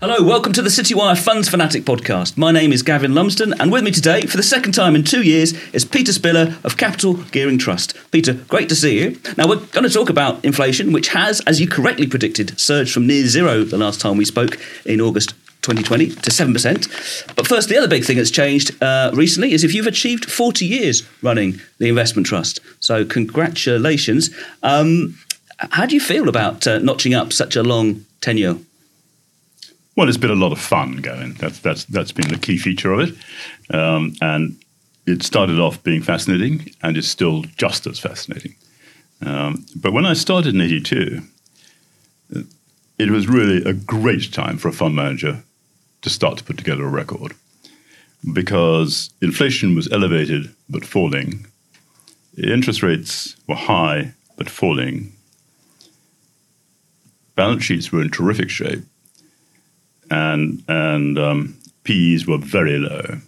Hello, 0.00 0.22
welcome 0.22 0.54
to 0.54 0.62
the 0.62 0.70
Citywire 0.70 1.14
Funds 1.14 1.50
Fanatic 1.50 1.84
podcast. 1.84 2.38
My 2.38 2.52
name 2.52 2.72
is 2.72 2.82
Gavin 2.82 3.14
Lumsden, 3.14 3.52
and 3.60 3.70
with 3.70 3.84
me 3.84 3.90
today, 3.90 4.22
for 4.22 4.38
the 4.38 4.42
second 4.42 4.72
time 4.72 4.94
in 4.94 5.04
two 5.04 5.20
years, 5.22 5.52
is 5.74 5.84
Peter 5.84 6.10
Spiller 6.10 6.56
of 6.64 6.78
Capital 6.78 7.16
Gearing 7.32 7.58
Trust. 7.58 7.94
Peter, 8.10 8.32
great 8.32 8.70
to 8.70 8.74
see 8.74 8.98
you. 8.98 9.20
Now, 9.36 9.46
we're 9.46 9.56
going 9.56 9.86
to 9.86 9.90
talk 9.92 10.08
about 10.08 10.42
inflation, 10.42 10.92
which 10.92 11.08
has, 11.08 11.42
as 11.42 11.60
you 11.60 11.68
correctly 11.68 12.06
predicted, 12.06 12.58
surged 12.58 12.94
from 12.94 13.06
near 13.06 13.26
zero 13.26 13.62
the 13.62 13.76
last 13.76 14.00
time 14.00 14.16
we 14.16 14.24
spoke 14.24 14.58
in 14.86 15.02
August 15.02 15.34
2020 15.60 16.06
to 16.08 16.30
7%. 16.30 17.36
But 17.36 17.46
first, 17.46 17.68
the 17.68 17.76
other 17.76 17.86
big 17.86 18.06
thing 18.06 18.16
that's 18.16 18.30
changed 18.30 18.82
uh, 18.82 19.10
recently 19.12 19.52
is 19.52 19.64
if 19.64 19.74
you've 19.74 19.86
achieved 19.86 20.30
40 20.30 20.64
years 20.64 21.06
running 21.20 21.60
the 21.76 21.90
investment 21.90 22.26
trust. 22.26 22.60
So, 22.80 23.04
congratulations. 23.04 24.30
Um, 24.62 25.18
how 25.58 25.84
do 25.84 25.94
you 25.94 26.00
feel 26.00 26.30
about 26.30 26.66
uh, 26.66 26.78
notching 26.78 27.12
up 27.12 27.34
such 27.34 27.54
a 27.54 27.62
long 27.62 28.06
tenure? 28.22 28.56
Well, 29.96 30.08
it's 30.08 30.18
been 30.18 30.30
a 30.30 30.34
lot 30.34 30.52
of 30.52 30.60
fun 30.60 30.96
going. 30.98 31.34
That's 31.34 31.58
that's 31.58 31.84
that's 31.86 32.12
been 32.12 32.28
the 32.28 32.38
key 32.38 32.58
feature 32.58 32.92
of 32.92 33.00
it, 33.00 33.74
um, 33.74 34.14
and 34.22 34.56
it 35.06 35.22
started 35.22 35.58
off 35.58 35.82
being 35.82 36.02
fascinating, 36.02 36.72
and 36.82 36.96
is 36.96 37.10
still 37.10 37.42
just 37.56 37.86
as 37.86 37.98
fascinating. 37.98 38.54
Um, 39.20 39.66
but 39.76 39.92
when 39.92 40.06
I 40.06 40.14
started 40.14 40.54
in 40.54 40.60
'82, 40.60 41.22
it 42.98 43.10
was 43.10 43.28
really 43.28 43.62
a 43.68 43.72
great 43.74 44.32
time 44.32 44.58
for 44.58 44.68
a 44.68 44.72
fund 44.72 44.94
manager 44.94 45.42
to 46.02 46.10
start 46.10 46.38
to 46.38 46.44
put 46.44 46.56
together 46.56 46.84
a 46.84 46.88
record, 46.88 47.34
because 48.32 49.10
inflation 49.20 49.74
was 49.74 49.90
elevated 49.92 50.54
but 50.68 50.84
falling, 50.84 51.46
interest 52.38 52.82
rates 52.82 53.36
were 53.48 53.56
high 53.56 54.14
but 54.36 54.48
falling, 54.48 55.12
balance 57.34 57.64
sheets 57.64 57.92
were 57.92 58.00
in 58.00 58.10
terrific 58.10 58.48
shape 58.48 58.84
and 60.10 60.62
and 60.68 61.18
um, 61.18 61.56
PEs 61.84 62.26
were 62.26 62.38
very 62.38 62.78
low. 62.78 63.18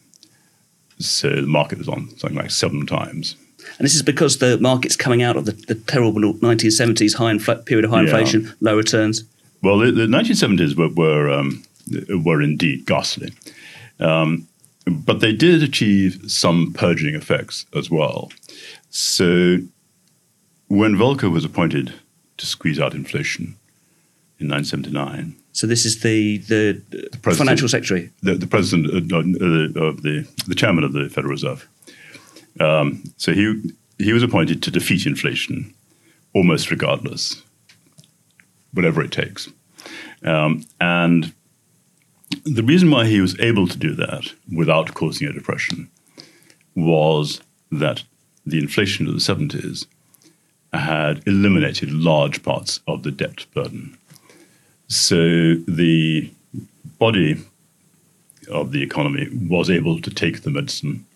So 0.99 1.29
the 1.29 1.43
market 1.43 1.79
was 1.79 1.89
on 1.89 2.09
something 2.19 2.39
like 2.39 2.51
seven 2.51 2.87
times. 2.87 3.37
And 3.79 3.85
this 3.85 3.95
is 3.95 4.03
because 4.03 4.39
the 4.39 4.59
market's 4.59 4.97
coming 4.97 5.23
out 5.23 5.37
of 5.37 5.47
the, 5.47 5.53
the 5.53 5.75
terrible 5.75 6.21
1970s 6.21 7.15
high 7.15 7.33
infl- 7.33 7.65
period 7.65 7.85
of 7.85 7.91
high 7.91 8.03
yeah. 8.03 8.09
inflation, 8.09 8.55
low 8.61 8.77
returns. 8.77 9.25
Well, 9.63 9.79
the, 9.79 9.93
the 9.93 10.07
1970s 10.07 10.77
were 10.77 10.89
were, 10.89 11.31
um, 11.31 11.63
were 12.25 12.43
indeed 12.43 12.87
ghastly, 12.87 13.33
um, 14.01 14.49
but 14.87 15.21
they 15.21 15.33
did 15.33 15.63
achieve 15.63 16.21
some 16.27 16.73
purging 16.73 17.15
effects 17.15 17.67
as 17.75 17.91
well. 17.91 18.33
So 18.91 19.59
when 20.69 20.97
Volcker 20.97 21.31
was 21.31 21.45
appointed 21.45 21.95
to 22.39 22.47
squeeze 22.47 22.81
out 22.81 22.95
inflation 22.95 23.57
in 24.39 24.49
1979, 24.49 25.37
so 25.53 25.67
this 25.67 25.85
is 25.85 26.01
the 26.01 26.39
the, 26.39 26.83
the 26.91 27.35
financial 27.35 27.69
secretary, 27.69 28.11
the, 28.23 28.35
the 28.35 28.47
president 28.47 29.13
uh, 29.13 29.17
uh, 29.17 29.87
of 29.87 30.03
the 30.03 30.27
the 30.47 30.55
chairman 30.55 30.85
of 30.85 30.93
the 30.93 31.09
Federal 31.09 31.33
Reserve. 31.33 31.69
Um, 32.61 33.03
so 33.17 33.33
he 33.33 33.75
he 33.99 34.13
was 34.13 34.23
appointed 34.23 34.63
to 34.63 34.71
defeat 34.71 35.07
inflation, 35.07 35.75
almost 36.35 36.71
regardless, 36.71 37.43
whatever 38.73 39.03
it 39.03 39.13
takes. 39.13 39.49
Um, 40.25 40.65
and 40.81 41.33
the 42.45 42.63
reason 42.63 42.91
why 42.91 43.07
he 43.07 43.21
was 43.21 43.39
able 43.41 43.69
to 43.69 43.77
do 43.77 43.95
that 43.95 44.33
without 44.55 44.95
causing 44.95 45.29
a 45.29 45.33
depression 45.33 45.91
was 46.75 47.41
that 47.71 48.03
the 48.47 48.59
inflation 48.59 49.07
of 49.07 49.15
the 49.15 49.21
70s 49.21 49.87
had 50.73 51.23
eliminated 51.27 51.91
large 51.91 52.43
parts 52.43 52.81
of 52.89 53.03
the 53.03 53.11
debt 53.11 53.45
burden. 53.53 53.97
So 54.93 55.55
the 55.67 56.31
body 56.99 57.43
of 58.51 58.73
the 58.73 58.83
economy 58.83 59.27
was 59.49 59.71
able 59.71 60.03
to 60.03 60.11
take 60.11 60.43
the 60.43 60.51
medicine 60.51 61.07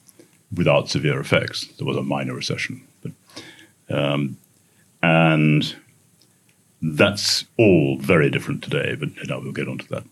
without 0.57 0.89
severe 0.89 1.21
effects. 1.21 1.67
There 1.77 1.87
was 1.87 1.99
a 1.99 2.03
minor 2.03 2.33
recession, 2.33 2.81
but, 3.03 3.13
um, 3.91 4.39
and 5.03 5.77
that's 6.81 7.45
all 7.59 7.99
very 7.99 8.31
different 8.31 8.65
today. 8.65 8.95
But 8.95 9.11
now 9.29 9.41
we'll 9.41 9.53
get 9.53 9.69
onto 9.69 9.87
that. 9.89 10.05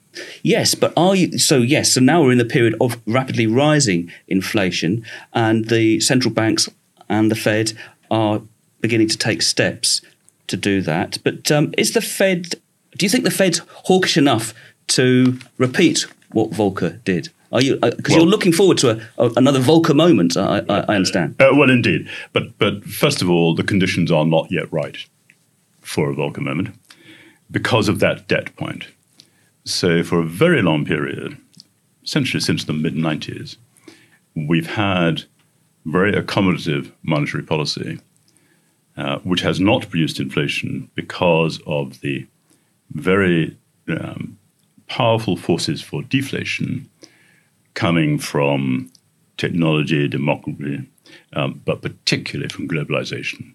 Yes, 0.43 0.75
but 0.75 0.93
are 0.95 1.17
you 1.17 1.39
so? 1.39 1.57
Yes, 1.57 1.95
so 1.95 2.03
now 2.03 2.23
we're 2.23 2.33
in 2.33 2.39
the 2.39 2.45
period 2.45 2.75
of 2.83 3.01
rapidly 3.07 3.47
rising 3.47 4.13
inflation, 4.29 5.07
and 5.33 5.71
the 5.71 6.01
central 6.01 6.35
banks 6.35 6.69
and 7.09 7.31
the 7.31 7.35
Fed 7.37 7.73
are 8.11 8.43
beginning 8.83 9.09
to 9.09 9.17
take 9.17 9.41
steps 9.41 10.03
to 10.49 10.59
do 10.59 10.83
that. 10.83 11.17
But 11.25 11.51
um, 11.51 11.73
is 11.79 11.95
the 11.95 12.03
Fed 12.03 12.57
do 12.97 13.07
you 13.07 13.11
think 13.11 13.25
the 13.25 13.31
Fed's 13.31 13.61
hawkish 13.69 14.17
enough 14.17 14.55
to 14.89 15.39
repeat 15.59 16.07
what 16.33 16.51
Volcker 16.51 17.03
did? 17.05 17.31
Are 17.53 17.63
you 17.63 17.77
because 17.77 17.93
uh, 17.93 18.03
well, 18.09 18.19
you're 18.19 18.27
looking 18.27 18.53
forward 18.53 18.79
to 18.79 18.91
a, 18.91 19.25
a, 19.25 19.31
another 19.37 19.61
Volcker 19.61 19.95
moment? 19.95 20.37
I, 20.37 20.59
I, 20.69 20.81
I 20.81 20.97
understand. 20.97 21.41
Uh, 21.41 21.51
well, 21.53 21.71
indeed, 21.71 22.09
but 22.33 22.59
but 22.59 22.85
first 22.85 23.23
of 23.23 23.31
all, 23.31 23.55
the 23.55 23.63
conditions 23.63 24.11
are 24.11 24.25
not 24.25 24.51
yet 24.51 24.71
right 24.73 24.97
for 25.81 26.11
a 26.11 26.15
Volcker 26.15 26.41
moment 26.41 26.75
because 27.51 27.89
of 27.89 28.01
that 28.01 28.27
debt 28.27 28.55
point. 28.57 28.89
So, 29.65 30.03
for 30.03 30.19
a 30.19 30.25
very 30.25 30.63
long 30.63 30.85
period, 30.85 31.39
essentially 32.03 32.41
since 32.41 32.65
the 32.65 32.73
mid 32.73 32.95
'90s, 32.95 33.57
we've 34.35 34.75
had 34.75 35.23
very 35.87 36.13
accommodative 36.13 36.91
monetary 37.03 37.45
policy, 37.45 38.01
uh, 38.97 39.19
which 39.21 39.43
has 39.43 39.61
not 39.61 39.89
produced 39.89 40.19
inflation 40.19 40.91
because 40.95 41.61
of 41.67 42.01
the 42.01 42.27
very 42.95 43.57
um, 43.89 44.39
powerful 44.87 45.37
forces 45.37 45.83
for 45.83 46.03
deflation 46.03 46.89
coming 47.75 48.19
from 48.19 48.91
technology, 49.37 50.09
democracy, 50.09 50.89
um, 51.33 51.61
but 51.65 51.83
particularly 51.83 52.49
from 52.49 52.69
globalization. 52.69 53.55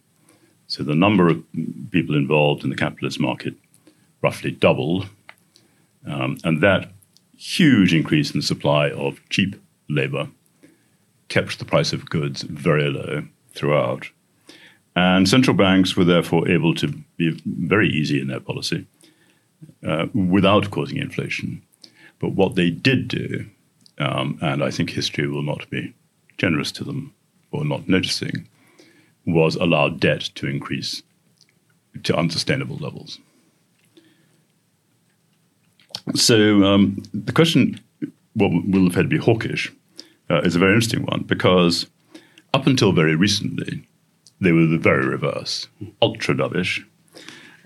So 0.68 0.84
the 0.84 0.96
number 0.96 1.30
of 1.30 1.44
people 1.90 2.16
involved 2.16 2.64
in 2.64 2.70
the 2.70 2.76
capitalist 2.76 3.20
market 3.20 3.56
roughly 4.22 4.52
doubled, 4.52 5.08
um, 6.06 6.38
and 6.44 6.62
that 6.62 6.92
huge 7.38 7.94
increase 7.94 8.32
in 8.32 8.40
the 8.40 8.46
supply 8.46 8.92
of 8.92 9.22
cheap 9.30 9.56
labor 9.90 10.28
kept 11.30 11.58
the 11.58 11.66
price 11.66 11.94
of 11.94 12.10
goods 12.10 12.42
very 12.42 12.90
low 12.90 13.24
throughout. 13.52 14.10
And 14.96 15.30
central 15.30 15.56
banks 15.56 15.96
were 15.96 16.04
therefore 16.04 16.50
able 16.50 16.76
to 16.76 16.88
be 17.16 17.40
very 17.46 17.90
easy 17.90 18.20
in 18.20 18.28
their 18.28 18.42
policy 18.42 18.86
uh, 19.88 20.08
without 20.14 20.72
causing 20.72 20.98
inflation. 20.98 21.62
But 22.20 22.34
what 22.34 22.56
they 22.56 22.70
did 22.70 23.08
do, 23.08 23.46
um, 23.98 24.38
and 24.42 24.64
I 24.64 24.72
think 24.72 24.90
history 24.90 25.28
will 25.28 25.44
not 25.44 25.70
be 25.70 25.94
generous 26.38 26.72
to 26.74 26.84
them 26.84 27.14
or 27.52 27.66
not 27.66 27.88
noticing, 27.88 28.48
was 29.26 29.56
allow 29.56 29.90
debt 29.90 30.22
to 30.36 30.48
increase 30.48 31.04
to 32.04 32.16
unsustainable 32.16 32.78
levels. 32.78 33.20
So 36.16 36.64
um, 36.64 37.04
the 37.14 37.32
question, 37.34 37.80
what 38.34 38.50
will 38.50 38.86
the 38.86 38.94
Fed 38.94 39.10
be 39.10 39.18
hawkish, 39.18 39.72
uh, 40.30 40.42
is 40.42 40.56
a 40.56 40.60
very 40.60 40.74
interesting 40.74 41.06
one 41.06 41.24
because 41.24 41.88
up 42.54 42.68
until 42.68 42.92
very 42.92 43.16
recently, 43.16 43.88
they 44.42 44.52
were 44.52 44.66
the 44.66 44.78
very 44.78 45.06
reverse, 45.06 45.68
ultra 46.02 46.36
dovish, 46.36 46.84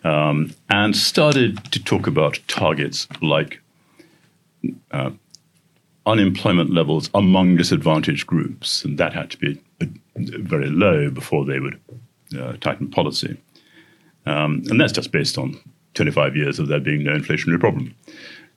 um, 0.04 0.54
and 0.70 0.96
started 0.96 1.64
to 1.72 1.84
talk 1.84 2.08
about 2.08 2.40
targets 2.48 3.08
like 3.22 3.60
uh, 4.92 5.12
unemployment 6.06 6.72
levels 6.72 7.10
among 7.14 7.58
disadvantaged 7.58 8.28
groups, 8.28 8.84
and 8.84 8.98
that 8.98 9.14
had 9.14 9.32
to 9.32 9.38
be 9.38 9.62
uh, 9.82 9.86
very 10.16 10.70
low 10.70 11.10
before 11.10 11.46
they 11.46 11.60
would 11.60 11.80
uh, 12.38 12.54
tighten 12.62 12.90
policy. 12.90 13.38
Um, 14.26 14.64
and 14.70 14.80
that's 14.80 14.94
just 14.94 15.12
based 15.12 15.38
on 15.38 15.60
25 15.96 16.36
years 16.36 16.60
of 16.60 16.68
there 16.68 16.80
being 16.80 17.04
no 17.04 17.14
inflationary 17.14 17.60
problem. 17.60 17.94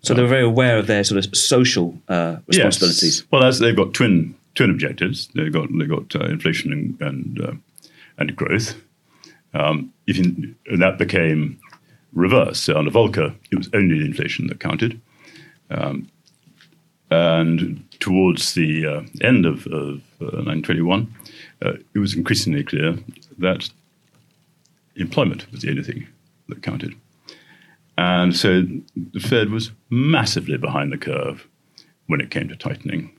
So 0.02 0.14
they're 0.14 0.26
very 0.26 0.44
aware 0.44 0.78
of 0.78 0.86
their 0.86 1.02
sort 1.02 1.24
of 1.24 1.36
social 1.36 1.98
uh, 2.08 2.36
responsibilities. 2.46 3.20
Yes. 3.20 3.26
Well, 3.32 3.42
as 3.42 3.58
they've 3.58 3.74
got 3.74 3.92
twin 3.92 4.36
twin 4.56 4.70
objectives. 4.70 5.28
They've 5.34 5.52
got 5.52 5.68
they've 5.78 5.88
got 5.88 6.16
uh, 6.16 6.24
inflation 6.24 6.72
and 6.72 7.00
and, 7.00 7.40
uh, 7.40 7.52
and 8.18 8.34
growth, 8.34 8.74
um, 9.56 9.92
and 10.06 10.56
that 10.82 10.98
became 10.98 11.58
reversed. 12.12 12.64
So 12.64 12.76
under 12.76 12.90
Volcker, 12.90 13.34
it 13.50 13.56
was 13.56 13.70
only 13.72 14.04
inflation 14.04 14.46
that 14.48 14.60
counted. 14.60 15.00
Um, 15.70 16.08
and 17.10 17.84
towards 18.00 18.54
the 18.54 18.86
uh, 18.86 19.02
end 19.22 19.46
of, 19.46 19.66
of 19.68 20.00
uh, 20.20 20.42
1921, 20.44 21.14
uh, 21.64 21.72
it 21.94 21.98
was 21.98 22.14
increasingly 22.14 22.64
clear 22.64 22.98
that 23.38 23.70
employment 24.96 25.50
was 25.52 25.62
the 25.62 25.70
only 25.70 25.82
thing 25.82 26.06
that 26.48 26.62
counted. 26.62 26.94
And 27.98 28.36
so 28.36 28.62
the 29.12 29.20
Fed 29.20 29.50
was 29.50 29.70
massively 29.88 30.58
behind 30.58 30.92
the 30.92 30.98
curve 30.98 31.46
when 32.08 32.20
it 32.20 32.30
came 32.30 32.48
to 32.48 32.56
tightening. 32.56 33.10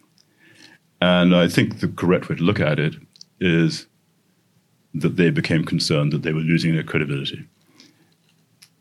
And 1.01 1.35
I 1.35 1.47
think 1.47 1.79
the 1.79 1.87
correct 1.87 2.29
way 2.29 2.35
to 2.35 2.43
look 2.43 2.59
at 2.59 2.79
it 2.79 2.95
is 3.39 3.87
that 5.01 5.15
they 5.15 5.29
became 5.29 5.63
concerned 5.63 6.11
that 6.13 6.23
they 6.23 6.33
were 6.33 6.39
losing 6.39 6.73
their 6.73 6.83
credibility. 6.83 7.45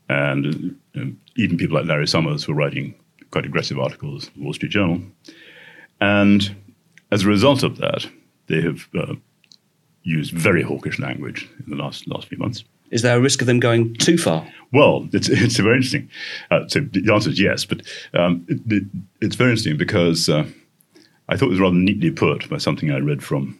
And 0.09 0.45
you 0.93 1.05
know, 1.05 1.13
even 1.35 1.57
people 1.57 1.77
like 1.77 1.85
Larry 1.85 2.07
Summers 2.07 2.47
were 2.47 2.53
writing 2.53 2.95
quite 3.31 3.45
aggressive 3.45 3.79
articles 3.79 4.27
in 4.27 4.41
the 4.41 4.43
Wall 4.45 4.53
Street 4.53 4.71
Journal. 4.71 5.01
And 5.99 6.55
as 7.11 7.23
a 7.23 7.27
result 7.27 7.63
of 7.63 7.77
that, 7.77 8.07
they 8.47 8.61
have 8.61 8.87
uh, 8.97 9.15
used 10.03 10.31
very 10.31 10.63
hawkish 10.63 10.99
language 10.99 11.49
in 11.65 11.69
the 11.69 11.81
last, 11.81 12.07
last 12.07 12.27
few 12.27 12.37
months. 12.37 12.63
Is 12.89 13.01
there 13.01 13.17
a 13.17 13.21
risk 13.21 13.41
of 13.41 13.47
them 13.47 13.59
going 13.59 13.95
too 13.95 14.17
far? 14.17 14.47
Well, 14.71 15.09
it's, 15.11 15.27
it's 15.29 15.57
very 15.57 15.75
interesting. 15.75 16.09
Uh, 16.49 16.67
so 16.67 16.79
the 16.79 17.13
answer 17.13 17.29
is 17.29 17.39
yes, 17.39 17.65
but 17.65 17.81
um, 18.13 18.45
it, 18.47 18.59
it, 18.71 18.83
it's 19.21 19.35
very 19.35 19.51
interesting 19.51 19.77
because 19.77 20.29
uh, 20.29 20.45
I 21.27 21.35
thought 21.35 21.47
it 21.47 21.51
was 21.51 21.59
rather 21.59 21.75
neatly 21.75 22.11
put 22.11 22.49
by 22.49 22.57
something 22.57 22.91
I 22.91 22.99
read 22.99 23.23
from 23.23 23.59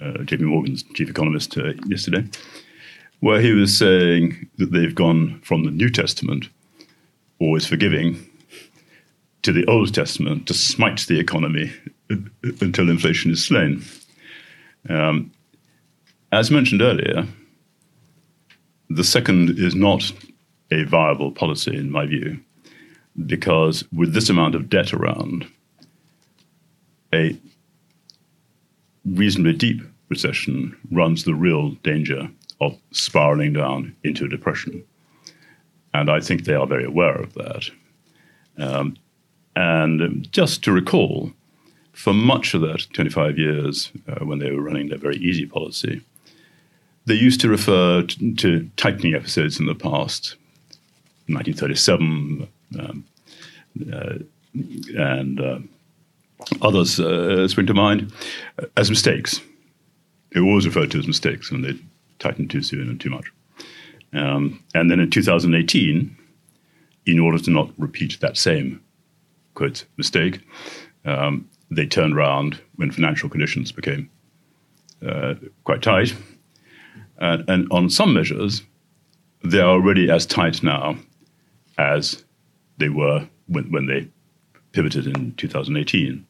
uh, 0.00 0.18
JP 0.24 0.42
Morgan's 0.42 0.82
chief 0.94 1.10
economist 1.10 1.56
uh, 1.58 1.72
yesterday, 1.86 2.24
where 3.20 3.40
he 3.40 3.52
was 3.52 3.76
saying 3.76 4.48
that 4.58 4.72
they've 4.72 4.94
gone 4.94 5.40
from 5.42 5.64
the 5.64 5.70
New 5.70 5.90
Testament, 5.90 6.48
always 7.38 7.66
forgiving, 7.66 8.16
to 9.42 9.52
the 9.52 9.66
Old 9.66 9.94
Testament 9.94 10.46
to 10.46 10.54
smite 10.54 11.00
the 11.00 11.18
economy 11.18 11.72
uh, 12.10 12.16
until 12.60 12.90
inflation 12.90 13.30
is 13.30 13.44
slain. 13.44 13.82
Um, 14.88 15.30
as 16.32 16.50
mentioned 16.50 16.82
earlier, 16.82 17.26
the 18.88 19.04
second 19.04 19.58
is 19.58 19.74
not 19.74 20.12
a 20.70 20.84
viable 20.84 21.32
policy, 21.32 21.76
in 21.76 21.90
my 21.90 22.06
view, 22.06 22.40
because 23.26 23.84
with 23.92 24.14
this 24.14 24.28
amount 24.28 24.54
of 24.54 24.70
debt 24.70 24.92
around, 24.92 25.46
a 27.12 27.36
reasonably 29.04 29.52
deep 29.52 29.82
recession 30.10 30.76
runs 30.90 31.24
the 31.24 31.34
real 31.34 31.70
danger 31.82 32.30
of 32.60 32.76
spiraling 32.90 33.54
down 33.54 33.96
into 34.04 34.24
a 34.24 34.28
depression. 34.28 34.84
And 35.94 36.10
I 36.10 36.20
think 36.20 36.44
they 36.44 36.54
are 36.54 36.66
very 36.66 36.84
aware 36.84 37.14
of 37.14 37.32
that. 37.34 37.70
Um, 38.58 38.96
and 39.56 40.30
just 40.30 40.62
to 40.64 40.72
recall, 40.72 41.32
for 41.92 42.12
much 42.12 42.54
of 42.54 42.60
that 42.60 42.86
25 42.92 43.38
years, 43.38 43.90
uh, 44.08 44.24
when 44.24 44.38
they 44.38 44.50
were 44.50 44.62
running 44.62 44.88
their 44.88 44.98
very 44.98 45.16
easy 45.16 45.46
policy, 45.46 46.02
they 47.06 47.14
used 47.14 47.40
to 47.40 47.48
refer 47.48 48.02
to, 48.02 48.34
to 48.36 48.70
tightening 48.76 49.14
episodes 49.14 49.58
in 49.58 49.66
the 49.66 49.74
past, 49.74 50.36
1937, 51.26 52.48
um, 52.78 53.04
uh, 53.92 54.14
and 54.96 55.40
uh, 55.40 55.58
others 56.62 57.00
uh, 57.00 57.48
spring 57.48 57.66
to 57.66 57.74
mind, 57.74 58.12
as 58.76 58.90
mistakes. 58.90 59.40
Were 60.34 60.42
always 60.42 60.66
referred 60.66 60.90
to 60.92 60.98
as 60.98 61.06
mistakes 61.06 61.50
when 61.50 61.62
they 61.62 61.74
tightened 62.18 62.50
too 62.50 62.62
soon 62.62 62.88
and 62.88 63.00
too 63.00 63.10
much. 63.10 63.32
Um, 64.12 64.62
and 64.74 64.90
then 64.90 65.00
in 65.00 65.10
2018, 65.10 66.16
in 67.06 67.18
order 67.18 67.38
to 67.38 67.50
not 67.50 67.70
repeat 67.78 68.18
that 68.20 68.36
same 68.36 68.80
quote 69.54 69.84
mistake, 69.96 70.40
um, 71.04 71.48
they 71.70 71.86
turned 71.86 72.14
around 72.14 72.60
when 72.76 72.90
financial 72.90 73.28
conditions 73.28 73.72
became 73.72 74.10
uh, 75.06 75.34
quite 75.64 75.82
tight 75.82 76.14
and, 77.20 77.48
and 77.48 77.68
on 77.70 77.90
some 77.90 78.14
measures, 78.14 78.62
they 79.44 79.60
are 79.60 79.70
already 79.70 80.10
as 80.10 80.26
tight 80.26 80.62
now 80.62 80.96
as 81.78 82.24
they 82.78 82.88
were 82.88 83.28
when, 83.46 83.70
when 83.70 83.86
they 83.86 84.08
pivoted 84.72 85.06
in 85.06 85.34
2018. 85.34 86.26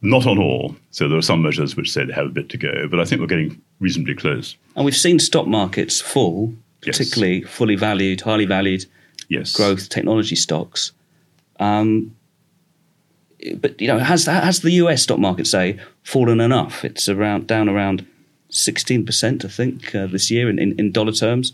Not 0.00 0.26
on 0.26 0.38
all. 0.38 0.76
So 0.90 1.08
there 1.08 1.18
are 1.18 1.22
some 1.22 1.42
measures 1.42 1.76
which 1.76 1.90
say 1.90 2.04
they 2.04 2.12
have 2.12 2.26
a 2.26 2.30
bit 2.30 2.48
to 2.50 2.56
go, 2.56 2.86
but 2.88 3.00
I 3.00 3.04
think 3.04 3.20
we're 3.20 3.26
getting 3.26 3.60
reasonably 3.80 4.14
close. 4.14 4.56
And 4.76 4.84
we've 4.84 4.96
seen 4.96 5.18
stock 5.18 5.46
markets 5.46 6.00
fall, 6.00 6.52
particularly 6.80 7.40
yes. 7.40 7.50
fully 7.50 7.74
valued, 7.74 8.20
highly 8.20 8.44
valued 8.44 8.86
yes. 9.28 9.52
growth 9.52 9.88
technology 9.88 10.36
stocks. 10.36 10.92
Um, 11.58 12.14
but 13.56 13.80
you 13.80 13.88
know, 13.88 13.98
has 13.98 14.26
has 14.26 14.60
the 14.60 14.72
US 14.72 15.02
stock 15.02 15.18
market 15.18 15.46
say 15.46 15.78
fallen 16.02 16.40
enough? 16.40 16.84
It's 16.84 17.08
around 17.08 17.46
down 17.46 17.68
around 17.68 18.06
16%, 18.50 19.44
I 19.44 19.48
think, 19.48 19.94
uh, 19.94 20.06
this 20.06 20.30
year 20.30 20.48
in, 20.48 20.58
in, 20.58 20.78
in, 20.78 20.90
dollar 20.90 21.12
terms, 21.12 21.52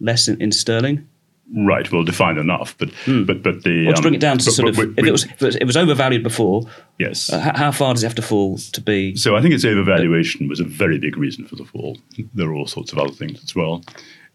less 0.00 0.26
in, 0.26 0.40
in 0.42 0.52
sterling. 0.52 1.08
Right. 1.52 1.90
Well, 1.92 2.04
defined 2.04 2.38
enough, 2.38 2.74
but 2.78 2.90
hmm. 3.04 3.24
but 3.24 3.42
but 3.42 3.62
the 3.64 3.86
well, 3.86 3.94
to 3.94 4.02
bring 4.02 4.14
it 4.14 4.20
down 4.20 4.38
to 4.38 4.44
but, 4.46 4.52
sort 4.52 4.74
but, 4.74 4.84
of 4.84 4.98
if, 4.98 5.06
it 5.06 5.12
was, 5.12 5.24
if, 5.24 5.42
it 5.42 5.44
was, 5.44 5.56
it 5.56 5.64
was 5.64 5.76
overvalued 5.76 6.22
before. 6.22 6.62
Yes. 6.98 7.30
Uh, 7.30 7.52
how 7.54 7.70
far 7.70 7.92
does 7.92 8.02
it 8.02 8.06
have 8.06 8.14
to 8.16 8.22
fall 8.22 8.56
to 8.56 8.80
be? 8.80 9.14
So 9.14 9.36
I 9.36 9.42
think 9.42 9.52
its 9.52 9.64
overvaluation 9.64 10.48
was 10.48 10.58
a 10.58 10.64
very 10.64 10.98
big 10.98 11.16
reason 11.18 11.46
for 11.46 11.56
the 11.56 11.64
fall. 11.64 11.98
There 12.32 12.48
are 12.48 12.54
all 12.54 12.66
sorts 12.66 12.92
of 12.92 12.98
other 12.98 13.12
things 13.12 13.42
as 13.44 13.54
well, 13.54 13.82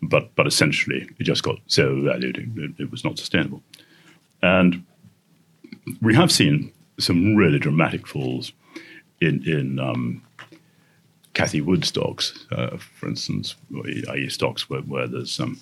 but 0.04 0.34
but 0.36 0.46
essentially 0.46 1.10
it 1.18 1.24
just 1.24 1.42
got 1.42 1.58
so 1.66 1.88
overvalued 1.88 2.38
it, 2.38 2.84
it 2.84 2.92
was 2.92 3.04
not 3.04 3.18
sustainable, 3.18 3.64
and 4.44 4.86
we 6.02 6.14
have 6.16 6.32
seen 6.32 6.72
some 7.00 7.36
really 7.36 7.58
dramatic 7.58 8.06
falls 8.06 8.52
in 9.20 9.44
in 9.48 9.80
um, 9.80 10.22
Cathie 11.34 11.62
Wood 11.62 11.86
stocks, 11.86 12.46
uh, 12.52 12.78
for 12.78 13.08
instance, 13.08 13.56
i.e., 13.86 14.30
stocks 14.30 14.70
where, 14.70 14.82
where 14.82 15.08
there's 15.08 15.32
some 15.32 15.60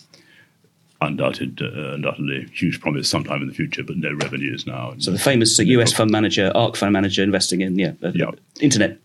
undoubted, 1.01 1.61
uh, 1.61 1.93
undoubtedly 1.93 2.47
huge 2.53 2.79
promise 2.81 3.09
sometime 3.09 3.41
in 3.41 3.47
the 3.47 3.53
future, 3.53 3.83
but 3.83 3.97
no 3.97 4.13
revenues 4.13 4.65
now. 4.65 4.93
So 4.97 5.11
the 5.11 5.19
famous 5.19 5.57
US 5.59 5.93
fund 5.93 6.11
manager, 6.11 6.51
ARK 6.55 6.75
fund 6.75 6.93
manager, 6.93 7.23
investing 7.23 7.61
in 7.61 7.77
yeah, 7.77 7.93
uh, 8.03 8.11
yeah. 8.15 8.31
internet 8.59 8.97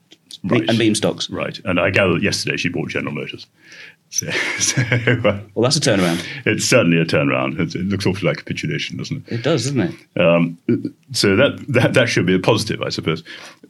right. 0.44 0.69
and 0.69 0.79
meme 0.79 0.94
stocks. 0.94 1.29
Right, 1.31 1.59
and 1.65 1.79
I 1.79 1.91
gather 1.91 2.19
yesterday 2.19 2.56
she 2.56 2.69
bought 2.69 2.89
General 2.89 3.15
Motors. 3.15 3.47
So, 4.12 4.31
so 4.59 4.83
well, 5.25 5.41
well, 5.55 5.62
that's 5.62 5.79
a 5.79 5.81
turnaround. 5.81 6.23
It's 6.44 6.67
certainly 6.67 7.00
a 7.00 7.06
turnaround. 7.06 7.59
It, 7.59 7.75
it, 7.75 7.87
looks 7.87 8.05
awfully 8.05 8.29
like 8.29 8.37
capitulation, 8.37 8.99
doesn't 8.99 9.27
it? 9.27 9.37
It 9.37 9.43
does, 9.43 9.65
doesn't 9.65 9.81
it? 9.81 10.21
Um, 10.21 10.59
so 11.12 11.35
that, 11.35 11.65
that 11.69 11.95
that 11.95 12.11
should 12.11 12.27
be 12.27 12.35
a 12.35 12.38
positive, 12.38 12.83
I 12.83 12.91
suppose. 12.91 13.25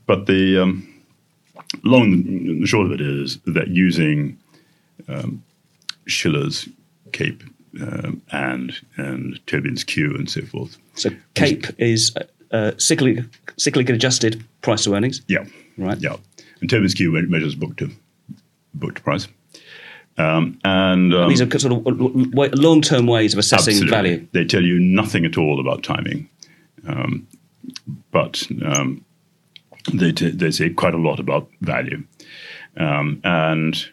But 0.07 0.27
the 0.27 0.61
um, 0.61 0.93
long 1.85 2.61
the 2.61 2.67
short 2.67 2.87
of 2.87 2.93
it 2.93 3.01
is 3.01 3.39
that 3.47 3.69
using 3.69 4.37
um, 5.09 5.45
Shiller's 6.07 6.69
CAPE 7.13 7.45
um, 7.81 8.23
and 8.33 8.73
and 8.97 9.41
Tobin's 9.47 9.85
Q 9.85 10.15
and 10.15 10.31
so 10.31 10.43
forth. 10.43 10.77
So 10.95 11.11
CAPE 11.35 11.67
is 11.79 12.15
uh, 12.51 12.73
cyclic, 12.79 13.25
cyclic 13.57 13.89
adjusted 13.89 14.45
price 14.61 14.85
to 14.85 14.95
earnings. 14.95 15.23
Yeah, 15.29 15.45
right. 15.79 15.99
Yeah, 15.99 16.17
and 16.61 16.69
Tobin's 16.69 16.95
Q 16.95 17.13
measures 17.29 17.55
book 17.55 17.77
to 17.79 17.91
book 18.75 18.97
to 18.97 19.03
price. 19.03 19.29
Um, 20.19 20.59
and 20.63 21.15
um, 21.15 21.29
these 21.29 21.41
are 21.41 21.59
sort 21.59 21.73
of 21.73 22.59
long-term 22.59 23.07
ways 23.07 23.33
of 23.33 23.39
assessing 23.39 23.75
absolutely. 23.75 23.96
value. 23.96 24.29
They 24.32 24.44
tell 24.44 24.63
you 24.63 24.79
nothing 24.79 25.25
at 25.25 25.39
all 25.39 25.58
about 25.58 25.82
timing, 25.82 26.29
um, 26.87 27.27
but 28.11 28.46
um, 28.63 29.05
they, 29.93 30.13
t- 30.13 30.31
they 30.31 30.51
say 30.51 30.69
quite 30.69 30.94
a 30.94 30.99
lot 30.99 31.19
about 31.19 31.49
value. 31.63 32.05
Um, 32.77 33.20
and 33.25 33.89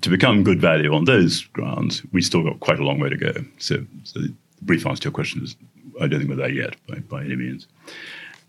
to 0.00 0.10
become 0.10 0.44
good 0.44 0.60
value 0.60 0.94
on 0.94 1.04
those 1.04 1.42
grounds, 1.46 2.02
we 2.12 2.22
still 2.22 2.42
got 2.42 2.60
quite 2.60 2.78
a 2.78 2.84
long 2.84 2.98
way 2.98 3.08
to 3.08 3.16
go. 3.16 3.32
So, 3.58 3.84
so 4.04 4.20
the 4.20 4.34
brief 4.62 4.86
answer 4.86 5.02
to 5.02 5.06
your 5.06 5.12
question 5.12 5.42
is 5.42 5.56
I 6.00 6.06
don't 6.06 6.20
think 6.20 6.30
we're 6.30 6.36
there 6.36 6.50
yet 6.50 6.76
by, 6.86 6.98
by 7.00 7.24
any 7.24 7.36
means. 7.36 7.66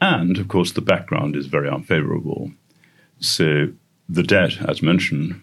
And 0.01 0.38
of 0.38 0.48
course, 0.48 0.72
the 0.72 0.81
background 0.81 1.36
is 1.36 1.48
very 1.48 1.69
unfavorable. 1.69 2.51
So 3.19 3.67
the 4.08 4.24
debt, 4.24 4.53
as 4.67 4.81
mentioned, 4.81 5.41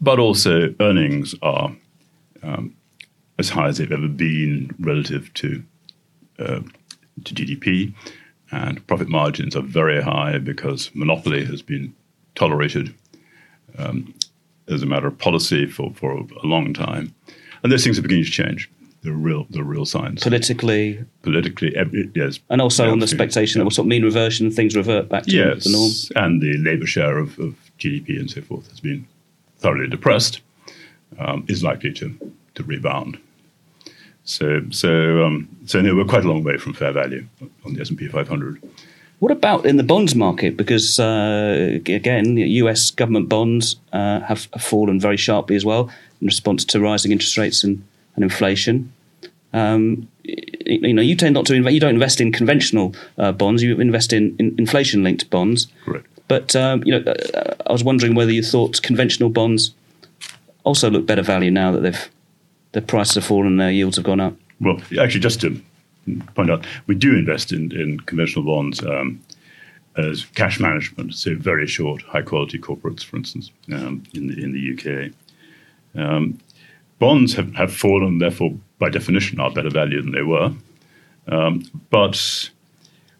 but 0.00 0.18
also 0.18 0.74
earnings 0.80 1.34
are 1.42 1.72
um, 2.42 2.74
as 3.38 3.50
high 3.50 3.68
as 3.68 3.78
they've 3.78 3.92
ever 3.92 4.08
been 4.08 4.74
relative 4.78 5.32
to 5.34 5.62
uh, 6.38 6.60
to 7.24 7.34
GDP 7.34 7.94
and 8.50 8.84
profit 8.86 9.08
margins 9.08 9.54
are 9.54 9.62
very 9.62 10.02
high 10.02 10.38
because 10.38 10.90
monopoly 10.94 11.44
has 11.44 11.62
been 11.62 11.94
tolerated 12.34 12.94
um, 13.78 14.14
as 14.68 14.82
a 14.82 14.86
matter 14.86 15.06
of 15.06 15.18
policy 15.18 15.66
for, 15.66 15.92
for 15.94 16.12
a 16.12 16.46
long 16.46 16.72
time. 16.72 17.14
And 17.62 17.72
those 17.72 17.84
things 17.84 17.98
are 17.98 18.02
beginning 18.02 18.24
to 18.24 18.30
change. 18.30 18.70
The 19.02 19.12
real, 19.12 19.48
the 19.50 19.64
real 19.64 19.84
signs. 19.84 20.22
Politically, 20.22 21.04
politically, 21.22 21.74
yes, 22.14 22.38
and 22.50 22.60
also 22.60 22.88
on 22.88 23.00
the 23.00 23.02
expectation 23.02 23.58
that 23.58 23.64
will 23.64 23.72
sort 23.72 23.86
of 23.86 23.88
mean 23.88 24.04
reversion, 24.04 24.48
things 24.52 24.76
revert 24.76 25.08
back 25.08 25.24
to 25.24 25.32
yes, 25.32 25.64
the 25.64 25.70
norm. 25.70 25.90
and 26.24 26.40
the 26.40 26.56
labour 26.58 26.86
share 26.86 27.18
of, 27.18 27.36
of, 27.40 27.56
GDP 27.80 28.20
and 28.20 28.30
so 28.30 28.40
forth 28.42 28.68
has 28.70 28.78
been 28.78 29.04
thoroughly 29.58 29.88
depressed. 29.88 30.40
Um, 31.18 31.44
is 31.48 31.64
likely 31.64 31.92
to 31.94 32.32
to 32.54 32.62
rebound. 32.62 33.18
So, 34.24 34.62
so, 34.70 35.24
um, 35.24 35.48
so 35.66 35.80
no, 35.80 35.96
we're 35.96 36.04
quite 36.04 36.24
a 36.24 36.28
long 36.28 36.44
way 36.44 36.56
from 36.56 36.74
fair 36.74 36.92
value 36.92 37.26
on 37.64 37.74
the 37.74 37.80
S 37.80 37.90
and 37.90 37.98
P 37.98 38.06
500. 38.06 38.62
What 39.22 39.30
about 39.30 39.66
in 39.66 39.76
the 39.76 39.84
bonds 39.84 40.16
market? 40.16 40.56
Because 40.56 40.98
uh, 40.98 41.78
again, 41.86 42.36
U.S. 42.36 42.90
government 42.90 43.28
bonds 43.28 43.76
uh, 43.92 44.18
have, 44.18 44.48
fallen 44.58 44.98
very 44.98 45.16
sharply 45.16 45.54
as 45.54 45.64
well 45.64 45.88
in 46.20 46.26
response 46.26 46.64
to 46.64 46.80
rising 46.80 47.12
interest 47.12 47.38
rates 47.38 47.62
and, 47.62 47.84
and 48.16 48.24
inflation. 48.24 48.92
Um, 49.52 50.08
you 50.24 50.92
know, 50.92 51.02
you 51.02 51.14
tend 51.14 51.34
not 51.34 51.46
to 51.46 51.54
invest. 51.54 51.72
You 51.72 51.78
don't 51.78 51.94
invest 51.94 52.20
in 52.20 52.32
conventional 52.32 52.96
uh, 53.16 53.30
bonds. 53.30 53.62
You 53.62 53.80
invest 53.80 54.12
in, 54.12 54.34
in 54.40 54.56
inflation-linked 54.58 55.30
bonds. 55.30 55.68
Correct. 55.84 56.08
But 56.26 56.56
um, 56.56 56.82
you 56.84 56.98
know, 56.98 57.12
uh, 57.12 57.54
I 57.64 57.72
was 57.72 57.84
wondering 57.84 58.16
whether 58.16 58.32
you 58.32 58.42
thought 58.42 58.82
conventional 58.82 59.30
bonds 59.30 59.72
also 60.64 60.90
look 60.90 61.06
better 61.06 61.22
value 61.22 61.52
now 61.52 61.70
that 61.70 61.82
they've 61.82 62.10
the 62.72 62.82
prices 62.82 63.14
have 63.14 63.24
fallen, 63.24 63.46
and 63.46 63.60
their 63.60 63.70
yields 63.70 63.98
have 63.98 64.04
gone 64.04 64.18
up. 64.18 64.34
Well, 64.60 64.82
actually, 64.98 65.20
just 65.20 65.40
to 65.42 65.62
point 66.34 66.50
out 66.50 66.66
we 66.86 66.94
do 66.94 67.16
invest 67.16 67.52
in, 67.52 67.72
in 67.72 68.00
conventional 68.00 68.44
bonds 68.44 68.82
um, 68.84 69.20
as 69.96 70.24
cash 70.34 70.58
management, 70.58 71.14
so 71.14 71.34
very 71.34 71.66
short, 71.66 72.02
high 72.02 72.22
quality 72.22 72.58
corporates, 72.58 73.04
for 73.04 73.16
instance, 73.16 73.50
um, 73.72 74.02
in, 74.14 74.28
the, 74.28 74.42
in 74.42 74.52
the 74.52 74.72
UK. 74.72 75.12
Um, 75.94 76.38
bonds 76.98 77.34
have, 77.34 77.54
have 77.54 77.74
fallen, 77.74 78.18
therefore, 78.18 78.54
by 78.78 78.88
definition, 78.88 79.38
are 79.38 79.50
better 79.50 79.70
value 79.70 80.00
than 80.00 80.12
they 80.12 80.22
were. 80.22 80.52
Um, 81.28 81.64
but 81.90 82.50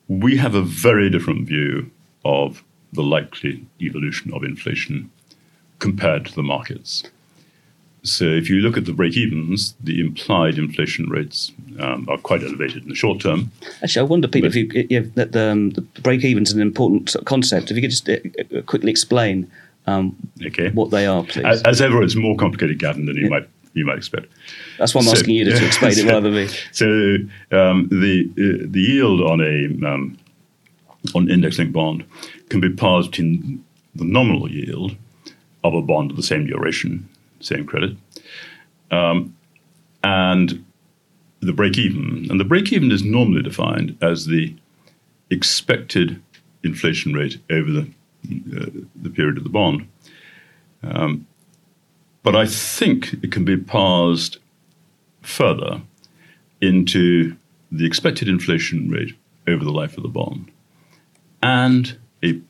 we 0.08 0.36
have 0.36 0.54
a 0.54 0.62
very 0.62 1.10
different 1.10 1.46
view 1.46 1.90
of 2.24 2.64
the 2.92 3.02
likely 3.02 3.64
evolution 3.80 4.32
of 4.32 4.42
inflation 4.42 5.10
compared 5.78 6.26
to 6.26 6.34
the 6.34 6.42
markets. 6.42 7.04
So 8.04 8.24
if 8.24 8.50
you 8.50 8.60
look 8.60 8.76
at 8.76 8.84
the 8.84 8.92
break-evens, 8.92 9.74
the 9.80 10.00
implied 10.00 10.58
inflation 10.58 11.08
rates 11.08 11.52
um, 11.78 12.08
are 12.08 12.18
quite 12.18 12.42
elevated 12.42 12.82
in 12.82 12.88
the 12.88 12.96
short 12.96 13.20
term. 13.20 13.52
Actually, 13.82 14.00
I 14.00 14.08
wonder, 14.08 14.26
Peter, 14.26 14.48
if 14.48 14.56
you, 14.56 14.68
if 14.72 15.14
that 15.14 15.32
the, 15.32 15.50
um, 15.50 15.70
the 15.70 15.82
break-even 15.82 16.42
is 16.42 16.52
an 16.52 16.60
important 16.60 17.14
concept. 17.26 17.70
If 17.70 17.76
you 17.76 17.82
could 17.82 17.90
just 17.90 18.08
uh, 18.08 18.16
uh, 18.56 18.62
quickly 18.62 18.90
explain 18.90 19.50
um, 19.86 20.16
okay. 20.44 20.70
what 20.70 20.90
they 20.90 21.06
are, 21.06 21.22
please. 21.22 21.44
As, 21.44 21.62
as, 21.62 21.80
ever, 21.80 22.02
it's 22.02 22.16
more 22.16 22.36
complicated, 22.36 22.80
Gavin, 22.80 23.06
than 23.06 23.16
you 23.16 23.24
yeah. 23.24 23.28
might 23.28 23.48
you 23.74 23.86
might 23.86 23.98
expect. 23.98 24.26
That's 24.78 24.94
why 24.94 25.00
I'm 25.00 25.06
so, 25.06 25.12
asking 25.12 25.36
you 25.36 25.44
to, 25.44 25.58
to 25.58 25.66
explain 25.66 25.92
so, 25.92 26.00
it 26.00 26.06
rather 26.06 26.30
than 26.30 26.34
me. 26.34 26.48
So 26.72 27.16
um, 27.56 27.88
the 27.88 28.28
uh, 28.32 28.66
the 28.68 28.80
yield 28.80 29.20
on 29.22 29.40
a 29.40 29.88
um, 29.88 30.18
on 31.14 31.30
index-linked 31.30 31.72
bond 31.72 32.04
can 32.48 32.60
be 32.60 32.70
parsed 32.70 33.12
between 33.12 33.64
the 33.94 34.04
nominal 34.04 34.50
yield 34.50 34.96
of 35.64 35.74
a 35.74 35.82
bond 35.82 36.10
of 36.10 36.16
the 36.16 36.22
same 36.22 36.46
duration 36.46 37.08
same 37.44 37.66
credit. 37.66 37.96
Um, 38.90 39.36
and 40.04 40.64
the 41.40 41.52
break 41.52 41.78
even. 41.78 42.26
And 42.30 42.38
the 42.38 42.44
break 42.44 42.72
even 42.72 42.90
is 42.90 43.02
normally 43.02 43.42
defined 43.42 43.96
as 44.00 44.26
the 44.26 44.54
expected 45.30 46.22
inflation 46.62 47.12
rate 47.12 47.38
over 47.50 47.70
the, 47.70 47.90
uh, 48.56 48.70
the 48.94 49.10
period 49.10 49.38
of 49.38 49.44
the 49.44 49.50
bond. 49.50 49.88
Um, 50.82 51.26
but 52.22 52.36
I 52.36 52.46
think 52.46 53.14
it 53.14 53.32
can 53.32 53.44
be 53.44 53.56
parsed 53.56 54.38
further 55.22 55.80
into 56.60 57.36
the 57.70 57.86
expected 57.86 58.28
inflation 58.28 58.88
rate 58.90 59.14
over 59.48 59.64
the 59.64 59.72
life 59.72 59.96
of 59.96 60.02
the 60.02 60.08
bond 60.08 60.50
and 61.42 61.98
a 62.22 62.40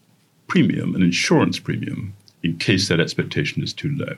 premium, 0.46 0.94
an 0.94 1.02
insurance 1.02 1.58
premium, 1.58 2.14
in 2.42 2.58
case 2.58 2.88
that 2.88 3.00
expectation 3.00 3.62
is 3.62 3.72
too 3.72 3.96
low. 3.96 4.16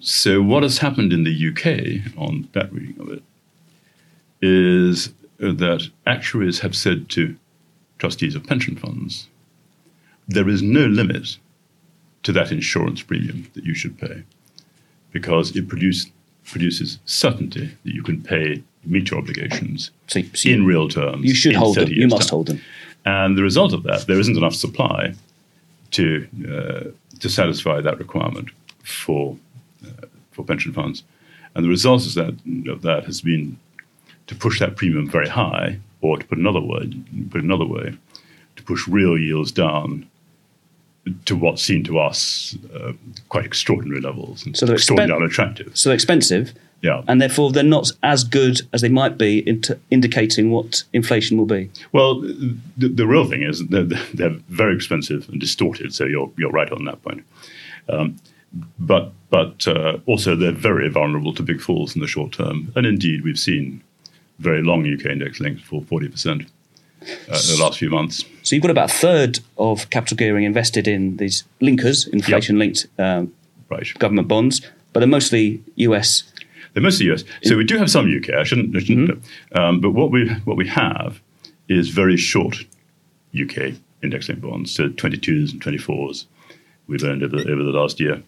So, 0.00 0.40
what 0.42 0.62
has 0.62 0.78
happened 0.78 1.12
in 1.12 1.24
the 1.24 1.48
UK 1.48 2.16
on 2.16 2.48
that 2.52 2.72
reading 2.72 3.00
of 3.00 3.10
it 3.10 3.22
is 4.40 5.12
that 5.38 5.88
actuaries 6.06 6.60
have 6.60 6.76
said 6.76 7.08
to 7.10 7.36
trustees 7.98 8.34
of 8.34 8.46
pension 8.46 8.76
funds, 8.76 9.28
there 10.28 10.48
is 10.48 10.62
no 10.62 10.86
limit 10.86 11.38
to 12.22 12.32
that 12.32 12.52
insurance 12.52 13.02
premium 13.02 13.50
that 13.54 13.64
you 13.64 13.74
should 13.74 13.98
pay 13.98 14.22
because 15.10 15.56
it 15.56 15.68
produce, 15.68 16.06
produces 16.44 16.98
certainty 17.04 17.70
that 17.84 17.94
you 17.94 18.02
can 18.02 18.22
pay, 18.22 18.62
meet 18.84 19.10
your 19.10 19.18
obligations 19.18 19.90
so, 20.06 20.20
so 20.34 20.48
in 20.48 20.64
real 20.64 20.88
terms. 20.88 21.24
You 21.24 21.34
should 21.34 21.56
hold 21.56 21.76
them. 21.76 21.88
You 21.88 22.08
must 22.08 22.28
time. 22.28 22.36
hold 22.36 22.46
them. 22.48 22.60
And 23.04 23.38
the 23.38 23.42
result 23.42 23.72
of 23.72 23.82
that, 23.84 24.06
there 24.06 24.20
isn't 24.20 24.36
enough 24.36 24.54
supply 24.54 25.14
to, 25.92 26.28
uh, 26.44 27.18
to 27.18 27.28
satisfy 27.28 27.80
that 27.80 27.98
requirement 27.98 28.50
for 28.82 29.36
for 30.32 30.44
pension 30.44 30.72
funds. 30.72 31.02
And 31.54 31.64
the 31.64 31.68
result 31.68 32.02
is 32.02 32.14
that, 32.14 32.34
of 32.68 32.82
that 32.82 33.04
has 33.04 33.20
been 33.20 33.58
to 34.26 34.34
push 34.34 34.60
that 34.60 34.76
premium 34.76 35.08
very 35.08 35.28
high, 35.28 35.78
or 36.00 36.18
to 36.18 36.26
put 36.26 36.38
another 36.38 36.60
way, 36.60 36.92
put 37.30 37.42
another 37.42 37.64
way, 37.66 37.96
to 38.56 38.62
push 38.62 38.86
real 38.86 39.18
yields 39.18 39.50
down 39.50 40.06
to 41.24 41.36
what 41.36 41.58
seemed 41.58 41.86
to 41.86 41.98
us 41.98 42.56
uh, 42.74 42.92
quite 43.28 43.44
extraordinary 43.44 44.00
levels 44.00 44.44
and 44.44 44.54
so 44.56 44.66
they're 44.66 44.76
extraordinarily 44.76 45.26
expen- 45.26 45.38
unattractive. 45.38 45.76
So 45.76 45.88
they're 45.88 45.94
expensive, 45.94 46.52
yeah, 46.82 47.02
and 47.08 47.20
therefore 47.20 47.50
they're 47.50 47.62
not 47.62 47.90
as 48.02 48.24
good 48.24 48.60
as 48.72 48.82
they 48.82 48.88
might 48.88 49.18
be 49.18 49.46
into 49.48 49.78
indicating 49.90 50.50
what 50.50 50.84
inflation 50.92 51.38
will 51.38 51.46
be. 51.46 51.70
Well, 51.92 52.20
the, 52.20 52.88
the 52.88 53.06
real 53.06 53.24
thing 53.24 53.42
is 53.42 53.66
they're, 53.68 53.84
they're, 54.14 54.36
very 54.48 54.74
expensive 54.74 55.28
and 55.28 55.40
distorted. 55.40 55.94
So 55.94 56.04
you're 56.04 56.30
you're 56.36 56.50
right 56.50 56.70
on 56.70 56.84
that 56.84 57.02
point. 57.02 57.24
Um, 57.88 58.16
but 58.78 59.12
but 59.30 59.66
uh, 59.68 59.98
also 60.06 60.34
they're 60.34 60.52
very 60.52 60.88
vulnerable 60.88 61.34
to 61.34 61.42
big 61.42 61.60
falls 61.60 61.94
in 61.94 62.00
the 62.00 62.06
short 62.06 62.32
term. 62.32 62.72
And 62.74 62.86
indeed, 62.86 63.22
we've 63.22 63.38
seen 63.38 63.82
very 64.38 64.62
long 64.62 64.80
UK 64.86 65.06
index 65.06 65.40
links 65.40 65.62
for 65.62 65.82
40% 65.82 66.26
uh, 66.40 66.44
in 67.02 67.06
the 67.28 67.58
last 67.60 67.78
few 67.78 67.90
months. 67.90 68.24
So 68.42 68.56
you've 68.56 68.62
got 68.62 68.70
about 68.70 68.90
a 68.90 68.94
third 68.94 69.40
of 69.58 69.90
capital 69.90 70.16
gearing 70.16 70.44
invested 70.44 70.88
in 70.88 71.16
these 71.18 71.44
linkers, 71.60 72.08
inflation 72.08 72.58
linked 72.58 72.86
um, 72.98 73.34
right. 73.68 73.86
government 73.98 74.28
bonds, 74.28 74.62
but 74.92 75.00
they're 75.00 75.08
mostly 75.08 75.62
US. 75.76 76.32
They're 76.72 76.82
mostly 76.82 77.10
US. 77.12 77.24
So 77.42 77.56
we 77.56 77.64
do 77.64 77.76
have 77.76 77.90
some 77.90 78.06
UK. 78.06 78.30
I 78.34 78.44
shouldn't, 78.44 78.74
I 78.74 78.80
shouldn't 78.80 79.10
mm-hmm. 79.10 79.58
um, 79.58 79.80
but 79.80 79.90
what 79.90 80.10
we 80.10 80.28
what 80.44 80.56
we 80.56 80.66
have 80.68 81.20
is 81.68 81.90
very 81.90 82.16
short 82.16 82.64
UK 83.38 83.74
index 84.02 84.28
linked 84.28 84.42
bonds, 84.42 84.72
so 84.72 84.88
22s 84.88 85.52
and 85.52 85.60
24s 85.60 86.24
we've 86.88 87.04
earned 87.04 87.22
over, 87.22 87.36
over 87.36 87.62
the 87.62 87.70
last 87.70 88.00
year. 88.00 88.22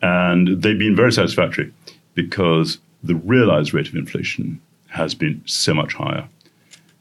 And 0.00 0.62
they've 0.62 0.78
been 0.78 0.96
very 0.96 1.12
satisfactory 1.12 1.72
because 2.14 2.78
the 3.02 3.14
realized 3.14 3.74
rate 3.74 3.88
of 3.88 3.94
inflation 3.94 4.60
has 4.88 5.14
been 5.14 5.42
so 5.44 5.74
much 5.74 5.94
higher 5.94 6.28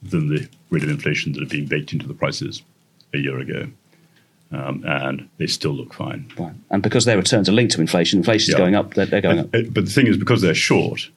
than 0.03 0.27
the 0.27 0.47
rate 0.69 0.83
of 0.83 0.89
inflation 0.89 1.31
that 1.33 1.39
had 1.39 1.49
been 1.49 1.65
baked 1.65 1.93
into 1.93 2.07
the 2.07 2.13
prices 2.13 2.61
a 3.13 3.17
year 3.17 3.39
ago. 3.39 3.67
Um, 4.51 4.83
and 4.85 5.27
they 5.37 5.47
still 5.47 5.71
look 5.71 5.93
fine. 5.93 6.31
Right. 6.37 6.53
And 6.69 6.83
because 6.83 7.05
their 7.05 7.17
returns 7.17 7.49
are 7.49 7.51
linked 7.51 7.73
to 7.73 7.81
inflation, 7.81 8.19
inflation 8.19 8.53
is 8.53 8.53
yeah. 8.53 8.63
going 8.63 8.75
up, 8.75 8.93
they're, 8.93 9.05
they're 9.05 9.21
going 9.21 9.39
and, 9.39 9.55
up. 9.55 9.73
But 9.73 9.85
the 9.85 9.91
thing 9.91 10.07
is, 10.07 10.17
because 10.17 10.41
they're 10.41 10.53
short, 10.53 11.09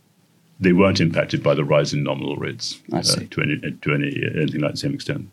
they 0.58 0.72
weren't 0.72 1.00
impacted 1.00 1.42
by 1.42 1.54
the 1.54 1.64
rise 1.64 1.92
in 1.92 2.02
nominal 2.02 2.36
rates 2.36 2.80
uh, 2.92 3.02
to, 3.02 3.42
any, 3.42 3.60
to 3.60 3.94
any, 3.94 4.22
anything 4.34 4.60
like 4.60 4.72
the 4.72 4.78
same 4.78 4.94
extent. 4.94 5.28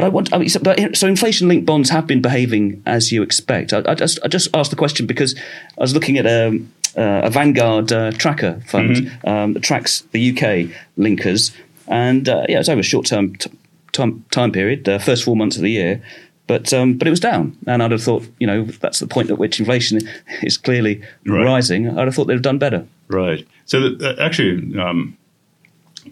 But 0.00 0.06
I 0.06 0.08
want. 0.08 0.32
I 0.32 0.38
mean, 0.38 0.48
so, 0.48 0.62
so 0.94 1.06
inflation-linked 1.08 1.66
bonds 1.66 1.90
have 1.90 2.06
been 2.06 2.22
behaving 2.22 2.82
as 2.86 3.12
you 3.12 3.22
expect. 3.22 3.74
I, 3.74 3.82
I, 3.86 3.94
just 3.94 4.18
I 4.24 4.28
just 4.28 4.48
asked 4.56 4.70
the 4.70 4.76
question 4.76 5.06
because 5.06 5.38
I 5.76 5.82
was 5.82 5.92
looking 5.92 6.16
at 6.16 6.26
um, 6.26 6.72
uh, 6.96 7.20
a 7.24 7.28
Vanguard 7.28 7.92
uh, 7.92 8.10
tracker 8.12 8.62
fund 8.64 8.96
mm-hmm. 8.96 9.28
um, 9.28 9.52
that 9.52 9.62
tracks 9.62 10.00
the 10.12 10.30
UK 10.30 10.74
linkers, 10.96 11.54
and 11.86 12.30
uh, 12.30 12.46
yeah, 12.48 12.60
it's 12.60 12.70
over 12.70 12.80
a 12.80 12.82
short-term 12.82 13.36
t- 13.36 13.50
time 13.92 14.24
time 14.30 14.52
period, 14.52 14.86
the 14.86 14.98
first 14.98 15.22
four 15.22 15.36
months 15.36 15.56
of 15.56 15.62
the 15.62 15.70
year. 15.70 16.02
But 16.46 16.72
um, 16.72 16.94
but 16.94 17.06
it 17.06 17.10
was 17.10 17.20
down, 17.20 17.54
and 17.66 17.82
I'd 17.82 17.90
have 17.90 18.02
thought 18.02 18.26
you 18.38 18.46
know 18.46 18.64
that's 18.64 19.00
the 19.00 19.06
point 19.06 19.28
at 19.28 19.36
which 19.36 19.60
inflation 19.60 20.00
is 20.42 20.56
clearly 20.56 21.02
right. 21.26 21.44
rising. 21.44 21.90
I'd 21.90 22.06
have 22.06 22.14
thought 22.14 22.24
they'd 22.24 22.40
have 22.40 22.42
done 22.42 22.58
better. 22.58 22.86
Right. 23.08 23.46
So 23.66 23.96
uh, 24.00 24.14
actually, 24.18 24.80
um, 24.80 25.18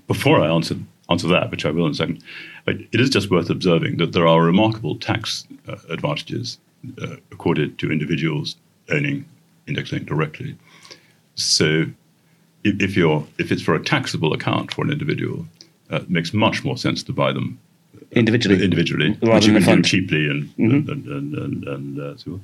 before 0.06 0.42
I 0.42 0.48
answer 0.48 0.76
answer 1.10 1.28
that, 1.28 1.50
which 1.50 1.64
I 1.64 1.70
will 1.70 1.86
in 1.86 1.92
a 1.92 1.94
second 1.94 2.22
it 2.68 3.00
is 3.00 3.10
just 3.10 3.30
worth 3.30 3.50
observing 3.50 3.96
that 3.98 4.12
there 4.12 4.26
are 4.26 4.42
remarkable 4.42 4.96
tax 4.96 5.46
uh, 5.68 5.76
advantages 5.88 6.58
uh, 7.00 7.16
accorded 7.32 7.78
to 7.78 7.90
individuals 7.90 8.56
owning 8.90 9.24
index 9.66 9.92
linked 9.92 10.08
directly. 10.08 10.56
So, 11.34 11.86
if, 12.64 12.80
if, 12.80 12.96
you're 12.96 13.26
if 13.38 13.52
it's 13.52 13.62
for 13.62 13.74
a 13.74 13.82
taxable 13.82 14.32
account 14.32 14.74
for 14.74 14.84
an 14.84 14.90
individual, 14.90 15.46
uh, 15.90 15.96
it 15.96 16.10
makes 16.10 16.32
much 16.32 16.64
more 16.64 16.76
sense 16.76 17.02
to 17.04 17.12
buy 17.12 17.32
them 17.32 17.58
uh, 17.96 18.00
individually, 18.12 18.62
individually, 18.62 19.12
which 19.20 19.46
you 19.46 19.58
can 19.60 19.76
do 19.76 19.82
cheaply 19.82 20.28
and 20.28 20.44
mm-hmm. 20.56 20.90
and, 20.90 21.06
and, 21.06 21.34
and, 21.34 21.64
and 21.64 22.00
uh, 22.00 22.16
so 22.16 22.40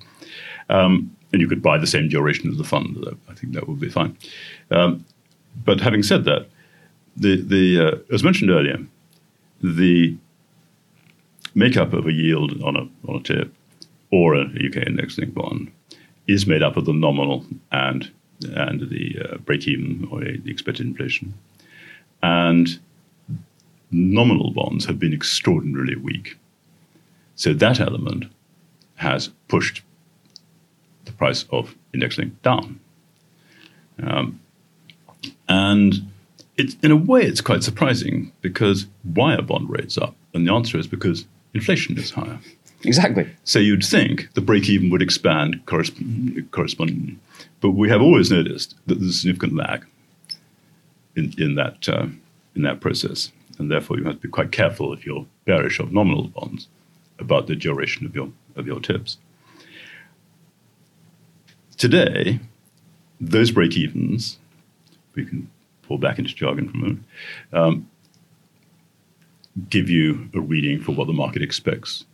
um, 0.69 1.15
and 1.33 1.41
you 1.41 1.49
could 1.49 1.63
buy 1.63 1.79
the 1.79 1.87
same 1.87 2.09
duration 2.09 2.51
as 2.51 2.57
the 2.57 2.65
fund. 2.65 3.05
I 3.29 3.35
think 3.35 3.55
that 3.55 3.69
would 3.69 3.81
be 3.81 3.91
fine. 3.91 4.17
Um, 4.71 5.05
but 5.65 5.81
having 5.81 6.03
said 6.03 6.25
that, 6.25 6.47
the 7.17 7.41
the 7.43 7.81
uh, 7.81 8.15
as 8.15 8.23
mentioned 8.23 8.51
earlier, 8.51 8.79
the 9.63 10.17
makeup 11.55 11.93
of 11.93 12.07
a 12.07 12.13
yield 12.13 12.61
on 12.63 12.77
a, 12.77 12.89
on 13.09 13.17
a 13.17 13.23
tip 13.23 13.55
or 14.11 14.35
a 14.35 14.45
UK 14.45 14.77
index 14.87 15.19
linked 15.19 15.35
bond 15.35 15.71
is 16.27 16.47
made 16.47 16.63
up 16.63 16.77
of 16.77 16.85
the 16.85 16.93
nominal 16.93 17.45
and 17.73 18.11
and 18.57 18.91
the 18.91 19.17
uh, 19.25 19.37
break 19.39 19.67
even 19.69 20.09
or 20.11 20.21
the 20.21 20.51
expected 20.51 20.87
inflation. 20.87 21.35
And 22.23 22.79
nominal 23.91 24.51
bonds 24.51 24.87
have 24.87 24.99
been 24.99 25.13
extraordinarily 25.13 25.97
weak. 25.97 26.37
So 27.37 27.53
that 27.55 27.81
element 27.81 28.27
has 28.97 29.31
pushed 29.49 29.83
the 31.05 31.13
price 31.13 31.45
of 31.51 31.75
index 31.93 32.19
link 32.19 32.41
down. 32.43 32.81
Um, 34.03 34.41
and 35.49 36.11
it's, 36.57 36.77
in 36.83 36.91
a 36.91 36.97
way, 36.97 37.23
it's 37.23 37.41
quite 37.41 37.63
surprising 37.63 38.33
because 38.41 38.87
why 39.03 39.35
are 39.35 39.43
bond 39.43 39.71
rates 39.71 39.99
up? 39.99 40.15
And 40.33 40.47
the 40.47 40.53
answer 40.53 40.79
is 40.79 40.87
because 40.87 41.27
inflation 41.53 41.99
is 41.99 42.11
higher. 42.11 42.39
Exactly. 42.85 43.27
So 43.45 43.59
you'd 43.59 43.85
think 43.85 44.33
the 44.35 44.41
break 44.41 44.69
even 44.69 44.91
would 44.91 45.03
expand 45.03 45.65
correspondingly. 45.67 47.19
But 47.61 47.71
we 47.71 47.89
have 47.89 48.03
always 48.03 48.31
noticed 48.31 48.75
that 48.87 48.97
there's 49.01 49.11
a 49.11 49.13
significant 49.13 49.55
lag. 49.55 49.87
in, 51.17 51.33
in 51.39 51.55
that 51.55 51.89
uh, 51.89 52.07
in 52.55 52.63
that 52.63 52.81
process, 52.81 53.33
and 53.59 53.71
therefore 53.71 53.99
you 53.99 54.05
have 54.05 54.17
to 54.17 54.21
be 54.21 54.29
quite 54.29 54.53
careful 54.53 54.93
if 54.93 55.05
you're 55.07 55.27
bearish 55.45 55.79
of 55.79 55.93
nominal 55.93 56.29
bonds 56.29 56.69
about 57.19 57.47
the 57.47 57.57
duration 57.57 58.07
of 58.07 58.15
your 58.15 58.31
of 58.57 58.67
your 58.67 58.81
TIPS. 58.81 59.19
Today, 61.77 62.41
those 63.21 63.51
break 63.51 63.77
evens, 63.77 64.39
we 65.15 65.25
can 65.25 65.51
pull 65.87 65.99
back 65.99 66.19
into 66.19 66.35
jargon 66.35 66.69
for 66.69 66.77
a 66.77 66.81
moment, 66.81 67.05
um, 67.53 67.91
give 69.71 69.89
you 69.89 70.29
a 70.35 70.41
reading 70.41 70.81
for 70.81 70.93
what 70.93 71.07
the 71.07 71.13
market 71.13 71.43
expects 71.43 72.05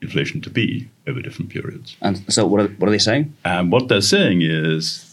inflation 0.00 0.40
to 0.40 0.50
be 0.50 0.88
over 1.06 1.22
different 1.22 1.50
periods. 1.50 1.96
And 2.02 2.22
so, 2.32 2.46
what 2.46 2.60
are, 2.60 2.68
what 2.68 2.88
are 2.88 2.90
they 2.90 2.98
saying? 2.98 3.34
And 3.44 3.70
what 3.70 3.88
they're 3.88 4.00
saying 4.00 4.42
is 4.42 5.08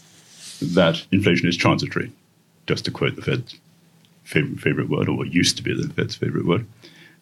that 0.60 1.06
inflation 1.12 1.48
is 1.48 1.56
transitory, 1.56 2.12
just 2.66 2.84
to 2.84 2.90
quote 2.90 3.16
the 3.16 3.22
Fed's 3.22 3.58
favorite, 4.24 4.60
favorite 4.60 4.88
word, 4.88 5.08
or 5.08 5.16
what 5.16 5.32
used 5.32 5.56
to 5.56 5.62
be 5.62 5.74
the 5.74 5.92
Fed's 5.94 6.14
favorite 6.16 6.46
word. 6.46 6.66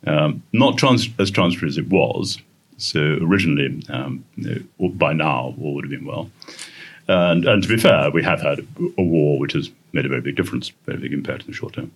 Um, 0.06 0.42
not 0.52 0.78
trans- 0.78 1.08
as 1.18 1.30
transitory 1.30 1.68
as 1.68 1.78
it 1.78 1.88
was. 1.88 2.38
So 2.78 3.18
originally, 3.20 3.82
um, 3.88 4.24
you 4.36 4.64
know, 4.78 4.88
by 4.90 5.12
now, 5.12 5.54
all 5.60 5.74
would 5.74 5.84
have 5.84 5.90
been 5.90 6.06
well. 6.06 6.30
And, 7.08 7.46
and 7.46 7.62
to 7.62 7.68
be 7.68 7.78
fair, 7.78 8.10
we 8.10 8.22
have 8.22 8.40
had 8.42 8.66
a 8.98 9.02
war 9.02 9.38
which 9.38 9.54
has 9.54 9.70
made 9.92 10.04
a 10.04 10.08
very 10.08 10.20
big 10.20 10.36
difference, 10.36 10.70
very 10.84 10.98
big 10.98 11.12
impact 11.12 11.42
in 11.42 11.46
the 11.48 11.54
short 11.54 11.74
term. 11.74 11.90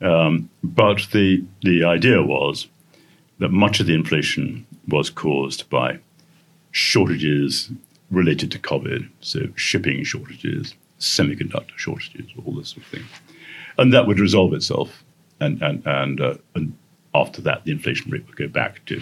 Um, 0.00 0.50
but 0.62 1.08
the, 1.12 1.42
the 1.62 1.84
idea 1.84 2.22
was 2.22 2.66
that 3.38 3.50
much 3.50 3.80
of 3.80 3.86
the 3.86 3.94
inflation 3.94 4.66
was 4.86 5.08
caused 5.08 5.68
by 5.70 5.98
shortages 6.72 7.70
related 8.10 8.50
to 8.52 8.58
COVID, 8.58 9.08
so 9.20 9.40
shipping 9.56 10.04
shortages, 10.04 10.74
semiconductor 11.00 11.76
shortages, 11.76 12.30
all 12.44 12.52
this 12.52 12.68
sort 12.68 12.84
of 12.84 12.90
thing. 12.90 13.04
And 13.78 13.92
that 13.94 14.06
would 14.06 14.20
resolve 14.20 14.52
itself. 14.52 15.02
And, 15.40 15.62
and, 15.62 15.82
and, 15.86 16.20
uh, 16.20 16.34
and 16.54 16.76
after 17.14 17.40
that, 17.42 17.64
the 17.64 17.72
inflation 17.72 18.10
rate 18.10 18.26
would 18.26 18.36
go 18.36 18.48
back 18.48 18.84
to 18.86 19.00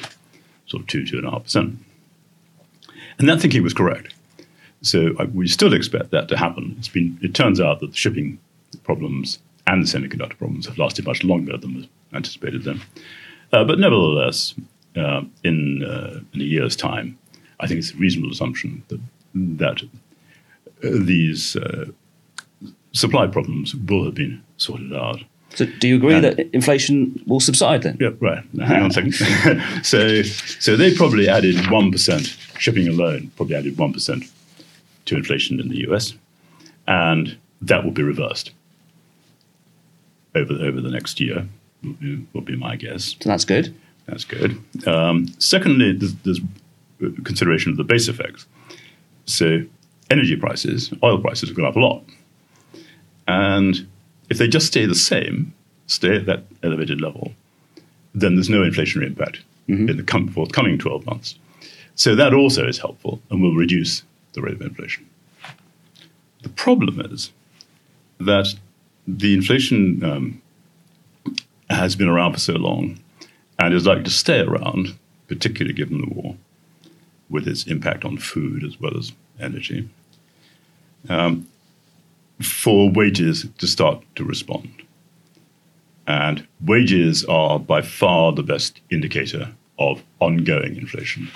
sort 0.67 0.83
of 0.83 0.87
two, 0.87 1.05
two 1.05 1.19
and 1.19 1.27
a 1.27 1.31
half 1.31 1.45
percent. 1.45 1.79
And 3.19 3.29
that 3.29 3.41
thinking 3.41 3.63
was 3.63 3.75
correct. 3.75 4.15
So 4.83 5.15
uh, 5.19 5.27
we 5.33 5.47
still 5.49 5.73
expect 5.73 6.11
that 6.11 6.29
to 6.29 6.37
happen. 6.37 6.75
It's 6.79 6.89
been, 6.89 7.19
it 7.23 7.35
turns 7.35 7.61
out 7.61 7.81
that 7.81 7.93
the 7.93 7.97
shipping 7.97 8.39
problems 8.83 9.39
and 9.67 9.83
the 9.83 9.87
semiconductor 9.87 10.37
problems 10.37 10.67
have 10.67 10.77
lasted 10.77 11.07
much 11.07 11.23
longer 11.23 11.57
than 11.57 11.75
was 11.77 11.87
anticipated 12.13 12.65
then. 12.65 12.81
Uh, 13.53 13.65
but 13.65 13.79
nevertheless, 13.79 14.55
uh, 14.97 15.23
in, 15.45 15.85
uh, 15.85 16.21
in 16.35 16.41
a 16.41 16.45
year's 16.45 16.75
time, 16.75 17.17
I 17.61 17.67
think 17.67 17.79
it's 17.79 17.93
a 17.93 17.97
reasonable 17.97 18.33
assumption 18.33 18.83
that, 18.89 19.01
that 19.35 19.83
uh, 19.83 21.05
these 21.05 21.55
uh, 21.55 21.87
supply 22.93 23.29
problems 23.29 23.75
will 23.75 24.05
have 24.05 24.15
been 24.15 24.43
sorted 24.57 24.93
out. 24.93 25.21
So, 25.55 25.67
do 25.67 25.87
you 25.87 25.97
agree 25.97 26.15
and, 26.15 26.25
that 26.25 26.39
inflation 26.55 27.23
will 27.27 27.39
subside 27.39 27.83
then? 27.83 27.99
Yeah, 28.01 28.11
right. 28.21 28.43
Now, 28.55 28.67
hang 28.67 28.83
on 28.83 28.91
a 28.91 29.13
second. 29.13 29.13
so, 29.85 30.23
so 30.23 30.77
they 30.77 30.95
probably 30.95 31.29
added 31.29 31.57
1%, 31.57 32.59
shipping 32.59 32.89
alone 32.89 33.31
probably 33.37 33.55
added 33.55 33.77
1% 33.77 34.31
to 35.07 35.17
inflation 35.17 35.61
in 35.61 35.69
the 35.69 35.89
US, 35.89 36.15
and 36.87 37.37
that 37.61 37.85
will 37.85 37.91
be 37.91 38.03
reversed 38.03 38.53
over, 40.35 40.55
over 40.55 40.81
the 40.81 40.91
next 40.91 41.21
year, 41.21 41.47
will 41.83 41.93
be, 41.95 42.27
will 42.33 42.41
be 42.41 42.57
my 42.57 42.77
guess. 42.77 43.17
So 43.21 43.29
that's 43.29 43.45
good. 43.45 43.75
That's 44.07 44.25
good. 44.25 44.61
Um, 44.87 45.29
secondly, 45.39 45.93
there's, 45.93 46.15
there's, 46.17 46.41
consideration 47.25 47.71
of 47.71 47.77
the 47.77 47.85
base 47.85 48.09
effects. 48.09 48.47
So 49.27 49.63
energy 50.11 50.37
prices, 50.37 50.93
oil 51.03 51.19
prices 51.19 51.49
have 51.49 51.57
gone 51.57 51.67
up 51.67 51.77
a 51.77 51.81
lot. 51.81 52.05
And 53.27 53.87
if 54.31 54.39
they 54.39 54.49
just 54.49 54.67
stay 54.67 54.87
the 54.87 54.95
same, 54.95 55.55
stay 55.87 56.17
at 56.17 56.27
that 56.27 56.45
elevated 56.63 57.01
level, 57.01 57.33
then 58.15 58.35
there's 58.35 58.51
no 58.51 58.61
inflationary 58.61 59.07
impact 59.07 59.41
mm-hmm. 59.69 59.89
in 59.89 59.97
the 59.97 60.03
com- 60.03 60.29
forthcoming 60.29 60.79
12 60.79 61.07
months. 61.07 61.39
So 61.95 62.15
that 62.15 62.35
also 62.35 62.67
is 62.67 62.79
helpful 62.79 63.21
and 63.31 63.43
will 63.43 63.55
reduce 63.55 64.03
the 64.33 64.43
rate 64.43 64.55
of 64.55 64.63
inflation. 64.63 65.09
The 66.43 66.49
problem 66.49 67.01
is 67.01 67.31
that 68.19 68.55
the 69.07 69.35
inflation 69.35 70.05
um, 70.05 70.43
has 71.71 71.97
been 71.97 72.09
around 72.09 72.33
for 72.33 72.41
so 72.41 72.55
long 72.55 72.99
and 73.59 73.75
is 73.75 73.87
likely 73.87 74.05
to 74.05 74.11
stay 74.11 74.41
around, 74.41 74.97
particularly 75.29 75.75
given 75.75 76.01
the 76.01 76.15
war, 76.15 76.37
with 77.29 77.47
its 77.47 77.67
impact 77.67 78.05
on 78.05 78.19
food 78.19 78.65
as 78.65 78.81
well 78.81 78.97
as 78.97 79.13
energy, 79.41 79.89
um, 81.09 81.47
for 82.41 82.91
wages 82.91 83.47
to 83.59 83.67
start 83.67 84.03
to 84.17 84.25
respond. 84.25 84.83
And 86.07 86.47
wages 86.65 87.25
are 87.25 87.59
by 87.59 87.83
far 87.83 88.33
the 88.33 88.43
best 88.43 88.81
indicator 88.91 89.53
of 89.79 90.03
ongoing 90.21 90.77
inflation. 90.77 91.31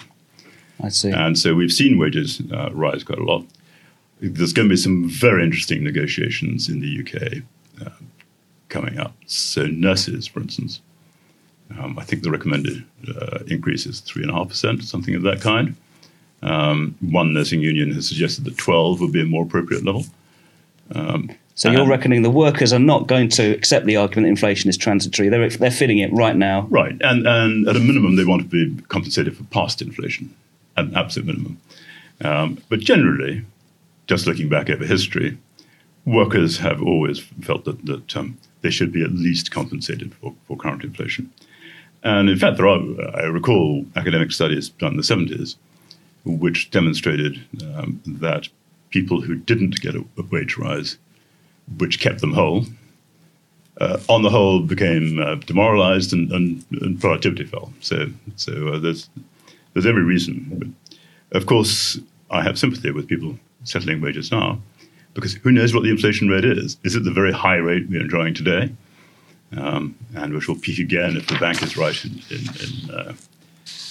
I 0.82 0.88
see. 0.88 1.10
And 1.10 1.38
so 1.38 1.54
we've 1.54 1.72
seen 1.72 1.98
wages 1.98 2.40
uh, 2.52 2.70
rise 2.72 3.04
quite 3.04 3.18
a 3.18 3.24
lot. 3.24 3.44
There's 4.20 4.52
going 4.52 4.68
to 4.68 4.72
be 4.72 4.76
some 4.76 5.08
very 5.08 5.44
interesting 5.44 5.84
negotiations 5.84 6.68
in 6.68 6.80
the 6.80 7.00
UK 7.00 7.42
uh, 7.86 7.90
coming 8.68 8.98
up. 8.98 9.14
So 9.26 9.66
nurses, 9.66 10.26
for 10.26 10.40
instance, 10.40 10.80
um, 11.78 11.98
I 11.98 12.04
think 12.04 12.22
the 12.22 12.30
recommended 12.30 12.84
uh, 13.08 13.40
increase 13.46 13.86
is 13.86 14.00
3.5%, 14.02 14.82
something 14.82 15.14
of 15.14 15.22
that 15.22 15.40
kind. 15.40 15.76
Um, 16.42 16.96
one 17.00 17.32
nursing 17.32 17.60
union 17.60 17.92
has 17.92 18.08
suggested 18.08 18.44
that 18.44 18.56
12 18.56 19.00
would 19.00 19.12
be 19.12 19.22
a 19.22 19.26
more 19.26 19.44
appropriate 19.44 19.84
level. 19.84 20.04
Um, 20.94 21.30
so 21.54 21.70
you're 21.70 21.88
reckoning 21.88 22.20
the 22.20 22.30
workers 22.30 22.72
are 22.74 22.78
not 22.78 23.06
going 23.06 23.30
to 23.30 23.50
accept 23.52 23.86
the 23.86 23.96
argument 23.96 24.26
that 24.26 24.28
inflation 24.28 24.68
is 24.68 24.76
transitory. 24.76 25.30
They're, 25.30 25.48
they're 25.48 25.70
feeling 25.70 25.98
it 25.98 26.12
right 26.12 26.36
now. 26.36 26.66
Right. 26.68 26.96
And, 27.00 27.26
and 27.26 27.66
at 27.66 27.76
a 27.76 27.80
minimum, 27.80 28.16
they 28.16 28.26
want 28.26 28.42
to 28.42 28.48
be 28.48 28.82
compensated 28.88 29.34
for 29.36 29.44
past 29.44 29.80
inflation 29.80 30.34
at 30.44 30.45
an 30.76 30.94
absolute 30.94 31.26
minimum. 31.26 31.60
Um, 32.22 32.62
but 32.68 32.80
generally, 32.80 33.44
just 34.06 34.26
looking 34.26 34.48
back 34.48 34.70
over 34.70 34.84
history, 34.84 35.36
workers 36.04 36.58
have 36.58 36.82
always 36.82 37.18
felt 37.18 37.64
that, 37.64 37.84
that 37.86 38.16
um, 38.16 38.38
they 38.62 38.70
should 38.70 38.92
be 38.92 39.02
at 39.02 39.12
least 39.12 39.50
compensated 39.50 40.14
for, 40.14 40.34
for 40.46 40.56
current 40.56 40.84
inflation. 40.84 41.30
And 42.02 42.28
in 42.30 42.38
fact, 42.38 42.56
there 42.56 42.68
are, 42.68 42.80
I 43.14 43.24
recall 43.24 43.84
academic 43.96 44.30
studies 44.32 44.68
done 44.68 44.92
in 44.92 44.96
the 44.96 45.02
70s 45.02 45.56
which 46.26 46.70
demonstrated 46.70 47.40
um, 47.74 48.00
that 48.06 48.48
people 48.90 49.20
who 49.20 49.36
didn't 49.36 49.80
get 49.80 49.94
a, 49.94 50.04
a, 50.18 50.22
wage 50.30 50.56
rise, 50.56 50.98
which 51.78 52.00
kept 52.00 52.20
them 52.20 52.32
whole, 52.32 52.64
uh, 53.80 53.98
on 54.08 54.22
the 54.22 54.30
whole 54.30 54.60
became 54.60 55.18
uh, 55.20 55.36
demoralized 55.36 56.12
and, 56.12 56.32
and, 56.32 56.64
and, 56.80 57.00
productivity 57.00 57.44
fell. 57.44 57.72
So, 57.80 58.08
so 58.36 58.68
uh, 58.68 58.78
there's, 58.78 59.08
there's 59.76 59.84
every 59.84 60.04
reason. 60.04 60.74
But 61.28 61.36
of 61.36 61.44
course, 61.44 62.00
I 62.30 62.42
have 62.42 62.58
sympathy 62.58 62.90
with 62.92 63.06
people 63.06 63.38
settling 63.64 64.00
wages 64.00 64.32
now 64.32 64.58
because 65.12 65.34
who 65.34 65.52
knows 65.52 65.74
what 65.74 65.82
the 65.82 65.90
inflation 65.90 66.30
rate 66.30 66.46
is? 66.46 66.78
Is 66.82 66.96
it 66.96 67.04
the 67.04 67.10
very 67.10 67.30
high 67.30 67.56
rate 67.56 67.86
we're 67.90 68.00
enjoying 68.00 68.32
today? 68.32 68.72
Um, 69.54 69.94
and 70.14 70.32
which 70.32 70.48
will 70.48 70.56
peak 70.56 70.78
again 70.78 71.18
if 71.18 71.26
the 71.26 71.38
bank 71.38 71.62
is 71.62 71.76
right 71.76 72.04
in, 72.06 72.22
in, 72.30 72.38
in, 72.38 72.90
uh, 72.90 73.14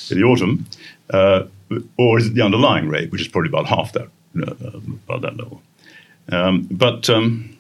in 0.10 0.18
the 0.18 0.24
autumn, 0.24 0.66
uh, 1.12 1.44
or 2.00 2.18
is 2.18 2.28
it 2.28 2.34
the 2.34 2.42
underlying 2.42 2.90
rate, 2.90 3.12
which 3.12 3.22
is 3.22 3.28
probably 3.28 3.50
about 3.50 3.68
half 3.68 3.94
that, 3.94 4.10
uh, 4.38 4.80
about 5.08 5.22
that 5.22 5.38
level? 5.38 5.62
Um, 6.32 6.68
but 6.72 7.12
um, 7.12 7.56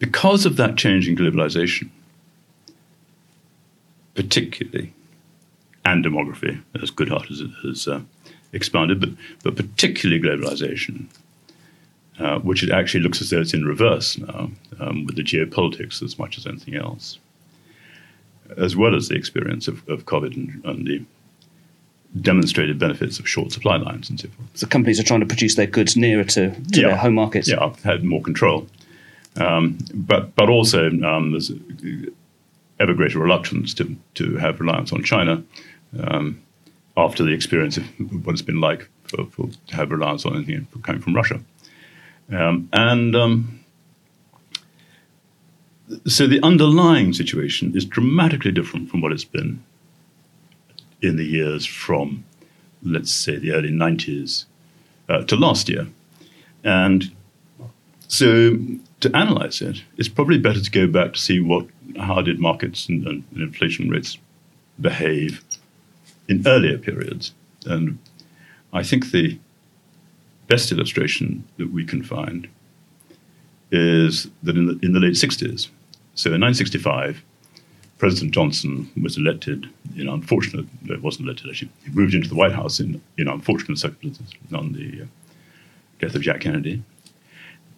because 0.00 0.44
of 0.44 0.56
that 0.56 0.76
change 0.76 1.06
in 1.08 1.14
globalization, 1.14 1.90
particularly, 4.16 4.92
and 5.86 6.04
demography, 6.04 6.60
as 6.82 6.90
Goodhart 6.90 7.28
has, 7.28 7.42
has 7.62 7.88
uh, 7.88 8.00
expanded, 8.52 9.00
but, 9.00 9.10
but 9.44 9.56
particularly 9.56 10.20
globalization, 10.20 11.06
uh, 12.18 12.40
which 12.40 12.62
it 12.62 12.70
actually 12.70 13.00
looks 13.00 13.20
as 13.20 13.30
though 13.30 13.40
it's 13.40 13.54
in 13.54 13.64
reverse 13.64 14.18
now 14.18 14.50
um, 14.80 15.06
with 15.06 15.14
the 15.14 15.22
geopolitics 15.22 16.02
as 16.02 16.18
much 16.18 16.38
as 16.38 16.46
anything 16.46 16.74
else, 16.74 17.18
as 18.56 18.74
well 18.74 18.96
as 18.96 19.08
the 19.08 19.14
experience 19.14 19.68
of, 19.68 19.88
of 19.88 20.06
COVID 20.06 20.34
and, 20.36 20.64
and, 20.64 20.86
the 20.86 21.04
demonstrated 22.20 22.78
benefits 22.78 23.18
of 23.18 23.28
short 23.28 23.52
supply 23.52 23.76
lines 23.76 24.08
and 24.08 24.18
so 24.18 24.28
forth. 24.28 24.48
So 24.54 24.66
companies 24.66 24.98
are 24.98 25.02
trying 25.02 25.20
to 25.20 25.26
produce 25.26 25.54
their 25.54 25.66
goods 25.66 25.96
nearer 25.96 26.24
to, 26.24 26.50
to 26.50 26.80
yeah. 26.80 26.88
their 26.88 26.96
home 26.96 27.14
markets. 27.14 27.46
Yeah, 27.46 27.74
had 27.84 28.04
more 28.04 28.22
control. 28.22 28.66
Um, 29.36 29.76
but 29.92 30.34
but 30.34 30.48
also 30.48 30.88
um, 30.88 31.32
there's 31.32 31.52
ever 32.80 32.94
greater 32.94 33.18
reluctance 33.18 33.74
to, 33.74 33.96
to 34.14 34.36
have 34.36 34.60
reliance 34.60 34.92
on 34.92 35.02
China 35.02 35.42
um, 35.98 36.42
after 36.96 37.22
the 37.22 37.32
experience 37.32 37.76
of 37.76 37.84
what 38.24 38.32
it's 38.32 38.42
been 38.42 38.60
like 38.60 38.88
for, 39.04 39.26
for 39.26 39.48
to 39.68 39.76
have 39.76 39.90
reliance 39.90 40.24
on 40.24 40.36
anything 40.36 40.66
coming 40.82 41.02
from 41.02 41.14
Russia. 41.14 41.40
Um, 42.32 42.68
and 42.72 43.14
um, 43.14 43.64
so 46.06 46.26
the 46.26 46.42
underlying 46.42 47.12
situation 47.12 47.76
is 47.76 47.84
dramatically 47.84 48.50
different 48.50 48.90
from 48.90 49.00
what 49.00 49.12
it's 49.12 49.24
been 49.24 49.62
in 51.02 51.16
the 51.16 51.24
years 51.24 51.66
from, 51.66 52.24
let's 52.82 53.12
say, 53.12 53.36
the 53.36 53.52
early 53.52 53.70
90s 53.70 54.46
uh, 55.08 55.22
to 55.24 55.36
last 55.36 55.68
year. 55.68 55.86
And 56.64 57.12
so 58.08 58.58
to 59.00 59.16
analyze 59.16 59.60
it, 59.60 59.82
it's 59.96 60.08
probably 60.08 60.38
better 60.38 60.60
to 60.60 60.70
go 60.70 60.86
back 60.86 61.12
to 61.14 61.20
see 61.20 61.40
what 61.40 61.66
how 61.98 62.20
did 62.20 62.38
markets 62.40 62.88
and, 62.88 63.06
and 63.06 63.24
inflation 63.36 63.88
rates 63.88 64.18
behave 64.80 65.42
in 66.28 66.46
earlier 66.46 66.78
periods. 66.78 67.32
And 67.64 67.98
I 68.72 68.82
think 68.82 69.10
the 69.10 69.38
best 70.46 70.70
illustration 70.70 71.44
that 71.56 71.72
we 71.72 71.84
can 71.84 72.02
find 72.02 72.48
is 73.72 74.28
that 74.42 74.56
in 74.56 74.66
the, 74.66 74.78
in 74.82 74.92
the 74.92 75.00
late 75.00 75.14
60s, 75.14 75.68
so 76.14 76.32
in 76.32 76.40
1965, 76.40 77.22
President 77.98 78.32
Johnson 78.32 78.90
was 79.02 79.16
elected 79.16 79.68
in 79.96 80.08
unfortunate, 80.08 80.66
no, 80.82 80.94
it 80.94 81.02
wasn't 81.02 81.26
elected 81.26 81.48
actually, 81.48 81.70
he 81.84 81.90
moved 81.90 82.14
into 82.14 82.28
the 82.28 82.34
White 82.34 82.52
House 82.52 82.78
in, 82.78 83.00
in 83.16 83.26
unfortunate 83.26 83.78
circumstances 83.78 84.34
on 84.52 84.72
the 84.72 85.02
uh, 85.02 85.06
death 85.98 86.14
of 86.14 86.22
Jack 86.22 86.40
Kennedy. 86.40 86.82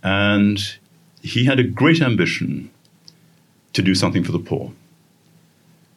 And 0.03 0.59
he 1.23 1.45
had 1.45 1.59
a 1.59 1.65
great 1.65 2.03
ambition 2.03 2.71
to 3.73 3.83
do 3.83 3.95
something 3.95 4.25
for 4.25 4.33
the 4.33 4.39
poor. 4.39 4.73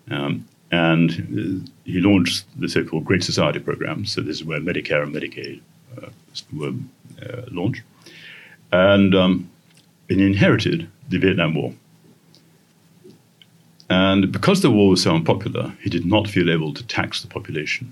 Um, 0.09 0.47
and 0.71 1.11
uh, 1.11 1.71
he 1.83 1.99
launched 1.99 2.45
the 2.59 2.69
so 2.69 2.83
called 2.83 3.05
Great 3.05 3.23
Society 3.23 3.59
program. 3.59 4.05
So, 4.05 4.21
this 4.21 4.37
is 4.37 4.45
where 4.45 4.59
Medicare 4.59 5.03
and 5.03 5.13
Medicaid 5.13 5.61
uh, 6.01 6.09
were 6.53 6.73
uh, 7.21 7.41
launched. 7.51 7.83
And, 8.71 9.13
um, 9.13 9.49
inherited 10.09 10.89
the 11.09 11.17
Vietnam 11.17 11.55
War. 11.55 11.73
And 13.89 14.31
because 14.31 14.61
the 14.61 14.71
war 14.71 14.89
was 14.89 15.03
so 15.03 15.15
unpopular, 15.15 15.73
he 15.81 15.89
did 15.89 16.05
not 16.05 16.27
feel 16.27 16.49
able 16.49 16.73
to 16.73 16.83
tax 16.87 17.21
the 17.21 17.27
population 17.27 17.91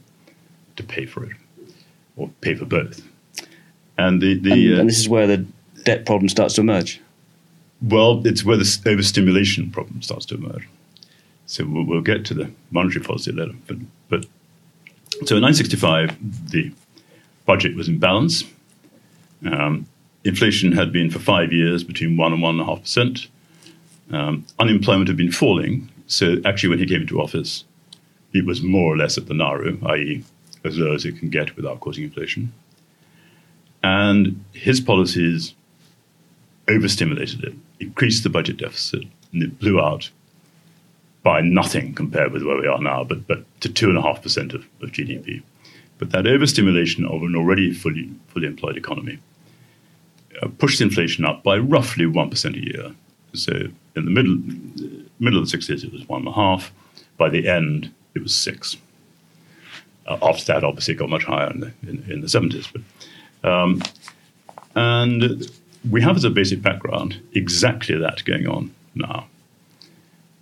to 0.78 0.84
pay 0.84 1.06
for 1.06 1.26
it 1.26 1.36
or 2.16 2.30
pay 2.42 2.56
for 2.56 2.66
both. 2.66 3.02
And, 3.98 4.22
the, 4.22 4.36
the, 4.36 4.52
and, 4.52 4.76
uh, 4.76 4.80
and 4.80 4.90
this 4.90 5.00
is 5.00 5.10
where 5.10 5.28
the 5.28 5.46
debt 5.84 6.06
problem 6.06 6.30
starts 6.30 6.56
to 6.56 6.62
emerge. 6.62 7.02
Well, 7.82 8.26
it's 8.26 8.46
where 8.46 8.58
the 8.58 8.80
overstimulation 8.86 9.72
problem 9.72 10.02
starts 10.02 10.26
to 10.28 10.36
emerge. 10.36 10.68
So 11.50 11.66
we'll, 11.66 11.84
we'll 11.84 12.02
get 12.02 12.26
to 12.26 12.36
the 12.36 12.52
monetary 12.70 13.04
policy 13.04 13.32
later. 13.32 13.54
But, 13.66 13.78
but 14.08 14.24
so 15.26 15.36
in 15.36 15.42
1965, 15.42 16.52
the 16.52 16.72
budget 17.48 17.76
was 17.76 17.88
in 17.88 17.98
balance. 17.98 18.44
Um, 19.44 19.88
inflation 20.24 20.74
had 20.74 20.94
been 20.94 21.10
for 21.10 21.18
five 21.18 21.52
years 21.52 21.84
between 21.84 22.18
one 22.18 22.34
and 22.34 22.42
one 22.44 22.60
and 22.60 22.62
a 22.62 22.66
half 22.66 22.82
percent. 22.82 23.28
Um, 24.12 24.46
unemployment 24.60 25.08
had 25.08 25.18
been 25.18 25.32
falling. 25.32 25.90
So 26.06 26.36
actually, 26.46 26.70
when 26.70 26.80
he 26.80 26.86
came 26.86 27.02
into 27.02 27.20
office, 27.20 27.64
it 28.32 28.46
was 28.46 28.62
more 28.62 28.94
or 28.94 28.98
less 28.98 29.18
at 29.18 29.26
the 29.26 29.34
NAIRU, 29.34 29.84
i.e., 29.90 30.24
as 30.64 30.78
low 30.78 30.94
as 30.94 31.04
it 31.04 31.18
can 31.18 31.30
get 31.30 31.56
without 31.56 31.80
causing 31.80 32.04
inflation. 32.04 32.54
And 33.82 34.46
his 34.54 34.80
policies 34.80 35.56
overstimulated 36.68 37.44
it, 37.44 37.56
increased 37.80 38.22
the 38.22 38.30
budget 38.30 38.58
deficit, 38.58 39.06
and 39.34 39.42
it 39.42 39.58
blew 39.58 39.82
out 39.82 40.12
by 41.24 41.42
nothing 41.42 41.94
compared 41.94 42.32
with 42.32 42.44
where 42.44 42.60
we 42.60 42.68
are 42.68 42.80
now, 42.80 43.04
but, 43.04 43.28
but 43.28 43.44
to 43.62 43.70
2.5% 43.70 44.54
of, 44.54 44.66
of 44.82 44.92
GDP. 44.92 45.42
But 45.98 46.12
that 46.12 46.26
overstimulation 46.26 47.06
of 47.06 47.22
an 47.24 47.36
already 47.36 47.74
fully, 47.74 48.10
fully 48.28 48.48
employed 48.48 48.78
economy 48.78 49.20
uh, 50.42 50.48
pushed 50.58 50.80
inflation 50.80 51.26
up 51.26 51.44
by 51.44 51.58
roughly 51.58 52.06
1% 52.06 52.56
a 52.56 52.66
year. 52.66 52.96
So 53.34 53.52
in 53.96 54.06
the 54.06 54.12
middle, 54.12 54.38
middle 55.20 55.42
of 55.42 55.50
the 55.50 55.58
60s, 55.58 55.84
it 55.84 55.92
was 55.92 56.04
1.5. 56.04 56.70
By 57.18 57.30
the 57.30 57.48
end, 57.48 57.92
it 58.16 58.24
was 58.24 58.34
6. 58.36 58.78
Uh, 60.08 60.18
after 60.22 60.46
that, 60.46 60.64
obviously, 60.64 60.94
it 60.94 60.98
got 60.98 61.10
much 61.10 61.26
higher 61.26 61.50
in 61.52 61.60
the, 61.60 61.72
in, 61.84 62.06
in 62.10 62.22
the 62.22 62.28
70s. 62.28 62.68
But, 62.72 63.50
um, 63.50 63.82
and 64.76 65.52
we 65.90 66.02
have 66.02 66.16
as 66.16 66.24
a 66.24 66.30
basic 66.30 66.62
background 66.62 67.20
exactly 67.34 67.98
that 67.98 68.24
going 68.24 68.48
on 68.48 68.74
now. 68.96 69.28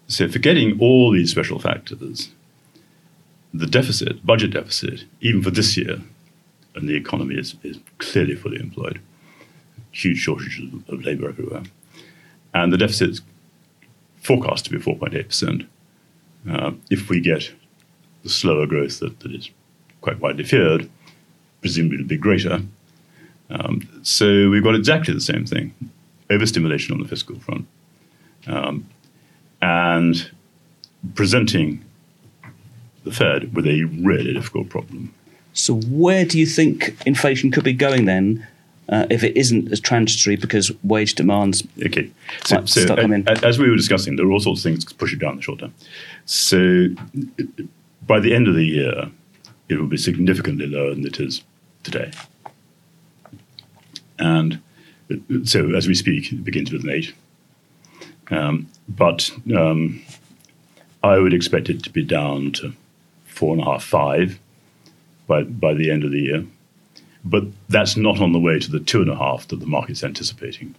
So, 0.08 0.28
forgetting 0.30 0.78
all 0.80 1.12
these 1.12 1.32
special 1.32 1.60
factors, 1.60 2.30
the 3.54 3.68
deficit, 3.68 4.26
budget 4.26 4.52
deficit, 4.52 5.04
even 5.22 5.42
for 5.42 5.52
this 5.52 5.76
year, 5.76 6.02
and 6.76 6.88
the 6.88 6.96
economy 6.96 7.36
is, 7.36 7.56
is 7.64 7.80
clearly 7.98 8.36
fully 8.36 8.60
employed, 8.60 9.02
huge 9.92 10.18
shortages 10.18 10.74
of, 10.88 11.04
labor 11.04 11.28
everywhere, 11.28 11.64
and 12.54 12.72
the 12.72 12.78
deficit 12.78 13.10
is 13.10 13.22
forecast 14.22 14.66
to 14.66 14.72
be 14.72 14.78
4.8%. 14.78 15.68
Uh, 16.50 16.72
if 16.90 17.10
we 17.10 17.20
get 17.20 17.52
the 18.24 18.30
slower 18.30 18.66
growth 18.66 19.00
that, 19.00 19.20
that 19.20 19.34
is 19.34 19.50
quite 20.02 20.20
widely 20.20 20.44
feared, 20.44 20.90
presumably 21.62 21.96
it'll 21.96 22.08
be 22.08 22.18
greater, 22.18 22.62
um, 23.50 23.88
so 24.04 24.50
we've 24.50 24.64
got 24.64 24.76
exactly 24.76 25.14
the 25.14 25.22
same 25.22 25.46
thing 25.46 25.74
overstimulation 26.30 26.94
on 26.94 27.02
the 27.02 27.08
fiscal 27.08 27.40
front 27.40 27.66
um, 28.48 28.86
and 29.62 30.30
presenting 31.16 31.84
the 33.04 33.12
Fed 33.12 33.56
with 33.56 33.66
a 33.66 33.84
really 33.84 34.34
difficult 34.34 34.70
problem. 34.70 35.14
So, 35.54 35.76
where 35.90 36.26
do 36.26 36.38
you 36.38 36.46
think 36.46 36.98
inflation 37.06 37.52
could 37.52 37.64
be 37.64 37.74
going 37.74 38.06
then? 38.06 38.46
Uh, 38.90 39.06
if 39.10 39.22
it 39.22 39.36
isn't 39.36 39.70
as 39.70 39.82
transitory 39.82 40.38
because 40.38 40.72
wage 40.82 41.14
demands 41.16 41.62
okay. 41.86 42.10
so, 42.46 42.64
so 42.64 42.86
start 42.86 43.02
coming. 43.02 43.28
As 43.28 43.60
we 43.60 43.70
were 43.70 43.76
discussing, 43.76 44.16
there 44.16 44.26
are 44.26 44.32
all 44.32 44.40
sorts 44.40 44.62
of 44.62 44.64
things 44.64 44.86
to 44.86 44.96
push 44.96 45.12
it 45.12 45.20
down 45.20 45.36
the 45.36 45.42
short 45.42 45.60
term. 45.60 45.74
So 46.26 46.88
by 48.06 48.22
the 48.22 48.34
end 48.34 48.48
of 48.48 48.56
the 48.56 48.64
year, 48.64 49.12
it 49.68 49.78
will 49.78 49.88
be 49.88 49.98
significantly 49.98 50.68
lower 50.68 50.92
than 50.92 51.06
it 51.06 51.20
is 51.20 51.44
today. 51.84 52.12
And 54.18 54.62
so 55.44 55.76
as 55.76 55.88
we 55.88 55.94
speak, 55.94 56.32
it 56.32 56.44
begins 56.46 56.72
with 56.72 56.84
an 56.84 56.90
eight. 56.90 57.14
Um, 58.30 58.68
but 58.88 59.32
um, 59.56 60.02
I 61.04 61.18
would 61.18 61.34
expect 61.34 61.70
it 61.70 61.84
to 61.84 61.90
be 61.90 62.04
down 62.04 62.52
to 62.54 62.74
four 63.26 63.54
and 63.54 63.62
a 63.62 63.66
half, 63.66 63.84
five 63.84 64.40
by, 65.28 65.44
by 65.44 65.74
the 65.74 65.92
end 65.92 66.04
of 66.04 66.12
the 66.12 66.22
year. 66.22 66.46
But 67.24 67.44
that's 67.70 67.98
not 67.98 68.22
on 68.22 68.32
the 68.32 68.40
way 68.40 68.60
to 68.60 68.72
the 68.72 68.80
two 68.80 69.02
and 69.02 69.10
a 69.10 69.16
half 69.16 69.48
that 69.50 69.60
the 69.60 69.66
market's 69.66 70.04
anticipating. 70.04 70.76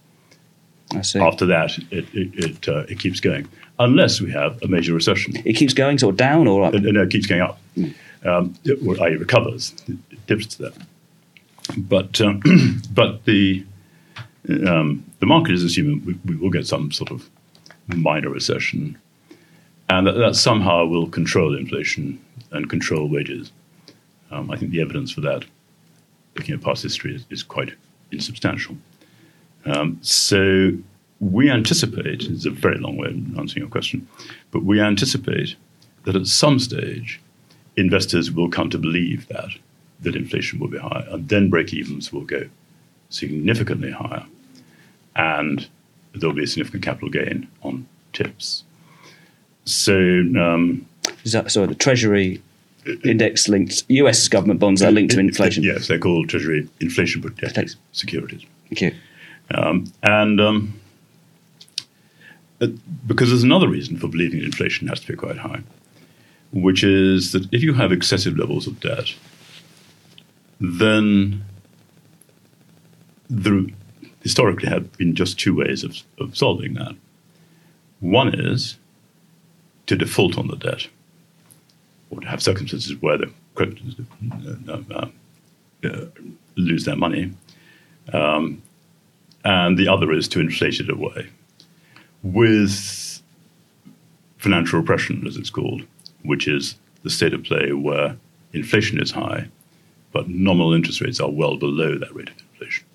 I 0.91 1.01
see. 1.01 1.19
After 1.19 1.45
that, 1.45 1.77
it, 1.91 2.07
it, 2.13 2.29
it, 2.33 2.67
uh, 2.67 2.79
it 2.89 2.99
keeps 2.99 3.19
going, 3.19 3.47
unless 3.77 4.19
we 4.19 4.31
have 4.31 4.61
a 4.63 4.67
major 4.67 4.93
recession. 4.93 5.35
It 5.45 5.53
keeps 5.53 5.73
going 5.73 5.99
sort 5.99 6.13
of 6.13 6.17
down 6.17 6.47
or 6.47 6.65
up? 6.65 6.73
no, 6.73 7.03
it 7.03 7.11
keeps 7.11 7.27
going 7.27 7.41
up. 7.41 7.59
Mm. 7.77 7.93
Um, 8.25 8.55
it, 8.65 8.79
it 8.81 9.19
recovers. 9.19 9.75
It 9.87 10.25
dips 10.25 10.47
to 10.55 10.63
that. 10.63 10.73
But 11.77 12.19
um, 12.21 12.41
but 12.91 13.25
the 13.25 13.63
um, 14.65 15.05
the 15.19 15.25
market 15.25 15.53
is 15.53 15.63
assuming 15.63 16.03
we, 16.05 16.13
we, 16.25 16.35
will 16.35 16.49
get 16.49 16.65
some 16.65 16.91
sort 16.91 17.11
of 17.11 17.29
minor 17.95 18.29
recession, 18.29 18.97
and 19.89 20.07
that, 20.07 20.13
that 20.13 20.35
somehow 20.35 20.85
will 20.85 21.07
control 21.09 21.57
inflation 21.57 22.23
and 22.51 22.69
control 22.69 23.07
wages. 23.07 23.51
Um, 24.31 24.51
I 24.51 24.57
think 24.57 24.71
the 24.71 24.81
evidence 24.81 25.11
for 25.11 25.21
that, 25.21 25.45
looking 26.35 26.53
at 26.55 26.61
past 26.61 26.83
history, 26.83 27.15
is, 27.15 27.25
is 27.29 27.43
quite 27.43 27.73
insubstantial. 28.11 28.77
Um, 29.65 29.97
so 30.01 30.71
we 31.19 31.49
anticipate, 31.49 32.23
it's 32.23 32.45
a 32.45 32.49
very 32.49 32.77
long 32.77 32.97
way 32.97 33.09
of 33.09 33.37
answering 33.37 33.63
your 33.63 33.69
question, 33.69 34.07
but 34.51 34.63
we 34.63 34.79
anticipate 34.79 35.55
that 36.05 36.15
at 36.15 36.27
some 36.27 36.59
stage 36.59 37.19
investors 37.75 38.31
will 38.31 38.49
come 38.49 38.69
to 38.69 38.77
believe 38.77 39.27
that 39.27 39.49
that 40.01 40.15
inflation 40.15 40.59
will 40.59 40.69
be 40.69 40.77
high, 40.77 41.05
and 41.09 41.27
then 41.27 41.49
break 41.49 41.73
evens 41.73 42.13
will 42.13 42.21
go 42.25 42.47
significantly 43.09 43.91
higher, 43.91 44.25
and 45.15 45.67
there'll 46.19 46.35
be 46.35 46.43
a 46.43 46.47
significant 46.47 46.83
capital 46.83 47.09
gain 47.09 47.47
on 47.63 47.87
TIPS. 48.13 48.63
So, 49.65 49.95
um, 49.95 50.87
that, 51.25 51.51
so 51.51 51.65
the 51.65 51.75
Treasury 51.75 52.41
index 53.03 53.47
linked 53.47 53.83
US 53.89 54.27
government 54.27 54.59
bonds 54.59 54.81
are 54.81 54.91
linked 54.91 55.13
to 55.13 55.19
inflation. 55.19 55.63
Yes, 55.63 55.87
they're 55.87 55.99
called 55.99 56.29
Treasury 56.29 56.67
inflation 56.79 57.21
protected 57.21 57.75
securities. 57.91 58.45
Thank 58.69 58.81
you. 58.81 58.95
Um, 59.53 59.91
and 60.03 60.39
um, 60.39 60.79
uh, 62.61 62.67
because 63.07 63.29
there's 63.29 63.43
another 63.43 63.67
reason 63.67 63.97
for 63.97 64.07
believing 64.07 64.41
inflation 64.41 64.87
has 64.87 64.99
to 65.01 65.07
be 65.07 65.15
quite 65.15 65.37
high, 65.37 65.61
which 66.51 66.83
is 66.83 67.31
that 67.31 67.47
if 67.53 67.63
you 67.63 67.73
have 67.73 67.91
excessive 67.91 68.37
levels 68.37 68.67
of 68.67 68.79
debt, 68.79 69.13
then 70.59 71.43
there 73.29 73.61
historically 74.21 74.69
have 74.69 74.91
been 74.97 75.15
just 75.15 75.39
two 75.39 75.55
ways 75.55 75.83
of, 75.83 75.97
of 76.19 76.37
solving 76.37 76.73
that. 76.75 76.95
One 77.99 78.33
is 78.33 78.77
to 79.87 79.95
default 79.95 80.37
on 80.37 80.47
the 80.47 80.55
debt, 80.55 80.87
or 82.09 82.21
to 82.21 82.27
have 82.27 82.41
circumstances 82.41 83.01
where 83.01 83.17
the 83.17 83.31
creditors 83.55 83.95
uh, 84.67 84.77
uh, 84.91 85.07
uh, 85.83 86.05
lose 86.55 86.85
their 86.85 86.95
money. 86.95 87.31
Um, 88.13 88.61
and 89.43 89.77
the 89.77 89.87
other 89.87 90.11
is 90.11 90.27
to 90.29 90.39
inflate 90.39 90.79
it 90.79 90.89
away 90.89 91.29
with 92.23 93.21
financial 94.37 94.79
repression, 94.79 95.25
as 95.25 95.37
it's 95.37 95.49
called, 95.49 95.83
which 96.23 96.47
is 96.47 96.75
the 97.03 97.09
state 97.09 97.33
of 97.33 97.43
play 97.43 97.71
where 97.71 98.17
inflation 98.53 99.01
is 99.01 99.11
high 99.11 99.47
but 100.11 100.27
nominal 100.27 100.73
interest 100.73 101.01
rates 101.01 101.19
are 101.19 101.29
well 101.29 101.57
below 101.57 101.97
that 101.97 102.13
rate 102.15 102.29
of 102.29 102.35
inflation. 102.51 102.85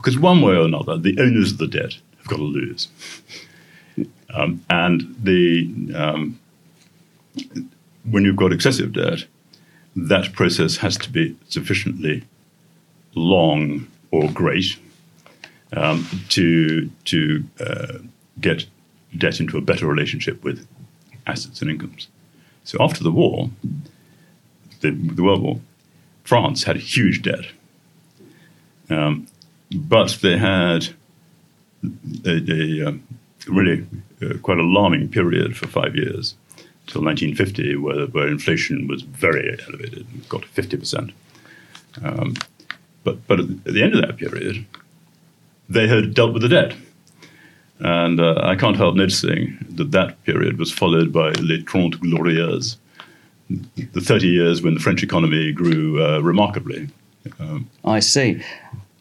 Because 0.00 0.18
one 0.18 0.40
way 0.40 0.54
or 0.54 0.64
another, 0.64 0.96
the 0.96 1.18
owners 1.20 1.52
of 1.52 1.58
the 1.58 1.66
debt 1.66 1.98
have 2.16 2.26
got 2.26 2.36
to 2.36 2.42
lose. 2.42 2.88
Um, 4.32 4.64
and 4.70 5.14
the 5.22 5.70
um, 5.94 6.40
when 8.10 8.24
you've 8.24 8.36
got 8.36 8.52
excessive 8.52 8.94
debt, 8.94 9.26
that 9.94 10.32
process 10.32 10.78
has 10.78 10.96
to 10.98 11.10
be 11.10 11.36
sufficiently 11.48 12.24
long 13.14 13.88
or 14.10 14.30
great 14.30 14.78
um, 15.76 16.06
to 16.30 16.88
to 17.04 17.44
uh, 17.60 17.98
get 18.40 18.64
debt 19.18 19.38
into 19.38 19.58
a 19.58 19.60
better 19.60 19.86
relationship 19.86 20.42
with 20.42 20.66
assets 21.26 21.60
and 21.60 21.70
incomes. 21.70 22.08
So 22.64 22.78
after 22.80 23.02
the 23.02 23.10
war, 23.10 23.50
the, 24.80 24.92
the 24.92 25.22
World 25.22 25.42
War, 25.42 25.60
France 26.24 26.64
had 26.64 26.76
huge 26.76 27.20
debt, 27.20 27.46
um, 28.88 29.26
but 29.74 30.18
they 30.22 30.36
had 30.36 30.88
a, 32.24 32.52
a 32.52 32.88
um, 32.88 33.02
really 33.48 33.86
uh, 34.22 34.34
quite 34.42 34.58
alarming 34.58 35.08
period 35.08 35.56
for 35.56 35.66
five 35.66 35.94
years 35.94 36.34
till 36.86 37.02
1950, 37.02 37.76
where, 37.76 38.06
where 38.06 38.28
inflation 38.28 38.88
was 38.88 39.02
very 39.02 39.56
elevated, 39.66 40.06
got 40.28 40.42
to 40.42 40.48
50 40.48 40.76
percent. 40.76 41.10
Um, 42.02 42.34
but 43.04 43.26
but 43.26 43.40
at 43.40 43.64
the 43.64 43.82
end 43.82 43.94
of 43.94 44.02
that 44.02 44.16
period, 44.16 44.66
they 45.68 45.86
had 45.88 46.14
dealt 46.14 46.32
with 46.32 46.42
the 46.42 46.48
debt. 46.48 46.74
And 47.78 48.20
uh, 48.20 48.38
I 48.42 48.56
can't 48.56 48.76
help 48.76 48.94
noticing 48.94 49.56
that 49.70 49.90
that 49.92 50.22
period 50.24 50.58
was 50.58 50.70
followed 50.70 51.12
by 51.12 51.30
Les 51.40 51.62
Trente 51.62 51.98
Glorieuses, 51.98 52.76
the 53.48 54.00
30 54.02 54.26
years 54.26 54.62
when 54.62 54.74
the 54.74 54.80
French 54.80 55.02
economy 55.02 55.50
grew 55.50 56.04
uh, 56.04 56.18
remarkably. 56.18 56.90
Um, 57.38 57.70
I 57.84 58.00
see. 58.00 58.42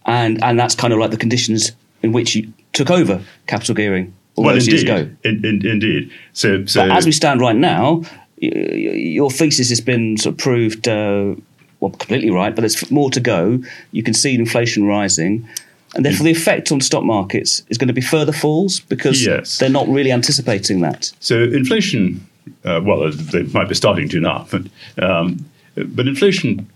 And, 0.09 0.43
and 0.43 0.59
that's 0.59 0.75
kind 0.75 0.91
of 0.91 0.99
like 0.99 1.11
the 1.11 1.17
conditions 1.17 1.71
in 2.01 2.11
which 2.11 2.35
you 2.35 2.51
took 2.73 2.89
over 2.89 3.21
capital 3.47 3.75
gearing 3.75 4.13
all 4.35 4.45
well, 4.45 4.55
those 4.55 4.67
indeed, 4.67 4.87
years 4.87 5.01
ago. 5.01 5.15
In, 5.23 5.45
in, 5.45 5.65
indeed. 5.67 6.11
So, 6.33 6.65
so 6.65 6.87
but 6.87 6.97
as 6.97 7.05
we 7.05 7.11
stand 7.11 7.41
right 7.41 7.55
now, 7.55 8.03
your 8.37 9.29
thesis 9.29 9.69
has 9.69 9.81
been 9.81 10.17
sort 10.17 10.33
of 10.33 10.37
proved 10.37 10.87
uh, 10.87 11.35
well 11.79 11.91
completely 11.91 12.31
right, 12.31 12.55
but 12.55 12.61
there's 12.61 12.89
more 12.89 13.11
to 13.11 13.19
go. 13.19 13.61
You 13.91 14.03
can 14.03 14.13
see 14.13 14.33
inflation 14.33 14.85
rising. 14.85 15.47
And 15.95 16.05
therefore, 16.05 16.25
the 16.25 16.31
effect 16.31 16.71
on 16.71 16.81
stock 16.81 17.03
markets 17.03 17.63
is 17.69 17.77
going 17.77 17.87
to 17.87 17.95
be 17.95 18.01
further 18.01 18.31
falls 18.31 18.79
because 18.79 19.25
yes. 19.25 19.57
they're 19.57 19.69
not 19.69 19.87
really 19.87 20.11
anticipating 20.11 20.81
that. 20.81 21.11
So, 21.19 21.41
inflation, 21.41 22.27
uh, 22.63 22.81
well, 22.83 23.11
they 23.11 23.43
might 23.43 23.67
be 23.69 23.73
starting 23.73 24.07
to 24.09 24.19
now, 24.19 24.47
but, 24.51 24.61
um, 25.01 25.43
but 25.75 26.07
inflation 26.07 26.69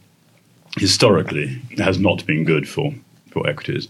historically 0.78 1.62
has 1.78 2.00
not 2.00 2.26
been 2.26 2.44
good 2.44 2.68
for, 2.68 2.92
for 3.34 3.48
equities. 3.50 3.90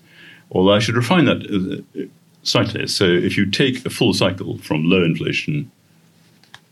Although 0.52 0.74
I 0.74 0.80
should 0.80 0.96
refine 0.96 1.26
that 1.26 1.84
uh, 1.96 2.06
slightly. 2.44 2.88
So, 2.88 3.06
if 3.06 3.38
you 3.38 3.50
take 3.50 3.86
a 3.86 3.90
full 3.90 4.14
cycle 4.14 4.58
from 4.60 4.90
low 4.90 5.04
inflation 5.04 5.72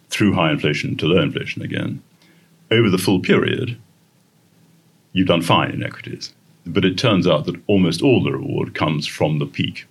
through 0.09 0.33
high 0.33 0.51
inflation 0.51 0.95
to 0.97 1.07
low 1.07 1.21
inflation 1.21 1.61
again, 1.61 2.01
over 2.69 2.89
the 2.89 2.97
full 2.97 3.19
period, 3.19 3.77
you've 5.13 5.27
done 5.27 5.41
fine 5.41 5.71
in 5.71 5.83
equities. 5.83 6.33
But 6.65 6.85
it 6.85 6.97
turns 6.97 7.27
out 7.27 7.45
that 7.45 7.61
almost 7.67 8.01
all 8.01 8.23
the 8.23 8.31
reward 8.31 8.75
comes 8.75 9.07
from 9.07 9.39
the 9.39 9.45
peak. 9.45 9.85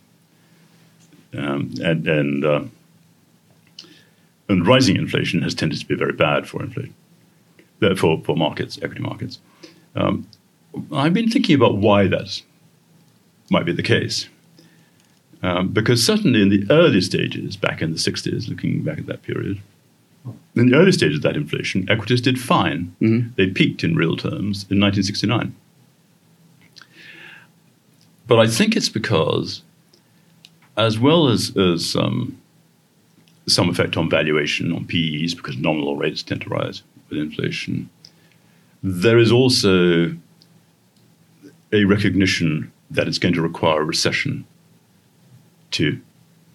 Um, 1.33 1.75
and 1.83 2.07
and, 2.09 2.45
uh, 2.45 2.65
and 4.49 4.67
rising 4.67 4.97
inflation 4.97 5.43
has 5.43 5.55
tended 5.55 5.79
to 5.81 5.87
be 5.87 5.95
very 5.95 6.13
bad 6.13 6.49
for 6.49 6.63
inflation, 6.63 6.95
uh, 7.83 7.95
for, 7.95 8.37
markets, 8.37 8.79
equity 8.83 9.01
markets. 9.01 9.39
Um, 9.95 10.27
I've 10.93 11.15
been 11.15 11.31
thinking 11.31 11.57
about 11.57 11.79
why 11.79 12.07
that 12.07 12.43
might 13.51 13.67
be 13.67 13.73
the 13.73 13.83
case. 13.83 14.29
Um, 15.43 15.69
because 15.69 16.05
certainly 16.05 16.43
in 16.43 16.49
the 16.51 16.67
early 16.71 17.01
stages, 17.01 17.57
back 17.57 17.83
in 17.83 17.93
the 17.93 17.99
60s, 17.99 18.49
looking 18.49 18.83
back 18.83 18.99
at 18.99 19.07
that 19.07 19.23
period, 19.23 19.61
in 20.55 20.69
the 20.71 20.77
early 20.77 20.93
stages 20.93 21.17
of 21.17 21.23
that 21.23 21.37
inflation, 21.37 21.89
equities 21.91 22.21
did 22.21 22.39
fine. 22.39 22.95
Mm-hmm. 23.01 23.31
They 23.37 23.49
peaked 23.49 23.83
in 23.83 23.95
real 23.95 24.17
terms 24.17 24.67
in 24.69 24.79
1969. 24.81 25.55
But 28.27 28.39
I 28.39 28.47
think 28.47 28.77
it's 28.77 28.91
because, 28.91 29.63
as 30.77 30.99
well 30.99 31.29
as, 31.29 31.57
as 31.57 31.97
um, 31.97 32.39
some 33.49 33.71
effect 33.71 33.97
on 33.97 34.11
valuation 34.11 34.73
on 34.73 34.87
PEs, 34.87 35.35
because 35.35 35.57
nominal 35.57 35.97
rates 35.97 36.23
tend 36.23 36.43
to 36.43 36.49
rise 36.51 36.83
with 37.09 37.19
inflation, 37.19 37.89
there 38.83 39.19
is 39.19 39.33
also 39.33 40.15
a 41.73 41.85
recognition 41.85 42.71
that 42.91 43.07
it's 43.07 43.19
going 43.19 43.35
to 43.35 43.43
require 43.43 43.83
a 43.83 43.85
recession 43.85 44.45
to 45.73 46.01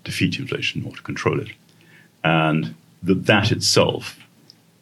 defeat 0.04 0.38
inflation 0.38 0.86
or 0.86 0.95
to 0.95 1.02
control 1.02 1.39
it. 1.39 1.50
And 2.24 2.76
that 3.04 3.26
that 3.26 3.52
itself 3.52 4.17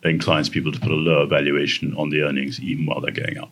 inclines 0.04 0.50
people 0.50 0.72
to 0.72 0.80
put 0.80 0.92
a 0.92 0.96
lower 0.96 1.26
valuation 1.26 1.96
on 1.96 2.10
the 2.10 2.22
earnings 2.22 2.60
even 2.60 2.86
while 2.86 3.02
they're 3.02 3.12
going 3.12 3.38
up. 3.38 3.52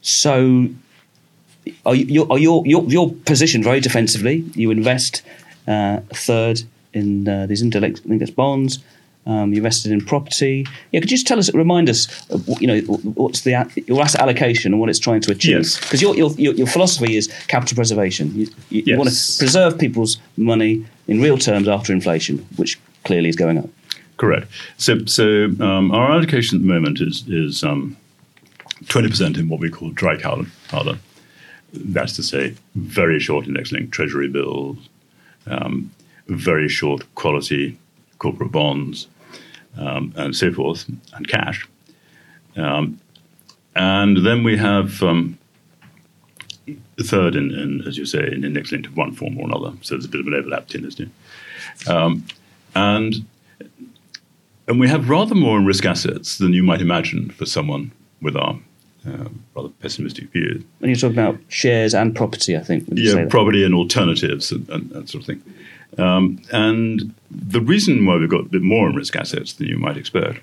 So, 0.00 0.68
are 1.86 1.94
you, 1.94 2.28
are 2.28 2.38
your, 2.38 2.66
your, 2.66 2.84
your 2.84 3.12
position 3.12 3.62
very 3.62 3.80
defensively? 3.80 4.44
You 4.54 4.70
invest 4.70 5.22
uh, 5.68 6.00
a 6.10 6.14
third 6.14 6.62
in 6.92 7.28
uh, 7.28 7.46
these 7.46 7.62
index 7.62 8.30
bonds. 8.30 8.80
Um, 9.24 9.52
you 9.52 9.58
invested 9.58 9.92
in 9.92 10.04
property. 10.04 10.66
Yeah, 10.90 10.98
could 10.98 11.10
you 11.10 11.16
just 11.16 11.28
tell 11.28 11.38
us, 11.38 11.52
remind 11.54 11.88
us, 11.88 12.08
you 12.58 12.66
know, 12.66 12.80
what's 12.80 13.42
the 13.42 13.84
your 13.86 14.02
asset 14.02 14.20
allocation 14.20 14.72
and 14.72 14.80
what 14.80 14.88
it's 14.88 14.98
trying 14.98 15.20
to 15.20 15.30
achieve? 15.30 15.78
Because 15.80 16.02
your, 16.02 16.16
your, 16.16 16.32
your 16.36 16.66
philosophy 16.66 17.16
is 17.16 17.28
capital 17.46 17.76
preservation. 17.76 18.34
You, 18.34 18.46
you, 18.70 18.80
yes. 18.80 18.86
you, 18.86 18.96
want 18.96 19.10
to 19.10 19.38
preserve 19.38 19.78
people's 19.78 20.18
money 20.36 20.84
in 21.06 21.20
real 21.20 21.38
terms 21.38 21.68
after 21.68 21.92
inflation, 21.92 22.38
which 22.56 22.80
clearly 23.04 23.28
is 23.28 23.36
going 23.36 23.58
up. 23.58 23.68
Correct. 24.16 24.48
So, 24.76 25.04
so 25.04 25.44
um, 25.60 25.92
our 25.92 26.10
allocation 26.10 26.58
at 26.58 26.62
the 26.62 26.72
moment 26.72 27.00
is 27.00 27.24
is 27.28 27.62
um, 27.62 27.96
20% 28.84 29.38
in 29.38 29.48
what 29.48 29.60
we 29.60 29.70
call 29.70 29.90
dry 29.90 30.16
powder. 30.16 30.98
That's 31.72 32.14
to 32.16 32.22
say, 32.22 32.54
very 32.74 33.18
short 33.18 33.46
index 33.46 33.72
linked 33.72 33.92
treasury 33.92 34.28
bills, 34.28 34.76
um, 35.46 35.90
very 36.26 36.68
short 36.68 37.02
quality 37.14 37.78
corporate 38.18 38.52
bonds, 38.52 39.08
um, 39.76 40.12
and 40.16 40.36
so 40.36 40.52
forth, 40.52 40.88
and 41.14 41.28
cash. 41.28 41.66
Um, 42.56 42.98
and 43.74 44.26
then 44.26 44.44
we 44.44 44.58
have 44.58 45.02
um, 45.02 45.38
the 46.96 47.04
third, 47.04 47.34
in, 47.34 47.50
in, 47.52 47.82
as 47.86 47.96
you 47.96 48.04
say, 48.04 48.26
in 48.26 48.44
index 48.44 48.70
linked 48.70 48.86
of 48.86 48.96
one 48.96 49.12
form 49.12 49.38
or 49.38 49.46
another. 49.46 49.72
So 49.82 49.94
there's 49.94 50.04
a 50.04 50.08
bit 50.08 50.20
of 50.20 50.26
an 50.26 50.34
overlap 50.34 50.68
those 50.68 50.94
two. 50.94 51.10
Um, 51.88 52.26
and 52.74 53.24
and 54.68 54.78
we 54.78 54.88
have 54.88 55.08
rather 55.08 55.34
more 55.34 55.58
in 55.58 55.66
risk 55.66 55.84
assets 55.84 56.38
than 56.38 56.52
you 56.52 56.62
might 56.62 56.80
imagine 56.80 57.30
for 57.30 57.46
someone 57.46 57.90
with 58.20 58.36
our 58.36 58.58
uh, 59.06 59.28
rather 59.54 59.68
pessimistic 59.80 60.30
view. 60.30 60.64
When 60.78 60.90
you're 60.90 60.96
talking 60.96 61.18
about 61.18 61.40
shares 61.48 61.94
and 61.94 62.14
property, 62.14 62.56
I 62.56 62.60
think. 62.60 62.84
Yeah, 62.92 63.26
property 63.28 63.64
and 63.64 63.74
alternatives 63.74 64.52
and, 64.52 64.68
and, 64.70 64.90
that 64.90 65.08
sort 65.08 65.22
of 65.22 65.26
thing. 65.26 65.42
Um, 65.98 66.40
and 66.50 67.14
the 67.30 67.60
reason 67.60 68.06
why 68.06 68.16
we've 68.16 68.30
got 68.30 68.40
a 68.40 68.48
bit 68.48 68.62
more 68.62 68.88
in 68.88 68.96
risk 68.96 69.14
assets 69.16 69.52
than 69.54 69.66
you 69.66 69.76
might 69.76 69.96
expect 69.96 70.40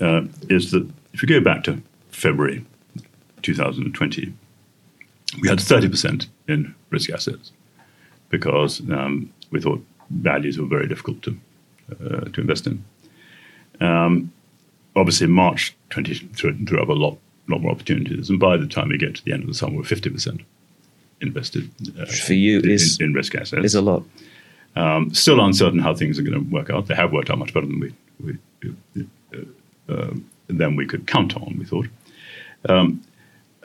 uh, 0.00 0.22
is 0.48 0.70
that 0.70 0.88
if 1.12 1.22
you 1.22 1.28
go 1.28 1.40
back 1.40 1.64
to 1.64 1.80
February 2.10 2.64
2020, 3.42 4.32
we 5.40 5.48
had 5.48 5.58
30% 5.58 6.26
in 6.48 6.74
risk 6.90 7.10
assets 7.10 7.52
because 8.28 8.80
um, 8.90 9.32
we 9.50 9.60
thought 9.60 9.82
values 10.10 10.58
were 10.58 10.66
very 10.66 10.86
difficult 10.86 11.22
to, 11.22 11.36
uh, 11.92 12.20
to 12.30 12.40
invest 12.40 12.66
in. 12.66 12.84
Um, 13.80 14.32
obviously, 14.94 15.26
March 15.26 15.74
20 15.90 16.14
threw 16.14 16.82
up 16.82 16.88
a 16.88 16.92
lot 16.92 17.16
lot 17.50 17.62
more 17.62 17.72
opportunities. 17.72 18.30
And 18.30 18.38
by 18.38 18.56
the 18.56 18.66
time 18.66 18.88
we 18.88 18.98
get 18.98 19.16
to 19.16 19.24
the 19.24 19.32
end 19.32 19.42
of 19.42 19.48
the 19.48 19.54
summer, 19.54 19.76
we're 19.76 19.82
50% 19.82 20.44
invested 21.20 21.70
uh, 22.00 22.06
for 22.06 22.34
you 22.34 22.60
in, 22.60 22.70
is, 22.70 22.98
in, 23.00 23.12
risk 23.12 23.34
assets. 23.34 23.64
Is 23.64 23.74
a 23.74 23.82
lot. 23.82 24.02
Um, 24.76 25.12
still 25.12 25.44
uncertain 25.44 25.80
how 25.80 25.94
things 25.94 26.18
are 26.18 26.22
going 26.22 26.34
to 26.34 26.50
work 26.50 26.70
out. 26.70 26.86
They 26.86 26.94
have 26.94 27.12
worked 27.12 27.30
out 27.30 27.38
much 27.38 27.52
better 27.52 27.66
than 27.66 27.80
we, 27.80 27.94
we 28.20 29.06
uh, 29.34 29.92
uh, 29.92 30.14
than 30.46 30.76
we 30.76 30.86
could 30.86 31.06
count 31.06 31.36
on. 31.36 31.56
We 31.58 31.64
thought, 31.64 31.88
um, 32.68 33.02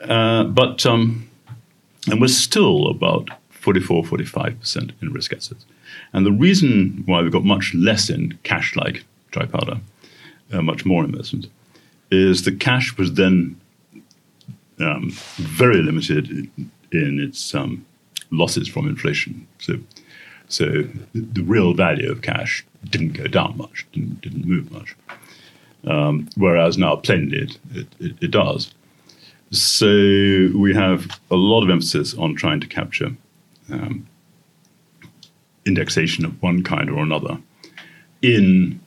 uh, 0.00 0.44
but 0.44 0.84
um, 0.84 1.28
and 2.08 2.20
we're 2.20 2.28
still 2.28 2.88
about 2.88 3.30
44, 3.50 4.04
45 4.04 4.60
percent 4.60 4.92
in 5.00 5.12
risk 5.12 5.32
assets. 5.32 5.64
And 6.12 6.26
the 6.26 6.32
reason 6.32 7.02
why 7.06 7.22
we've 7.22 7.32
got 7.32 7.44
much 7.44 7.72
less 7.74 8.10
in 8.10 8.38
cash-like 8.42 9.04
dry 9.30 9.46
powder, 9.46 9.80
uh, 10.52 10.62
much 10.62 10.84
more 10.84 11.04
investment, 11.04 11.46
is 12.10 12.44
the 12.44 12.52
cash 12.52 12.96
was 12.96 13.14
then 13.14 13.60
um, 14.78 15.10
very 15.36 15.82
limited 15.82 16.28
in 16.92 17.20
its 17.20 17.54
um, 17.54 17.84
losses 18.30 18.68
from 18.68 18.88
inflation. 18.88 19.46
So, 19.58 19.78
so 20.48 20.84
the 21.14 21.42
real 21.42 21.74
value 21.74 22.10
of 22.10 22.22
cash 22.22 22.64
didn't 22.90 23.12
go 23.12 23.26
down 23.26 23.56
much, 23.56 23.86
didn't, 23.92 24.20
didn't 24.20 24.44
move 24.46 24.70
much. 24.70 24.96
Um, 25.86 26.28
whereas 26.36 26.78
now 26.78 26.96
plainly 26.96 27.38
it, 27.38 27.58
it, 28.00 28.14
it, 28.20 28.30
does. 28.30 28.74
So 29.52 29.86
we 30.54 30.74
have 30.74 31.20
a 31.30 31.36
lot 31.36 31.62
of 31.62 31.70
emphasis 31.70 32.14
on 32.14 32.34
trying 32.34 32.60
to 32.60 32.66
capture 32.66 33.12
um, 33.70 34.06
indexation 35.64 36.24
of 36.24 36.40
one 36.42 36.62
kind 36.62 36.90
or 36.90 37.02
another 37.02 37.38
in 38.22 38.80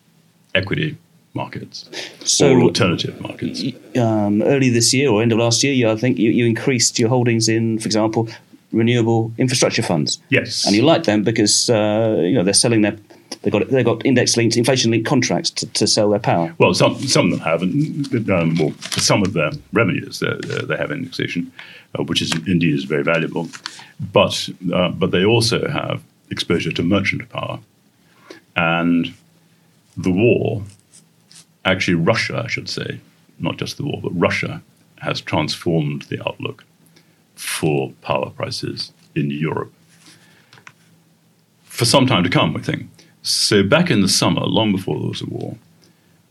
equity 0.55 0.97
markets 1.33 1.89
So- 2.25 2.51
or 2.51 2.61
alternative 2.61 3.19
markets. 3.21 3.63
Um, 3.95 4.41
early 4.41 4.69
this 4.69 4.93
year 4.93 5.09
or 5.09 5.21
end 5.21 5.31
of 5.31 5.39
last 5.39 5.63
year, 5.63 5.73
you, 5.73 5.89
I 5.89 5.95
think 5.95 6.17
you, 6.17 6.31
you 6.31 6.45
increased 6.45 6.99
your 6.99 7.09
holdings 7.09 7.47
in, 7.47 7.79
for 7.79 7.85
example, 7.85 8.27
renewable 8.71 9.31
infrastructure 9.37 9.81
funds. 9.81 10.19
Yes. 10.29 10.65
And 10.65 10.75
you 10.75 10.83
like 10.83 11.03
them 11.03 11.23
because 11.23 11.69
uh, 11.69 12.17
you 12.21 12.33
know 12.33 12.43
they're 12.43 12.53
selling 12.53 12.81
their 12.81 12.97
they 13.41 13.51
got 13.51 13.69
they 13.69 13.83
got 13.83 14.05
index 14.05 14.35
linked, 14.35 14.57
inflation 14.57 14.91
linked 14.91 15.07
contracts 15.07 15.49
to, 15.51 15.65
to 15.67 15.87
sell 15.87 16.09
their 16.09 16.19
power. 16.19 16.53
Well, 16.57 16.73
some 16.73 16.95
some 16.99 17.25
of 17.25 17.31
them 17.31 17.39
have, 17.39 17.61
and 17.61 18.29
um, 18.29 18.55
well, 18.55 18.71
for 18.71 18.99
some 18.99 19.21
of 19.21 19.33
their 19.33 19.51
revenues, 19.71 20.19
they, 20.19 20.33
they 20.63 20.75
have 20.75 20.91
indexation, 20.91 21.51
uh, 21.97 22.03
which 22.03 22.21
is 22.21 22.33
indeed 22.47 22.73
is 22.73 22.83
very 22.83 23.03
valuable. 23.03 23.47
But 24.11 24.49
uh, 24.73 24.89
but 24.89 25.11
they 25.11 25.23
also 25.23 25.67
have 25.69 26.01
exposure 26.29 26.71
to 26.71 26.83
merchant 26.83 27.29
power, 27.29 27.59
and 28.55 29.13
the 29.95 30.11
war. 30.11 30.63
Actually, 31.65 31.95
Russia, 31.95 32.41
I 32.43 32.47
should 32.47 32.69
say, 32.69 32.99
not 33.37 33.57
just 33.57 33.77
the 33.77 33.83
war, 33.83 33.99
but 34.01 34.09
Russia 34.11 34.61
has 34.99 35.21
transformed 35.21 36.03
the 36.03 36.19
outlook 36.27 36.63
for 37.39 37.91
power 38.01 38.29
prices 38.29 38.91
in 39.15 39.31
Europe 39.31 39.73
for 41.79 41.85
some 41.85 42.05
time 42.05 42.25
to 42.25 42.29
come, 42.29 42.53
we 42.53 42.61
think. 42.61 42.89
So 43.21 43.63
back 43.63 43.89
in 43.89 44.01
the 44.01 44.09
summer, 44.09 44.41
long 44.41 44.73
before 44.73 44.99
there 44.99 45.07
was 45.07 45.21
a 45.21 45.25
war, 45.27 45.55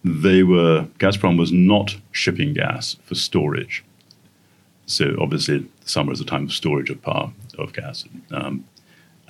they 0.04 0.42
were 0.42 0.86
Gazprom 0.98 1.38
was 1.38 1.50
not 1.50 1.96
shipping 2.12 2.52
gas 2.52 2.98
for 3.04 3.14
storage. 3.14 3.82
So 4.84 5.16
obviously, 5.18 5.66
summer 5.86 6.12
is 6.12 6.20
a 6.20 6.26
time 6.26 6.44
of 6.44 6.52
storage 6.52 6.90
of 6.90 7.00
power 7.00 7.32
of 7.56 7.72
gas, 7.72 8.04
um, 8.30 8.66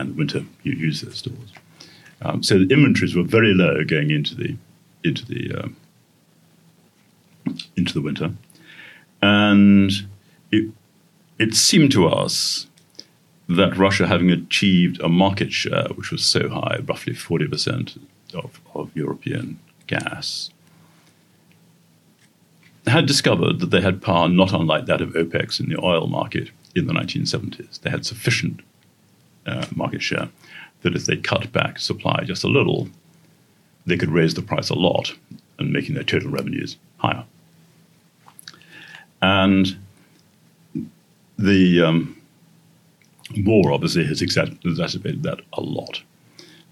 and 0.01 0.17
winter 0.17 0.45
you 0.65 0.73
use 0.73 1.03
those 1.03 1.19
stores. 1.19 1.53
Um, 2.21 2.43
so 2.43 2.59
the 2.59 2.75
inventories 2.75 3.15
were 3.15 3.23
very 3.23 3.55
low 3.55 3.85
going 3.85 4.11
into 4.11 4.35
the 4.35 4.57
into 5.05 5.25
the 5.25 5.55
um, 5.55 5.77
into 7.77 7.95
the 7.95 8.03
winter, 8.03 8.33
and 9.23 9.93
it 10.51 10.69
it 11.39 11.55
seemed 11.55 11.93
to 11.93 12.07
us 12.07 12.67
that 13.49 13.77
Russia, 13.77 14.07
having 14.07 14.31
achieved 14.31 15.01
a 15.01 15.09
market 15.09 15.53
share 15.53 15.87
which 15.95 16.11
was 16.11 16.25
so 16.25 16.49
high, 16.49 16.81
roughly 16.87 17.15
40% 17.15 17.99
of, 18.35 18.61
of 18.75 18.95
European 18.95 19.59
gas, 19.87 20.51
had 22.87 23.07
discovered 23.07 23.61
that 23.61 23.71
they 23.71 23.81
had 23.81 24.03
power 24.03 24.29
not 24.29 24.53
unlike 24.53 24.87
that 24.87 25.01
of 25.01 25.11
OPEC 25.11 25.61
in 25.61 25.69
the 25.69 25.83
oil 25.83 26.07
market 26.07 26.51
in 26.75 26.87
the 26.87 26.93
1970s. 26.93 27.81
They 27.81 27.91
had 27.91 28.05
sufficient 28.05 28.61
uh, 29.47 29.67
market 29.75 30.03
share 30.03 30.29
that 30.83 30.95
if 30.95 31.07
they 31.07 31.17
cut 31.17 31.51
back 31.53 31.79
supply 31.79 32.25
just 32.25 32.45
a 32.45 32.49
little, 32.49 32.89
they 33.87 33.97
could 33.97 34.11
raise 34.11 34.35
the 34.35 34.43
price 34.43 34.71
a 34.71 34.75
lot 34.75 35.15
and 35.59 35.73
making 35.73 35.95
their 35.95 36.05
total 36.05 36.31
revenues 36.31 36.77
higher. 36.99 37.25
And 39.21 39.77
the 41.39 41.83
um, 41.83 42.21
war 43.45 43.73
obviously 43.73 44.05
has 44.05 44.23
exacerbated 44.23 45.23
that 45.23 45.41
a 45.53 45.61
lot. 45.61 46.03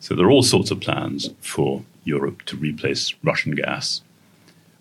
So 0.01 0.15
there 0.15 0.27
are 0.27 0.31
all 0.31 0.43
sorts 0.43 0.71
of 0.71 0.81
plans 0.81 1.31
for 1.41 1.83
Europe 2.05 2.43
to 2.47 2.57
replace 2.57 3.15
Russian 3.23 3.55
gas, 3.55 4.03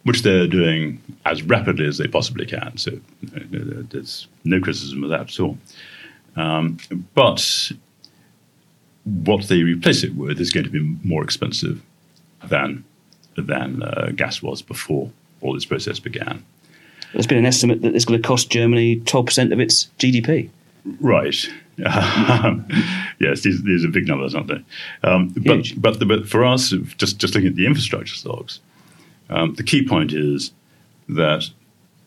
which 0.04 0.21
they're 0.21 0.48
doing 0.48 1.02
as 1.26 1.43
rapidly 1.43 1.88
as 1.88 1.98
they 1.98 2.08
possibly 2.08 2.45
can. 2.45 2.78
So 2.78 2.91
there's 3.21 4.28
no 4.43 4.60
criticism 4.60 5.04
of 5.04 5.10
that 5.10 5.21
at 5.21 5.39
all. 5.39 5.58
Um, 6.36 6.78
but 7.13 7.71
what 9.04 9.48
they 9.48 9.63
replace 9.63 10.04
it 10.04 10.15
with 10.15 10.39
is 10.39 10.52
going 10.52 10.65
to 10.65 10.69
be 10.69 10.98
more 11.04 11.24
expensive 11.24 11.82
than 12.43 12.84
than 13.38 13.84
uh, 13.84 14.12
gas 14.15 14.41
was 14.41 14.62
before 14.62 15.12
all 15.41 15.54
this 15.54 15.65
process 15.65 16.00
began. 16.00 16.43
There's 17.13 17.28
been 17.28 17.38
an 17.38 17.46
estimate 17.46 17.82
that 17.82 17.96
it's 17.96 18.06
going 18.06 18.22
to 18.22 18.28
cost 18.28 18.50
Germany 18.50 19.00
12% 19.02 19.54
of 19.54 19.60
its 19.60 19.88
GDP. 20.00 20.50
Right. 21.00 21.36
yes, 21.78 23.41
these, 23.41 23.62
these 23.63 23.84
are 23.84 23.89
big 23.89 24.08
numbers, 24.08 24.34
aren't 24.34 24.48
they? 24.48 24.63
Um, 25.04 25.30
but, 25.38 25.65
but, 25.78 26.00
the, 26.00 26.06
but 26.06 26.28
for 26.28 26.46
us, 26.46 26.74
just, 26.98 27.18
just 27.18 27.36
looking 27.36 27.50
at 27.50 27.56
the 27.56 27.65
infrastructure 27.65 28.15
stocks, 28.15 28.60
um, 29.30 29.56
the 29.56 29.63
key 29.63 29.86
point 29.86 30.13
is 30.13 30.52
that 31.10 31.50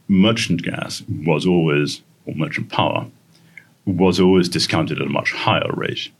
merchant 0.08 0.62
gas 0.62 1.02
was 1.24 1.46
always, 1.46 2.02
or 2.26 2.34
merchant 2.34 2.70
power, 2.70 3.06
was 3.84 4.20
always 4.20 4.48
discounted 4.48 5.00
at 5.00 5.06
a 5.06 5.10
much 5.10 5.32
higher 5.32 5.70
rate 5.74 6.10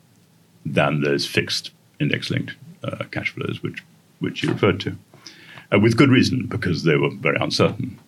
than 0.67 1.01
those 1.01 1.27
fixed 1.27 1.71
index 2.01 2.31
linked 2.31 2.55
uh, 2.85 3.05
cash 3.11 3.31
flows, 3.31 3.63
which, 3.63 3.83
which 4.21 4.43
you 4.43 4.51
referred 4.51 4.81
to. 4.81 4.97
Uh, 5.73 5.79
with 5.79 5.97
good 5.97 6.11
reason, 6.11 6.47
because 6.47 6.85
they 6.85 6.97
were 6.97 7.11
very 7.11 7.37
uncertain. 7.41 7.99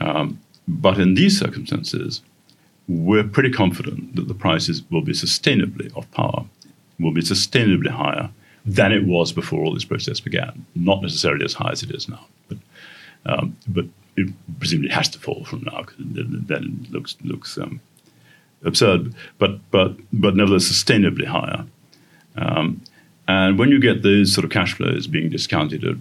Um, 0.00 0.40
but 0.66 0.98
in 0.98 1.14
these 1.14 1.38
circumstances, 1.38 2.22
we're 2.88 3.24
pretty 3.24 3.50
confident 3.50 4.16
that 4.16 4.28
the 4.28 4.34
prices 4.34 4.82
will 4.90 5.02
be 5.02 5.12
sustainably 5.12 5.94
of 5.96 6.10
power 6.12 6.44
will 6.98 7.12
be 7.12 7.20
sustainably 7.20 7.88
higher 7.88 8.30
than 8.64 8.92
it 8.92 9.04
was 9.04 9.32
before 9.32 9.64
all 9.64 9.72
this 9.72 9.84
process 9.84 10.20
began. 10.20 10.66
Not 10.74 11.02
necessarily 11.02 11.44
as 11.44 11.54
high 11.54 11.70
as 11.70 11.82
it 11.82 11.90
is 11.90 12.08
now, 12.08 12.26
but 12.48 12.58
um, 13.26 13.56
but 13.66 13.86
it 14.16 14.28
presumably 14.58 14.90
has 14.90 15.08
to 15.10 15.18
fall 15.18 15.44
from 15.44 15.62
now 15.62 15.82
because 15.82 15.96
then 15.98 16.80
it 16.84 16.92
looks 16.92 17.16
looks 17.22 17.56
um, 17.58 17.80
absurd. 18.64 19.14
But 19.38 19.58
but 19.70 19.96
but 20.12 20.34
nevertheless 20.34 20.70
sustainably 20.70 21.26
higher. 21.26 21.64
Um, 22.36 22.82
and 23.26 23.58
when 23.58 23.68
you 23.68 23.78
get 23.78 24.02
those 24.02 24.32
sort 24.32 24.44
of 24.44 24.50
cash 24.50 24.74
flows 24.74 25.06
being 25.06 25.28
discounted 25.28 25.84
at 25.84 25.96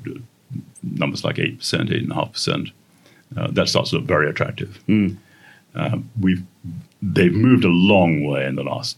numbers 0.82 1.24
like 1.24 1.40
eight 1.40 1.60
percent, 1.60 1.92
eight 1.92 2.04
and 2.04 2.12
a 2.12 2.16
half 2.16 2.32
percent, 2.32 2.70
uh, 3.36 3.52
that 3.52 3.68
starts 3.68 3.90
to 3.90 3.98
look 3.98 4.06
very 4.06 4.30
attractive. 4.30 4.80
Uh, 5.76 5.98
we've 6.20 6.44
they've 7.02 7.34
moved 7.34 7.64
a 7.64 7.70
long 7.70 8.24
way 8.24 8.46
in 8.46 8.56
the 8.56 8.64
last 8.64 8.98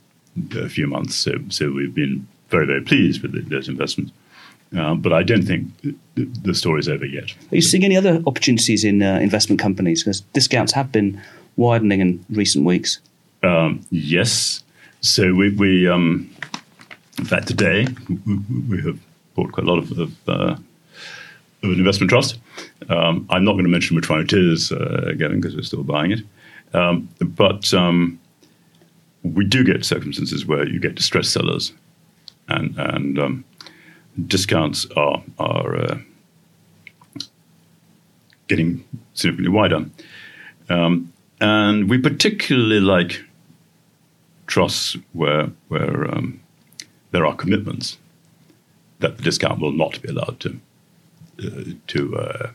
uh, 0.56 0.68
few 0.68 0.88
months, 0.88 1.16
so 1.16 1.32
so 1.50 1.72
we've 1.72 1.96
been 1.96 2.28
very 2.50 2.66
very 2.66 2.82
pleased 2.82 3.22
with 3.22 3.34
the, 3.34 3.42
those 3.42 3.68
investments. 3.68 4.12
Um, 4.78 5.02
but 5.02 5.12
I 5.14 5.24
don't 5.24 5.44
think 5.44 5.66
the, 6.16 6.26
the 6.44 6.54
story's 6.54 6.88
over 6.88 7.06
yet. 7.06 7.32
Are 7.52 7.56
you 7.56 7.62
seeing 7.62 7.84
any 7.84 7.98
other 7.98 8.22
opportunities 8.28 8.84
in 8.84 9.02
uh, 9.02 9.18
investment 9.18 9.60
companies? 9.60 10.04
Because 10.04 10.22
discounts 10.34 10.74
have 10.74 10.92
been 10.92 11.20
widening 11.58 12.02
in 12.02 12.24
recent 12.30 12.66
weeks. 12.66 13.00
Um, 13.42 13.82
yes, 13.90 14.64
so 15.02 15.34
we, 15.34 15.50
we 15.56 15.88
um, 15.88 16.30
in 17.18 17.26
fact 17.26 17.48
today 17.48 17.88
we, 18.26 18.36
we 18.70 18.82
have 18.84 19.00
bought 19.34 19.52
quite 19.52 19.66
a 19.66 19.70
lot 19.70 19.80
of, 19.80 19.98
of, 19.98 20.30
uh, 20.30 20.56
of 21.64 21.72
an 21.72 21.80
investment 21.80 22.10
trust. 22.10 22.40
Um, 22.90 23.28
I'm 23.30 23.44
not 23.44 23.54
going 23.54 23.66
to 23.66 23.70
mention 23.70 23.96
which 23.96 24.10
one 24.10 24.22
it 24.22 24.34
is 24.34 24.72
uh, 24.72 25.04
again 25.08 25.40
because 25.40 25.56
we're 25.56 25.64
still 25.64 25.84
buying 25.84 26.12
it. 26.12 26.22
Um, 26.74 27.10
but 27.20 27.74
um, 27.74 28.20
we 29.24 29.46
do 29.46 29.64
get 29.64 29.84
circumstances 29.86 30.46
where 30.46 30.68
you 30.68 30.80
get 30.80 30.96
distressed 30.96 31.34
sellers, 31.34 31.74
and 32.48 32.78
and 32.78 33.20
um, 33.20 33.46
discounts 34.28 34.86
are 34.96 35.22
are 35.38 35.76
uh, 35.76 35.98
getting 38.48 38.86
significantly 39.14 39.54
wider. 39.54 39.86
Um, 40.70 41.12
and 41.42 41.90
we 41.90 41.98
particularly 41.98 42.80
like 42.80 43.24
trusts 44.48 44.98
where 45.14 45.52
where 45.68 46.10
um, 46.14 46.40
there 47.12 47.26
are 47.26 47.36
commitments 47.36 47.98
that 49.00 49.18
the 49.18 49.24
discount 49.24 49.60
will 49.60 49.72
not 49.72 50.02
be 50.02 50.10
allowed 50.10 50.40
to 50.42 50.60
to 51.88 52.18
uh, 52.18 52.50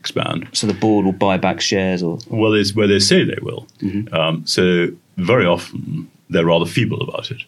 expand. 0.00 0.48
So 0.52 0.66
the 0.66 0.74
board 0.74 1.04
will 1.04 1.12
buy 1.12 1.36
back 1.36 1.60
shares 1.60 2.02
or. 2.02 2.18
Well, 2.28 2.54
it's 2.54 2.74
where 2.74 2.86
they 2.86 2.98
say 2.98 3.24
they 3.24 3.38
will. 3.42 3.66
Um, 4.12 4.46
so 4.46 4.88
very 5.16 5.46
often 5.46 6.10
they're 6.30 6.46
rather 6.46 6.66
feeble 6.66 7.02
about 7.02 7.30
it. 7.30 7.42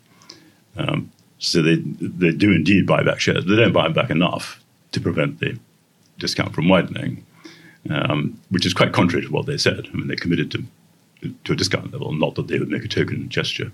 Um, 0.76 1.11
so 1.39 1.62
they 1.62 1.76
they 1.76 2.32
do 2.32 2.53
indeed 2.53 2.86
buy 2.86 3.03
back 3.03 3.20
shares. 3.20 3.45
They 3.45 3.57
don't 3.57 3.72
buy 3.72 3.89
back 3.89 4.11
enough 4.11 4.62
to 4.93 5.01
prevent 5.01 5.41
the 5.41 5.59
discount 6.18 6.55
from 6.55 6.68
widening, 6.68 7.24
um, 7.91 8.41
which 8.51 8.66
is 8.66 8.74
quite 8.74 8.93
contrary 8.93 9.24
to 9.24 9.32
what 9.32 9.47
they 9.47 9.57
said. 9.57 9.86
I 9.93 9.97
mean, 9.97 10.09
they 10.09 10.16
committed 10.16 10.51
to 10.53 10.64
to 11.45 11.53
a 11.53 11.57
discount 11.57 11.93
level, 11.93 12.12
not 12.12 12.34
that 12.36 12.47
they 12.49 12.59
would 12.59 12.70
make 12.70 12.84
a 12.84 12.89
token 12.89 13.28
gesture 13.28 13.72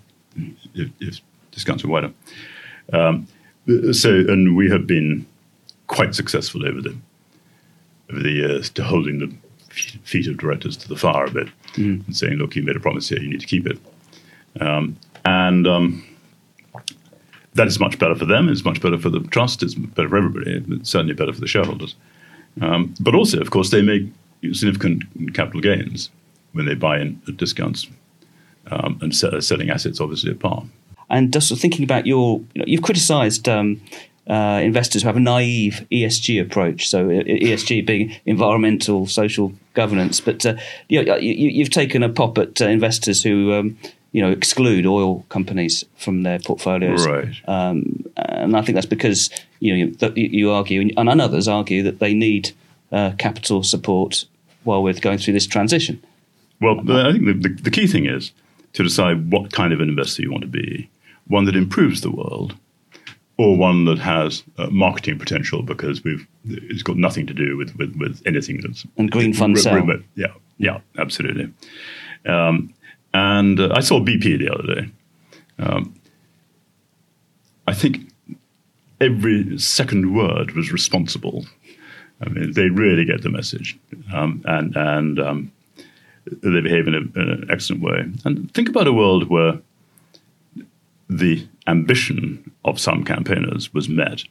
if, 0.75 0.91
if 1.01 1.21
discounts 1.53 1.85
were 1.85 1.91
wider. 1.91 2.13
Um, 2.93 3.27
so, 3.93 4.11
and 4.11 4.57
we 4.57 4.71
have 4.71 4.87
been 4.87 5.27
quite 5.87 6.15
successful 6.15 6.67
over 6.67 6.81
the 6.81 6.97
over 8.11 8.23
the 8.23 8.33
years 8.33 8.71
to 8.71 8.85
holding 8.85 9.19
the 9.19 9.33
feet 10.05 10.27
of 10.29 10.37
directors 10.37 10.77
to 10.77 10.89
the 10.89 10.97
fire 10.97 11.25
a 11.25 11.31
bit 11.31 11.49
and 11.77 12.17
saying, 12.17 12.35
"Look, 12.35 12.57
you 12.57 12.63
made 12.63 12.77
a 12.77 12.81
promise 12.81 13.09
here; 13.09 13.21
you 13.21 13.29
need 13.29 13.41
to 13.41 13.47
keep 13.47 13.67
it." 13.67 13.79
Um, 14.61 14.97
and 15.25 15.67
um, 15.67 16.05
that 17.55 17.67
is 17.67 17.81
much 17.81 17.99
better 17.99 18.15
for 18.15 18.27
them. 18.27 18.49
It's 18.49 18.65
much 18.65 18.81
better 18.81 18.99
for 18.99 19.09
the 19.09 19.21
trust. 19.21 19.63
It's 19.63 19.75
better 19.75 20.09
for 20.09 20.17
everybody. 20.17 20.63
It's 20.69 20.91
certainly 20.91 21.15
better 21.15 21.33
for 21.33 21.41
the 21.41 21.47
shareholders. 21.47 21.97
Um, 22.61 22.95
but 23.01 23.15
also, 23.15 23.41
of 23.41 23.51
course, 23.51 23.71
they 23.71 23.83
make 23.83 24.07
significant 24.53 25.03
capital 25.35 25.61
gains 25.61 26.11
when 26.53 26.67
they 26.67 26.75
buy 26.75 27.01
in 27.01 27.21
at 27.27 27.37
discounts 27.37 27.89
um, 28.71 28.99
and 29.03 29.15
sell, 29.15 29.41
selling 29.41 29.71
assets 29.71 30.01
obviously 30.01 30.31
at 30.31 30.39
par. 30.39 30.65
And 31.11 31.33
just 31.33 31.55
thinking 31.59 31.85
about 31.85 32.07
your, 32.07 32.41
you 32.55 32.61
know, 32.61 32.65
you've 32.67 32.83
criticised 32.83 33.49
um, 33.49 33.81
uh, 34.27 34.61
investors 34.63 35.03
who 35.03 35.09
have 35.09 35.17
a 35.17 35.21
naive 35.21 35.87
ESG 35.93 36.41
approach. 36.41 36.89
So 36.89 37.09
ESG 37.09 37.87
being 37.87 38.15
environmental, 38.27 39.07
social 39.07 39.53
governance. 39.75 40.21
But 40.21 40.45
uh, 40.47 40.57
you 40.89 41.03
know, 41.03 41.17
you, 41.17 41.63
have 41.63 41.71
taken 41.71 42.03
a 42.03 42.09
pop 42.09 42.39
at 42.39 42.61
uh, 42.61 42.67
investors 42.67 43.23
who. 43.23 43.53
Um, 43.53 43.79
you 44.13 44.23
know, 44.23 44.31
exclude 44.31 44.87
oil 44.87 45.27
companies 45.29 45.85
from 45.97 46.23
their 46.23 46.39
portfolios, 46.39 47.05
right? 47.05 47.35
Um, 47.49 48.05
and 48.15 48.57
I 48.57 48.63
think 48.63 48.77
that's 48.77 48.87
because 48.87 49.29
you 49.59 49.89
know 49.89 50.13
you, 50.15 50.29
you 50.29 50.51
argue, 50.53 50.89
and 50.97 51.21
others 51.21 51.49
argue 51.49 51.83
that 51.83 51.99
they 51.99 52.15
need 52.15 52.53
uh, 52.93 53.11
capital 53.19 53.65
support 53.65 54.25
while 54.63 54.85
we're 54.85 54.95
going 54.95 55.19
through 55.19 55.35
this 55.35 55.49
transition. 55.49 56.01
Well, 56.61 56.79
I 56.79 57.11
think 57.11 57.27
the, 57.27 57.49
the, 57.49 57.63
the 57.63 57.71
key 57.73 57.89
thing 57.89 58.07
is 58.07 58.31
to 58.75 58.85
decide 58.85 59.33
what 59.33 59.53
kind 59.53 59.73
of 59.73 59.81
an 59.81 59.89
investor 59.89 60.23
you 60.23 60.31
want 60.31 60.43
to 60.43 60.49
be 60.49 60.89
one 61.27 61.45
that 61.47 61.57
improves 61.57 62.03
the 62.03 62.11
world 62.11 62.55
or 63.37 63.57
one 63.57 63.85
that 63.87 63.99
has 63.99 64.45
uh, 64.59 64.69
marketing 64.69 65.19
potential 65.19 65.63
because 65.63 66.05
we've 66.05 66.27
it's 66.45 66.83
got 66.83 66.97
nothing 66.97 67.27
to 67.27 67.35
do 67.35 67.57
with 67.57 67.75
with, 67.77 67.97
with 67.97 68.23
anything 68.27 68.61
that's 68.61 68.87
and 68.97 69.11
green 69.11 69.33
fund. 69.33 69.57
Remote. 69.65 70.05
Yeah, 70.15 70.35
yeah, 70.59 70.81
absolutely. 70.99 71.53
Um, 72.27 72.73
and 73.13 73.61
uh, 73.61 73.71
I 73.73 73.81
saw 73.81 74.01
BP 74.01 74.39
the 74.39 74.53
other 74.53 74.75
day. 74.75 74.91
Um, 75.59 75.95
I 77.67 77.75
think 77.75 78.13
every 79.01 79.59
second 79.59 80.15
word 80.15 80.53
was 80.53 80.73
responsible. 80.73 81.47
I 82.21 82.29
mean, 82.29 82.53
they 82.53 82.69
really 82.69 83.05
get 83.05 83.23
the 83.23 83.31
message, 83.31 83.79
um, 84.13 84.43
and 84.47 84.77
and 84.77 85.19
um, 85.19 85.53
they 86.27 86.61
behave 86.61 86.87
in, 86.87 86.95
a, 86.95 86.99
in 86.99 87.31
an 87.31 87.49
excellent 87.51 87.83
way. 87.83 88.05
And 88.25 88.53
think 88.55 88.69
about 88.69 88.87
a 88.87 88.93
world 88.93 89.29
where 89.29 89.59
the 91.09 91.47
ambition 91.67 92.51
of 92.65 92.81
some 92.81 93.05
campaigners 93.05 93.73
was 93.73 93.89
met, 93.89 94.25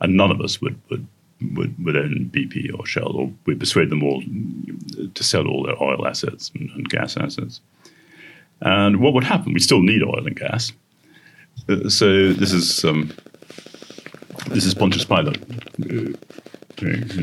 and 0.00 0.16
none 0.16 0.30
of 0.30 0.40
us 0.40 0.60
would 0.60 0.80
would 0.90 1.06
would, 1.54 1.84
would 1.84 1.96
own 1.96 2.30
BP 2.32 2.78
or 2.78 2.84
Shell, 2.84 3.12
or 3.12 3.32
we'd 3.46 3.60
persuade 3.60 3.90
them 3.90 4.02
all 4.02 4.22
to 5.14 5.24
sell 5.24 5.46
all 5.46 5.62
their 5.62 5.80
oil 5.80 6.06
assets 6.06 6.50
and, 6.54 6.70
and 6.70 6.88
gas 6.88 7.16
assets. 7.16 7.60
And 8.60 9.00
what 9.00 9.14
would 9.14 9.24
happen? 9.24 9.52
We 9.52 9.60
still 9.60 9.82
need 9.82 10.02
oil 10.02 10.26
and 10.26 10.34
gas. 10.34 10.72
Uh, 11.68 11.88
so 11.88 12.32
this 12.32 12.52
is 12.52 12.84
um, 12.84 13.12
this 14.48 14.64
is 14.64 14.74
Pontius 14.74 15.04
Pilate. 15.04 15.40
Uh, 15.80 16.14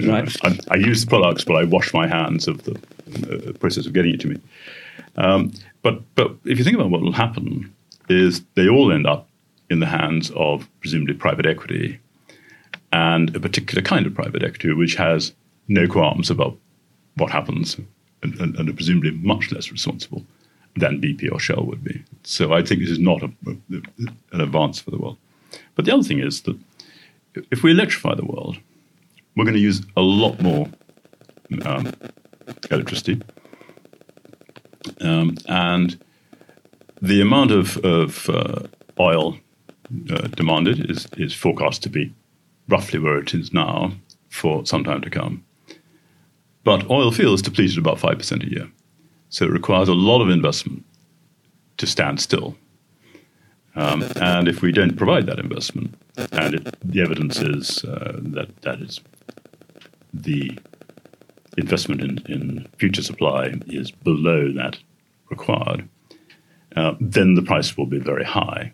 right. 0.08 0.36
I, 0.44 0.60
I, 0.72 0.76
use 0.76 1.04
the 1.04 1.10
products, 1.10 1.44
but 1.44 1.56
I 1.56 1.64
wash 1.64 1.94
my 1.94 2.08
hands 2.08 2.48
of 2.48 2.64
the 2.64 2.74
uh, 2.74 3.54
process 3.54 3.86
of 3.86 3.94
getting 3.94 4.14
it 4.14 4.20
to 4.22 4.28
me. 4.28 4.42
Um, 5.18 5.52
but 5.82 6.02
but 6.16 6.32
if 6.46 6.58
you 6.58 6.64
think 6.64 6.76
about 6.76 6.90
what 6.90 7.02
will 7.02 7.14
happen, 7.14 7.74
is 8.10 8.44
they 8.56 8.68
all 8.68 8.92
end 8.92 9.08
up 9.08 9.28
in 9.70 9.80
the 9.80 9.86
hands 9.86 10.32
of 10.36 10.68
presumably 10.80 11.14
private 11.14 11.46
equity 11.46 12.00
and 12.92 13.36
a 13.36 13.40
particular 13.40 13.82
kind 13.82 14.06
of 14.06 14.14
private 14.14 14.44
equity 14.44 14.72
which 14.74 14.96
has 14.96 15.34
no 15.68 15.88
qualms 15.88 16.30
about 16.30 16.58
what 17.16 17.32
happens 17.32 17.78
and, 18.22 18.40
and, 18.40 18.56
and 18.56 18.70
are 18.70 18.74
presumably 18.74 19.12
much 19.12 19.52
less 19.52 19.72
responsible 19.72 20.24
than 20.76 21.02
BP 21.02 21.32
or 21.32 21.40
Shell 21.40 21.66
would 21.66 21.84
be. 21.84 22.04
So 22.24 22.54
I 22.54 22.62
think 22.62 22.82
this 22.82 22.90
is 22.90 23.00
not 23.00 23.24
a, 23.24 23.32
a, 23.48 23.82
an 24.32 24.42
advance 24.42 24.80
for 24.80 24.92
the 24.92 24.98
world. 24.98 25.18
But 25.76 25.86
the 25.86 25.94
other 25.94 26.04
thing 26.04 26.20
is 26.20 26.42
that 26.42 26.58
if 27.52 27.64
we 27.64 27.72
electrify 27.72 28.16
the 28.16 28.26
world, 28.26 28.58
we're 29.36 29.46
going 29.46 29.56
to 29.56 29.62
use 29.62 29.82
a 29.96 30.02
lot 30.02 30.42
more 30.42 30.68
um, 31.64 31.92
electricity. 32.72 33.22
Um, 35.02 35.38
and 35.48 36.02
the 37.02 37.22
amount 37.22 37.52
of, 37.52 37.78
of 37.78 38.30
uh, 38.30 38.64
oil 39.00 39.38
uh, 40.10 40.28
demanded 40.28 40.90
is, 40.90 41.08
is 41.18 41.34
forecast 41.34 41.84
to 41.84 41.90
be 41.90 42.14
roughly 42.68 43.00
where 43.00 43.18
it 43.18 43.34
is 43.34 43.54
now 43.54 43.92
for 44.30 44.66
some 44.66 44.84
time 44.84 45.02
to 45.02 45.10
come. 45.10 45.44
But 46.64 46.90
oil 46.90 47.12
feels 47.12 47.42
depleted 47.42 47.78
about 47.78 47.98
5% 47.98 48.44
a 48.44 48.50
year. 48.50 48.72
So 49.30 49.46
it 49.46 49.52
requires 49.52 49.90
a 49.90 49.94
lot 49.94 50.22
of 50.22 50.30
investment 50.30 50.84
to 51.78 51.86
stand 51.86 52.20
still. 52.20 52.56
Um, 53.76 54.04
and 54.16 54.48
if 54.48 54.62
we 54.62 54.72
don't 54.72 54.96
provide 54.96 55.26
that 55.28 55.40
investment, 55.40 55.96
and 56.32 56.56
it, 56.56 56.78
the 56.82 57.02
evidence 57.02 57.40
is 57.40 57.84
uh, 57.84 58.20
that 58.22 58.62
that 58.62 58.80
is 58.82 59.02
the 60.14 60.58
investment 61.58 62.02
in, 62.02 62.20
in 62.32 62.68
future 62.78 63.02
supply 63.02 63.54
is 63.68 63.92
below 63.92 64.52
that 64.54 64.78
required, 65.30 65.88
uh, 66.76 66.96
then 67.00 67.36
the 67.36 67.42
price 67.42 67.78
will 67.78 67.86
be 67.86 68.00
very 68.00 68.26
high. 68.26 68.74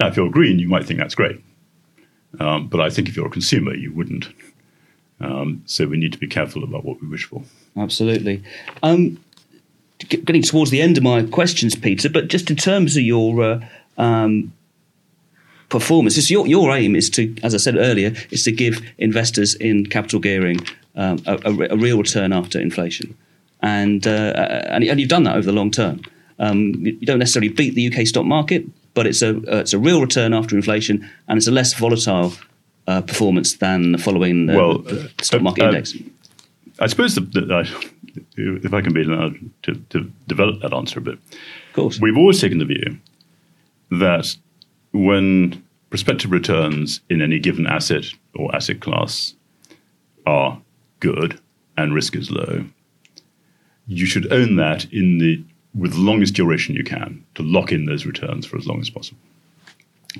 Now, 0.00 0.08
if 0.08 0.16
you're 0.16 0.30
green, 0.30 0.58
you 0.58 0.68
might 0.68 0.86
think 0.86 1.00
that's 1.00 1.14
great. 1.14 1.42
Um, 2.38 2.68
but 2.68 2.80
I 2.80 2.90
think 2.90 3.08
if 3.08 3.16
you're 3.16 3.26
a 3.26 3.30
consumer, 3.30 3.74
you 3.74 3.92
wouldn't. 3.92 4.28
Um, 5.20 5.62
so 5.66 5.86
we 5.86 5.96
need 5.96 6.12
to 6.12 6.18
be 6.18 6.28
careful 6.28 6.62
about 6.62 6.84
what 6.84 7.00
we 7.00 7.08
wish 7.08 7.24
for. 7.24 7.42
Absolutely. 7.76 8.42
Um, 8.82 9.18
getting 9.98 10.42
towards 10.42 10.70
the 10.70 10.80
end 10.80 10.96
of 10.96 11.02
my 11.02 11.22
questions, 11.24 11.74
Peter, 11.74 12.08
but 12.08 12.28
just 12.28 12.50
in 12.50 12.56
terms 12.56 12.96
of 12.96 13.02
your 13.02 13.42
uh, 13.42 13.60
um, 13.96 14.52
performance, 15.68 16.30
your, 16.30 16.46
your 16.46 16.74
aim 16.74 16.94
is 16.94 17.10
to, 17.10 17.34
as 17.42 17.54
I 17.54 17.58
said 17.58 17.76
earlier, 17.76 18.14
is 18.30 18.44
to 18.44 18.52
give 18.52 18.80
investors 18.98 19.54
in 19.54 19.86
capital 19.86 20.20
gearing 20.20 20.60
um, 20.94 21.20
a, 21.26 21.34
a, 21.44 21.68
a, 21.70 21.76
real 21.76 21.98
return 21.98 22.32
after 22.32 22.60
inflation. 22.60 23.16
And, 23.60 24.06
uh, 24.06 24.64
and, 24.68 24.84
and 24.84 25.00
you've 25.00 25.08
done 25.08 25.24
that 25.24 25.36
over 25.36 25.46
the 25.46 25.52
long 25.52 25.70
term. 25.70 26.02
Um, 26.38 26.74
you 26.76 27.06
don't 27.06 27.18
necessarily 27.18 27.48
beat 27.48 27.74
the 27.74 27.92
UK 27.92 28.06
stock 28.06 28.24
market, 28.24 28.64
but 28.94 29.06
it's 29.06 29.22
a 29.22 29.30
uh, 29.30 29.60
it's 29.60 29.72
a 29.72 29.78
real 29.78 30.00
return 30.00 30.32
after 30.32 30.56
inflation, 30.56 31.08
and 31.26 31.36
it's 31.36 31.48
a 31.48 31.52
less 31.52 31.74
volatile 31.74 32.32
uh, 32.86 33.02
performance 33.02 33.56
than 33.56 33.98
following 33.98 34.46
the, 34.46 34.56
well, 34.56 34.78
the 34.78 35.10
stock 35.22 35.42
market 35.42 35.64
uh, 35.64 35.68
index. 35.68 35.94
I 36.80 36.86
suppose 36.86 37.14
the, 37.16 37.20
the, 37.20 37.90
if 38.36 38.72
I 38.72 38.80
can 38.80 38.92
be 38.92 39.02
allowed 39.02 39.36
to, 39.64 39.74
to 39.90 40.10
develop 40.28 40.60
that 40.62 40.72
answer 40.72 41.00
a 41.00 41.02
bit, 41.02 41.14
of 41.14 41.74
course, 41.74 42.00
we've 42.00 42.16
always 42.16 42.40
taken 42.40 42.58
the 42.58 42.64
view 42.64 42.98
that 43.90 44.36
when 44.92 45.62
prospective 45.90 46.30
returns 46.30 47.00
in 47.10 47.20
any 47.22 47.38
given 47.38 47.66
asset 47.66 48.04
or 48.34 48.54
asset 48.54 48.80
class 48.80 49.34
are 50.26 50.60
good 51.00 51.40
and 51.76 51.94
risk 51.94 52.14
is 52.14 52.30
low, 52.30 52.64
you 53.86 54.06
should 54.06 54.30
own 54.32 54.56
that 54.56 54.84
in 54.92 55.18
the 55.18 55.42
with 55.78 55.92
the 55.92 56.00
longest 56.00 56.34
duration 56.34 56.74
you 56.74 56.84
can 56.84 57.24
to 57.36 57.42
lock 57.42 57.72
in 57.72 57.86
those 57.86 58.04
returns 58.04 58.44
for 58.44 58.56
as 58.56 58.66
long 58.66 58.80
as 58.80 58.90
possible. 58.90 59.20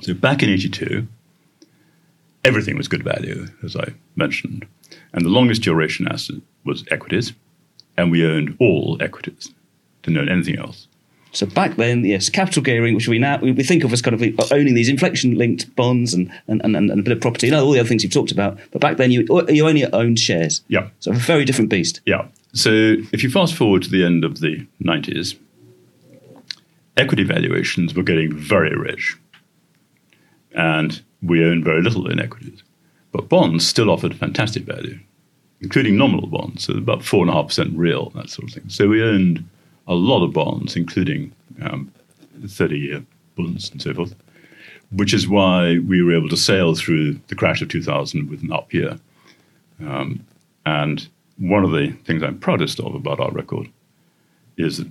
So 0.03 0.15
back 0.15 0.43
in 0.43 0.51
82, 0.51 1.07
everything 2.45 2.77
was 2.77 2.89
good 2.89 3.03
value, 3.03 3.49
as 3.65 3.77
I 3.77 3.95
mentioned. 4.17 4.67
And 5.13 5.25
the 5.25 5.31
longest 5.31 5.63
duration 5.63 6.07
asset 6.09 6.37
was 6.65 6.85
equities. 6.91 7.33
And 7.97 8.13
we 8.13 8.25
owned 8.25 8.57
all 8.61 8.97
equities, 9.01 9.53
didn't 10.03 10.19
own 10.19 10.29
anything 10.29 10.59
else. 10.59 10.87
So 11.33 11.47
back 11.47 11.77
then, 11.77 12.05
yes, 12.05 12.29
capital 12.29 12.63
gearing, 12.63 12.95
which 12.95 13.09
we 13.09 13.19
now 13.19 13.39
we 13.39 13.53
think 13.63 13.85
of 13.85 13.93
as 13.93 14.01
kind 14.01 14.15
of 14.15 14.23
uh, 14.23 14.55
owning 14.55 14.75
these 14.75 14.89
inflation-linked 14.89 15.75
bonds 15.77 16.15
and, 16.15 16.33
and, 16.47 16.63
and, 16.63 16.77
and 16.77 16.91
a 16.91 17.03
bit 17.03 17.13
of 17.13 17.21
property, 17.21 17.49
and 17.49 17.57
all 17.57 17.71
the 17.71 17.81
other 17.81 17.89
things 17.89 18.03
you've 18.03 18.13
talked 18.13 18.33
about. 18.33 18.59
But 18.71 18.81
back 18.81 18.97
then, 18.97 19.11
you 19.11 19.27
you 19.49 19.69
only 19.69 19.85
owned 19.93 20.19
shares. 20.19 20.63
Yeah. 20.69 20.89
So 21.01 21.11
a 21.11 21.15
very 21.15 21.45
different 21.45 21.71
beast. 21.71 22.01
Yeah. 22.07 22.29
So 22.55 22.71
if 23.13 23.23
you 23.23 23.31
fast 23.31 23.55
forward 23.55 23.83
to 23.83 23.91
the 23.91 24.05
end 24.05 24.25
of 24.25 24.41
the 24.41 24.67
90s, 24.83 25.37
equity 26.99 27.23
valuations 27.23 27.95
were 27.95 28.03
getting 28.03 28.37
very 28.37 28.77
rich. 28.77 29.17
And 30.55 31.01
we 31.23 31.45
owned 31.45 31.65
very 31.65 31.83
little 31.83 32.11
in 32.11 32.21
equities. 32.21 32.63
But 33.13 33.29
bonds 33.29 33.67
still 33.67 33.91
offered 33.91 34.15
fantastic 34.15 34.65
value, 34.65 34.99
including 35.61 35.97
nominal 35.97 36.27
bonds, 36.27 36.65
so 36.65 36.75
about 36.75 37.01
4.5% 37.01 37.73
real, 37.75 38.11
that 38.11 38.29
sort 38.29 38.49
of 38.49 38.55
thing. 38.55 38.69
So 38.69 38.89
we 38.89 39.03
owned 39.03 39.49
a 39.87 39.95
lot 39.95 40.25
of 40.25 40.33
bonds, 40.33 40.77
including 40.77 41.33
um, 41.63 41.91
30 42.47 42.79
year 42.79 43.05
bonds 43.37 43.71
and 43.71 43.81
so 43.81 43.95
forth, 43.95 44.15
which 44.91 45.15
is 45.15 45.29
why 45.29 45.79
we 45.79 46.03
were 46.03 46.15
able 46.15 46.29
to 46.29 46.37
sail 46.37 46.75
through 46.75 47.15
the 47.29 47.35
crash 47.35 47.63
of 47.63 47.69
2000 47.69 48.29
with 48.29 48.43
an 48.43 48.53
up 48.53 48.73
year. 48.73 48.99
Um, 49.81 50.25
and 50.67 51.09
one 51.39 51.65
of 51.65 51.71
the 51.71 51.93
things 52.05 52.23
I'm 52.23 52.39
proudest 52.39 52.81
of 52.81 52.95
about 52.95 53.21
our 53.21 53.31
record 53.31 53.69
is 54.57 54.79
that 54.79 54.89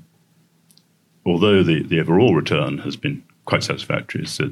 although 1.28 1.61
the, 1.61 1.84
the 1.84 1.99
overall 1.99 2.34
return 2.34 2.80
has 2.80 2.95
been 2.95 3.23
quite 3.45 3.63
satisfactory, 3.63 4.25
so 4.25 4.49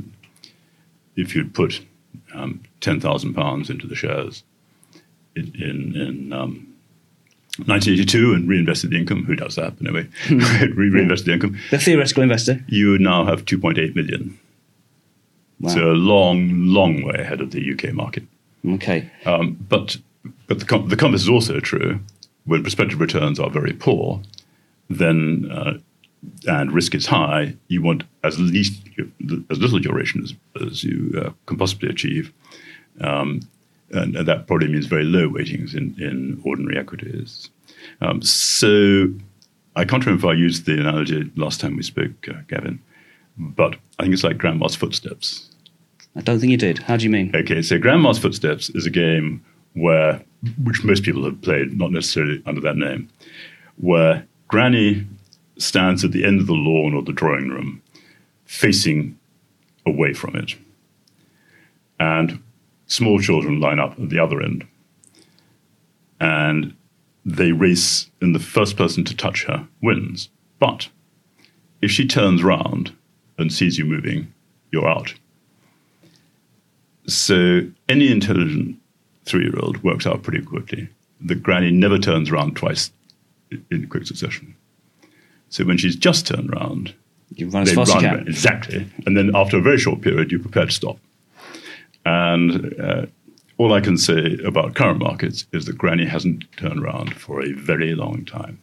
if 1.16 1.36
you'd 1.36 1.54
put 1.54 1.86
um, 2.34 2.62
£10,000 2.82 3.70
into 3.70 3.88
the 3.88 3.96
shares 3.96 4.44
in, 5.36 5.54
in, 5.56 5.96
in 5.96 6.34
um, 6.34 6.76
1982 7.58 8.34
and 8.34 8.50
reinvested 8.50 8.92
the 8.92 8.98
income, 8.98 9.24
who 9.24 9.36
does 9.36 9.56
that 9.56 9.74
anyway? 9.80 10.08
Re- 10.30 10.90
reinvested 10.90 11.28
the 11.28 11.34
income. 11.34 11.58
The 11.72 11.80
theoretical 11.80 12.24
investor. 12.24 12.64
You 12.68 12.92
would 12.92 13.02
now 13.02 13.26
have 13.26 13.46
2.8 13.46 13.96
million. 13.96 14.38
Wow. 15.62 15.70
So 15.70 15.92
a 15.92 15.94
long, 15.94 16.66
long 16.66 17.04
way 17.04 17.16
ahead 17.18 17.40
of 17.40 17.52
the 17.52 17.72
UK 17.72 17.94
market. 17.94 18.24
Okay. 18.68 19.10
Um, 19.26 19.58
but 19.70 19.98
but 20.48 20.60
the, 20.60 20.66
com- 20.66 20.90
the 20.90 20.96
converse 20.96 21.22
is 21.22 21.30
also 21.30 21.60
true. 21.60 22.00
When 22.46 22.62
prospective 22.62 23.00
returns 23.00 23.40
are 23.40 23.50
very 23.50 23.74
poor, 23.74 24.22
then 24.90 25.50
uh, 25.52 25.78
and 26.48 26.72
risk 26.72 26.96
is 26.96 27.06
high, 27.06 27.56
you 27.68 27.82
want 27.82 28.04
as 28.24 28.40
least 28.40 28.82
as 29.50 29.60
little 29.60 29.80
duration 29.80 30.24
as, 30.24 30.34
as 30.66 30.84
you 30.84 31.14
uh, 31.18 31.30
can 31.46 31.58
possibly 31.58 31.90
achieve. 31.90 32.32
Um, 33.02 33.42
and, 33.92 34.16
and, 34.16 34.28
that 34.28 34.48
probably 34.48 34.68
means 34.68 34.88
very 34.88 35.04
low 35.04 35.30
weightings 35.30 35.76
in, 35.76 35.96
in 36.00 36.42
ordinary 36.44 36.78
equities. 36.78 37.50
Um, 38.02 38.22
so 38.22 39.10
I 39.76 39.86
can't 39.86 40.06
remember 40.06 40.28
if 40.28 40.32
I 40.32 40.38
used 40.38 40.66
the 40.66 40.80
analogy 40.80 41.30
last 41.36 41.60
time 41.60 41.76
we 41.76 41.84
spoke, 41.84 42.28
uh, 42.30 42.42
Gavin, 42.48 42.82
but 43.38 43.76
I 44.00 44.04
think 44.04 44.14
it's 44.14 44.24
like 44.24 44.38
Grandma's 44.38 44.76
Footsteps. 44.76 45.50
I 46.16 46.22
don't 46.22 46.40
think 46.40 46.52
you 46.52 46.58
did. 46.58 46.80
How 46.80 46.96
do 46.96 47.04
you 47.04 47.10
mean? 47.10 47.32
Okay, 47.36 47.62
so 47.62 47.78
Grandma's 47.78 48.18
Footsteps 48.18 48.70
is 48.70 48.86
a 48.86 48.90
game 48.90 49.44
where, 49.74 50.24
which 50.64 50.84
most 50.84 51.04
people 51.04 51.26
have 51.26 51.42
played, 51.42 51.78
not 51.78 51.92
necessarily 51.92 52.42
under 52.46 52.62
that 52.62 52.78
name, 52.78 53.10
where 53.76 54.26
Granny 54.48 55.06
stands 55.58 56.04
at 56.04 56.12
the 56.12 56.26
end 56.26 56.42
of 56.42 56.48
the 56.48 56.54
lawn 56.54 56.94
or 56.94 57.02
the 57.02 57.14
drawing 57.14 57.50
room, 57.50 57.82
facing 58.46 59.18
away 59.86 60.14
from 60.14 60.36
it. 60.36 60.56
And 62.00 62.42
small 62.88 63.20
children 63.20 63.60
line 63.60 63.80
up 63.80 64.00
at 64.00 64.10
the 64.10 64.20
other 64.20 64.42
end. 64.42 64.68
And 66.20 66.76
they 67.26 67.52
race, 67.52 68.10
and 68.22 68.36
the 68.36 68.40
first 68.40 68.78
person 68.78 69.04
to 69.06 69.16
touch 69.16 69.46
her 69.46 69.68
wins. 69.82 70.30
But 70.60 70.90
if 71.82 71.92
she 71.92 72.08
turns 72.08 72.44
round 72.44 72.96
and 73.38 73.52
sees 73.52 73.78
you 73.78 73.86
moving, 73.86 74.34
you're 74.72 74.88
out. 74.88 75.14
So 77.08 77.62
any 77.90 78.12
intelligent 78.12 78.78
three 79.26 79.46
year 79.46 79.60
old 79.60 79.84
works 79.84 80.08
out 80.08 80.24
pretty 80.24 80.44
quickly. 80.44 80.88
The 81.22 81.36
granny 81.36 81.72
never 81.72 81.98
turns 81.98 82.30
around 82.30 82.56
twice 82.56 82.92
in 83.72 83.88
quick 83.88 84.06
succession. 84.06 84.55
So 85.50 85.64
when 85.64 85.78
she's 85.78 85.96
just 85.96 86.28
turned 86.28 86.52
round, 86.52 86.94
you 87.36 87.50
run 87.50 87.64
as 87.64 87.74
fast 87.74 87.96
as 87.96 88.02
you 88.02 88.10
can. 88.10 88.28
Exactly. 88.28 88.88
And 89.06 89.16
then 89.18 89.36
after 89.36 89.58
a 89.58 89.62
very 89.62 89.78
short 89.78 90.02
period, 90.02 90.32
you're 90.32 90.42
prepared 90.42 90.70
to 90.70 90.76
stop. 90.76 90.98
And 92.06 92.80
uh, 92.80 93.06
all 93.58 93.74
I 93.74 93.82
can 93.82 93.98
say 93.98 94.38
about 94.46 94.76
current 94.76 95.00
markets 95.00 95.46
is 95.52 95.66
that 95.66 95.78
Granny 95.78 96.06
hasn't 96.06 96.46
turned 96.58 96.84
around 96.84 97.16
for 97.16 97.42
a 97.42 97.52
very 97.54 97.96
long 97.96 98.26
time. 98.26 98.60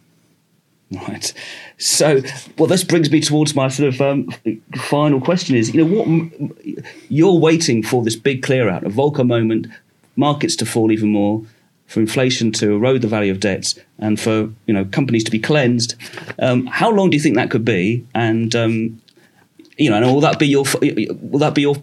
Right. 0.91 1.33
So, 1.79 2.21
well, 2.59 2.67
this 2.67 2.85
brings 2.85 3.11
me 3.11 3.21
towards 3.21 3.55
my 3.55 3.69
sort 3.69 3.95
of 3.95 4.01
um, 4.03 4.29
final 4.77 5.23
question: 5.23 5.57
is 5.57 5.75
you 5.75 5.83
know 5.83 6.05
what 6.05 6.87
you're 7.09 7.39
waiting 7.39 7.83
for 7.83 8.03
this 8.03 8.15
big 8.15 8.43
clear 8.43 8.69
out, 8.69 8.85
a 8.85 8.91
Volcker 8.91 9.27
moment, 9.27 9.69
markets 10.17 10.55
to 10.57 10.67
fall 10.67 10.93
even 10.93 11.09
more, 11.09 11.45
for 11.93 12.01
inflation 12.01 12.51
to 12.53 12.73
erode 12.73 13.03
the 13.03 13.09
value 13.09 13.31
of 13.31 13.39
debts, 13.39 13.79
and 13.99 14.19
for 14.19 14.49
you 14.67 14.73
know 14.73 14.85
companies 14.87 15.25
to 15.25 15.31
be 15.31 15.39
cleansed. 15.39 15.95
Um, 16.39 16.67
how 16.67 16.91
long 16.91 17.11
do 17.11 17.17
you 17.17 17.23
think 17.23 17.37
that 17.37 17.51
could 17.51 17.65
be? 17.65 18.07
And 18.15 18.57
um, 18.57 19.03
you 19.77 19.91
know, 19.91 19.97
and 19.97 20.07
will 20.07 20.21
that 20.21 20.39
be 20.39 20.49
your 20.49 20.65
will 20.83 21.39
that 21.39 21.55
be 21.55 21.63
your 21.63 21.77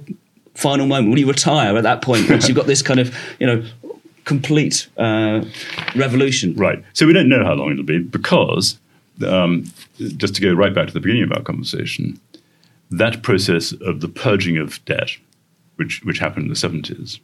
final 0.55 0.87
moment? 0.87 1.11
Will 1.11 1.19
you 1.19 1.27
retire 1.27 1.77
at 1.77 1.83
that 1.83 2.01
point 2.01 2.27
once 2.29 2.47
you've 2.47 2.57
got 2.57 2.65
this 2.65 2.81
kind 2.81 2.99
of 2.99 3.15
you 3.39 3.45
know 3.45 3.63
complete 4.25 4.87
uh, 4.97 5.45
revolution? 5.95 6.55
Right. 6.55 6.83
So 6.93 7.05
we 7.05 7.13
don't 7.13 7.29
know 7.29 7.43
how 7.43 7.53
long 7.53 7.71
it'll 7.71 7.83
be 7.83 7.99
because 7.99 8.79
um, 9.25 9.65
just 10.17 10.33
to 10.35 10.41
go 10.41 10.53
right 10.53 10.73
back 10.73 10.87
to 10.87 10.93
the 10.93 10.99
beginning 10.99 11.23
of 11.23 11.31
our 11.33 11.43
conversation, 11.43 12.19
that 12.89 13.21
process 13.21 13.73
of 13.73 14.01
the 14.01 14.07
purging 14.07 14.57
of 14.57 14.83
debt, 14.85 15.11
which 15.75 16.01
which 16.03 16.17
happened 16.17 16.45
in 16.45 16.49
the 16.49 16.55
seventies, 16.55 17.19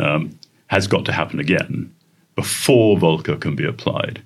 um, 0.00 0.36
has 0.68 0.86
got 0.86 1.04
to 1.04 1.12
happen 1.12 1.38
again 1.40 1.94
before 2.34 2.96
Volcker 2.96 3.40
can 3.40 3.54
be 3.54 3.64
applied. 3.64 4.22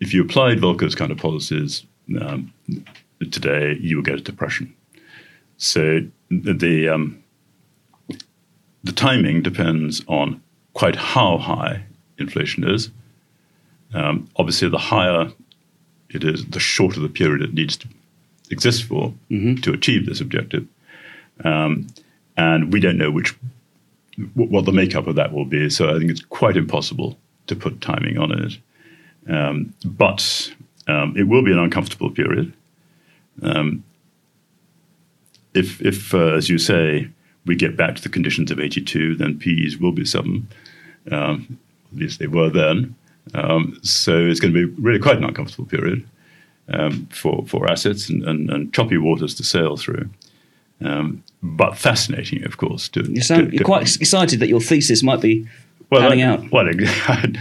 If 0.00 0.12
you 0.12 0.22
applied 0.22 0.58
Volcker's 0.58 0.94
kind 0.94 1.10
of 1.10 1.18
policies 1.18 1.84
um, 2.20 2.52
today, 3.30 3.78
you 3.80 3.96
would 3.96 4.04
get 4.04 4.16
a 4.16 4.20
depression. 4.20 4.74
So 5.56 6.00
the 6.30 6.88
um, 6.88 7.22
the 8.84 8.92
timing 8.92 9.42
depends 9.42 10.02
on 10.06 10.42
quite 10.74 10.96
how 10.96 11.38
high 11.38 11.84
inflation 12.18 12.68
is. 12.68 12.90
Um, 13.94 14.28
obviously, 14.36 14.68
the 14.68 14.78
higher 14.78 15.32
it 16.10 16.24
is, 16.24 16.44
the 16.46 16.60
shorter 16.60 17.00
the 17.00 17.08
period 17.08 17.42
it 17.42 17.54
needs 17.54 17.76
to 17.78 17.88
exist 18.50 18.84
for 18.84 19.12
mm-hmm. 19.30 19.56
to 19.56 19.72
achieve 19.72 20.06
this 20.06 20.20
objective. 20.20 20.66
Um, 21.44 21.88
and 22.36 22.72
we 22.72 22.80
don't 22.80 22.98
know 22.98 23.10
which 23.10 23.34
what 24.34 24.64
the 24.64 24.72
makeup 24.72 25.06
of 25.06 25.14
that 25.16 25.32
will 25.32 25.44
be. 25.44 25.68
So 25.68 25.94
I 25.94 25.98
think 25.98 26.10
it's 26.10 26.24
quite 26.24 26.56
impossible 26.56 27.18
to 27.48 27.56
put 27.56 27.80
timing 27.80 28.18
on 28.18 28.32
it. 28.32 28.58
Um, 29.28 29.74
but 29.84 30.52
um, 30.86 31.14
it 31.16 31.24
will 31.24 31.42
be 31.42 31.52
an 31.52 31.58
uncomfortable 31.58 32.10
period. 32.10 32.52
Um, 33.42 33.84
if, 35.54 35.80
if 35.82 36.14
uh, 36.14 36.34
as 36.34 36.48
you 36.48 36.58
say, 36.58 37.08
we 37.44 37.56
get 37.56 37.76
back 37.76 37.96
to 37.96 38.02
the 38.02 38.08
conditions 38.08 38.50
of 38.50 38.60
82, 38.60 39.16
then 39.16 39.38
PEs 39.38 39.78
will 39.78 39.92
be 39.92 40.04
seven. 40.04 40.48
Um, 41.10 41.58
at 41.92 41.98
least 41.98 42.18
they 42.18 42.26
were 42.26 42.50
then. 42.50 42.94
Um, 43.34 43.78
so 43.82 44.18
it's 44.26 44.40
going 44.40 44.52
to 44.52 44.66
be 44.66 44.82
really 44.82 44.98
quite 44.98 45.16
an 45.16 45.24
uncomfortable 45.24 45.66
period 45.66 46.06
um, 46.68 47.06
for, 47.06 47.44
for 47.46 47.70
assets 47.70 48.08
and, 48.08 48.24
and, 48.24 48.50
and, 48.50 48.72
choppy 48.72 48.98
waters 48.98 49.34
to 49.36 49.44
sail 49.44 49.76
through. 49.76 50.08
Um, 50.80 51.22
but 51.42 51.76
fascinating, 51.76 52.44
of 52.44 52.56
course. 52.58 52.88
To, 52.90 53.02
you 53.02 53.22
sound, 53.22 53.50
to, 53.50 53.56
you're 53.56 53.64
quite 53.64 53.96
excited 53.96 54.40
that 54.40 54.48
your 54.48 54.60
thesis 54.60 55.02
might 55.02 55.20
be 55.20 55.46
well, 55.90 56.02
panning 56.02 56.22
I, 56.22 56.26
out. 56.26 56.50
Well, 56.50 56.68
I, 56.78 57.32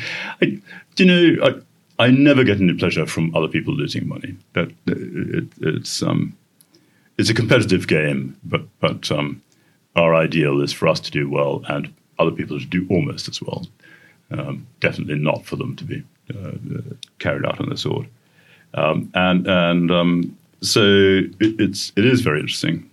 I, 0.42 0.62
you 0.98 1.06
know, 1.06 1.44
I, 1.44 2.06
I 2.06 2.10
never 2.12 2.44
get 2.44 2.60
any 2.60 2.74
pleasure 2.74 3.06
from 3.06 3.36
other 3.36 3.48
people 3.48 3.74
losing 3.74 4.08
money. 4.08 4.36
That 4.54 4.72
it, 4.88 5.48
it's 5.62 6.02
um, 6.02 6.36
it's 7.18 7.30
a 7.30 7.34
competitive 7.34 7.88
game, 7.88 8.38
but 8.44 8.64
but 8.80 9.12
um, 9.12 9.42
our 9.96 10.16
ideal 10.16 10.62
is 10.62 10.74
for 10.74 10.88
us 10.88 11.00
to 11.02 11.12
do 11.12 11.30
well 11.30 11.64
and 11.68 11.94
other 12.20 12.32
people 12.32 12.60
to 12.60 12.66
do 12.66 12.86
almost 12.90 13.28
as 13.28 13.42
well. 13.42 13.66
Um, 14.32 14.66
definitely 14.80 15.16
not 15.16 15.46
for 15.46 15.56
them 15.56 15.76
to 15.76 15.84
be 15.84 16.04
uh, 16.32 16.52
carried 17.20 17.46
out 17.46 17.60
on 17.60 17.70
the 17.70 17.78
sword. 17.78 18.08
Um, 18.74 19.12
and 19.14 19.48
and 19.48 19.92
um, 19.92 20.38
so 20.62 20.82
it, 20.82 21.60
it's 21.60 21.92
it 21.96 22.06
is 22.06 22.22
very 22.22 22.40
interesting. 22.40 22.90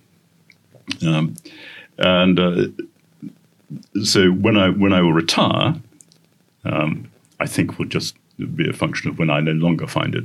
Um, 1.06 1.34
and 1.98 2.38
uh, 2.38 2.66
so 4.02 4.30
when 4.30 4.56
I 4.56 4.70
when 4.70 4.92
I 4.92 5.00
will 5.02 5.12
retire, 5.12 5.74
um, 6.64 7.10
I 7.40 7.46
think 7.46 7.78
will 7.78 7.86
just 7.86 8.16
be 8.54 8.68
a 8.68 8.72
function 8.72 9.10
of 9.10 9.18
when 9.18 9.30
I 9.30 9.40
no 9.40 9.52
longer 9.52 9.86
find 9.86 10.14
it 10.14 10.24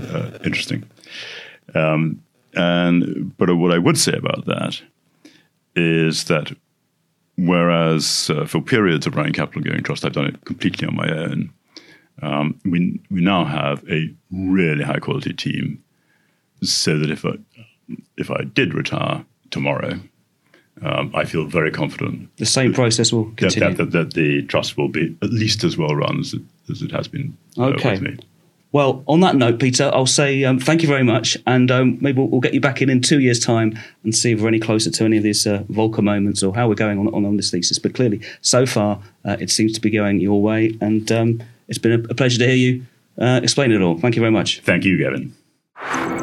uh, 0.00 0.38
interesting. 0.44 0.84
Um, 1.74 2.22
and 2.54 3.36
but 3.36 3.54
what 3.56 3.72
I 3.72 3.78
would 3.78 3.98
say 3.98 4.12
about 4.12 4.46
that 4.46 4.82
is 5.76 6.24
that 6.24 6.56
whereas 7.36 8.30
uh, 8.30 8.46
for 8.46 8.60
periods 8.60 9.06
of 9.06 9.16
running 9.16 9.32
capital 9.32 9.62
gearing 9.62 9.82
trust, 9.82 10.04
I've 10.04 10.12
done 10.12 10.26
it 10.26 10.44
completely 10.44 10.88
on 10.88 10.96
my 10.96 11.10
own. 11.10 11.52
Um, 12.20 12.60
we 12.64 13.00
we 13.10 13.20
now 13.20 13.44
have 13.44 13.84
a 13.88 14.12
really 14.30 14.84
high 14.84 14.98
quality 14.98 15.32
team, 15.32 15.82
so 16.62 16.98
that 16.98 17.10
if 17.10 17.24
I, 17.24 17.38
if 18.16 18.30
I 18.30 18.42
did 18.42 18.74
retire 18.74 19.24
tomorrow, 19.50 20.00
um, 20.82 21.10
I 21.14 21.24
feel 21.24 21.46
very 21.46 21.70
confident. 21.70 22.28
The 22.36 22.46
same 22.46 22.72
process 22.72 23.12
will 23.12 23.32
continue. 23.32 23.74
That, 23.74 23.76
that, 23.76 23.90
that, 23.92 24.14
the 24.14 24.42
trust 24.42 24.76
will 24.76 24.88
be 24.88 25.16
at 25.22 25.30
least 25.30 25.64
as 25.64 25.76
well 25.76 25.94
run 25.94 26.20
as 26.20 26.34
it, 26.34 26.42
as 26.70 26.82
it 26.82 26.90
has 26.92 27.08
been. 27.08 27.36
Uh, 27.56 27.66
okay. 27.66 28.16
Well, 28.70 29.02
on 29.06 29.20
that 29.20 29.34
note, 29.34 29.60
Peter, 29.60 29.90
I'll 29.94 30.06
say 30.06 30.44
um, 30.44 30.58
thank 30.58 30.82
you 30.82 30.88
very 30.88 31.02
much, 31.02 31.38
and 31.46 31.70
um, 31.70 31.96
maybe 32.02 32.18
we'll, 32.18 32.28
we'll, 32.28 32.42
get 32.42 32.52
you 32.52 32.60
back 32.60 32.82
in 32.82 32.90
in 32.90 33.00
two 33.00 33.18
years' 33.18 33.40
time 33.40 33.78
and 34.04 34.14
see 34.14 34.32
if 34.32 34.42
we're 34.42 34.48
any 34.48 34.60
closer 34.60 34.90
to 34.90 35.04
any 35.04 35.16
of 35.16 35.22
these 35.22 35.46
uh, 35.46 35.62
Volcker 35.70 36.02
moments 36.02 36.42
or 36.42 36.54
how 36.54 36.68
we're 36.68 36.74
going 36.74 36.98
on, 36.98 37.08
on, 37.08 37.24
on 37.24 37.38
this 37.38 37.50
thesis. 37.50 37.78
But 37.78 37.94
clearly, 37.94 38.20
so 38.42 38.66
far, 38.66 39.00
uh, 39.24 39.38
it 39.40 39.50
seems 39.50 39.72
to 39.72 39.80
be 39.80 39.88
going 39.88 40.20
your 40.20 40.42
way, 40.42 40.76
and 40.82 41.10
um, 41.10 41.42
it's 41.66 41.78
been 41.78 41.92
a, 41.92 42.10
a, 42.10 42.14
pleasure 42.14 42.38
to 42.40 42.46
hear 42.46 42.56
you 42.56 42.86
uh, 43.18 43.40
explain 43.42 43.72
it 43.72 43.80
all. 43.80 43.98
Thank 43.98 44.16
you 44.16 44.20
very 44.20 44.32
much. 44.32 44.60
Thank 44.60 44.84
you, 44.84 44.98
Gavin. 44.98 46.17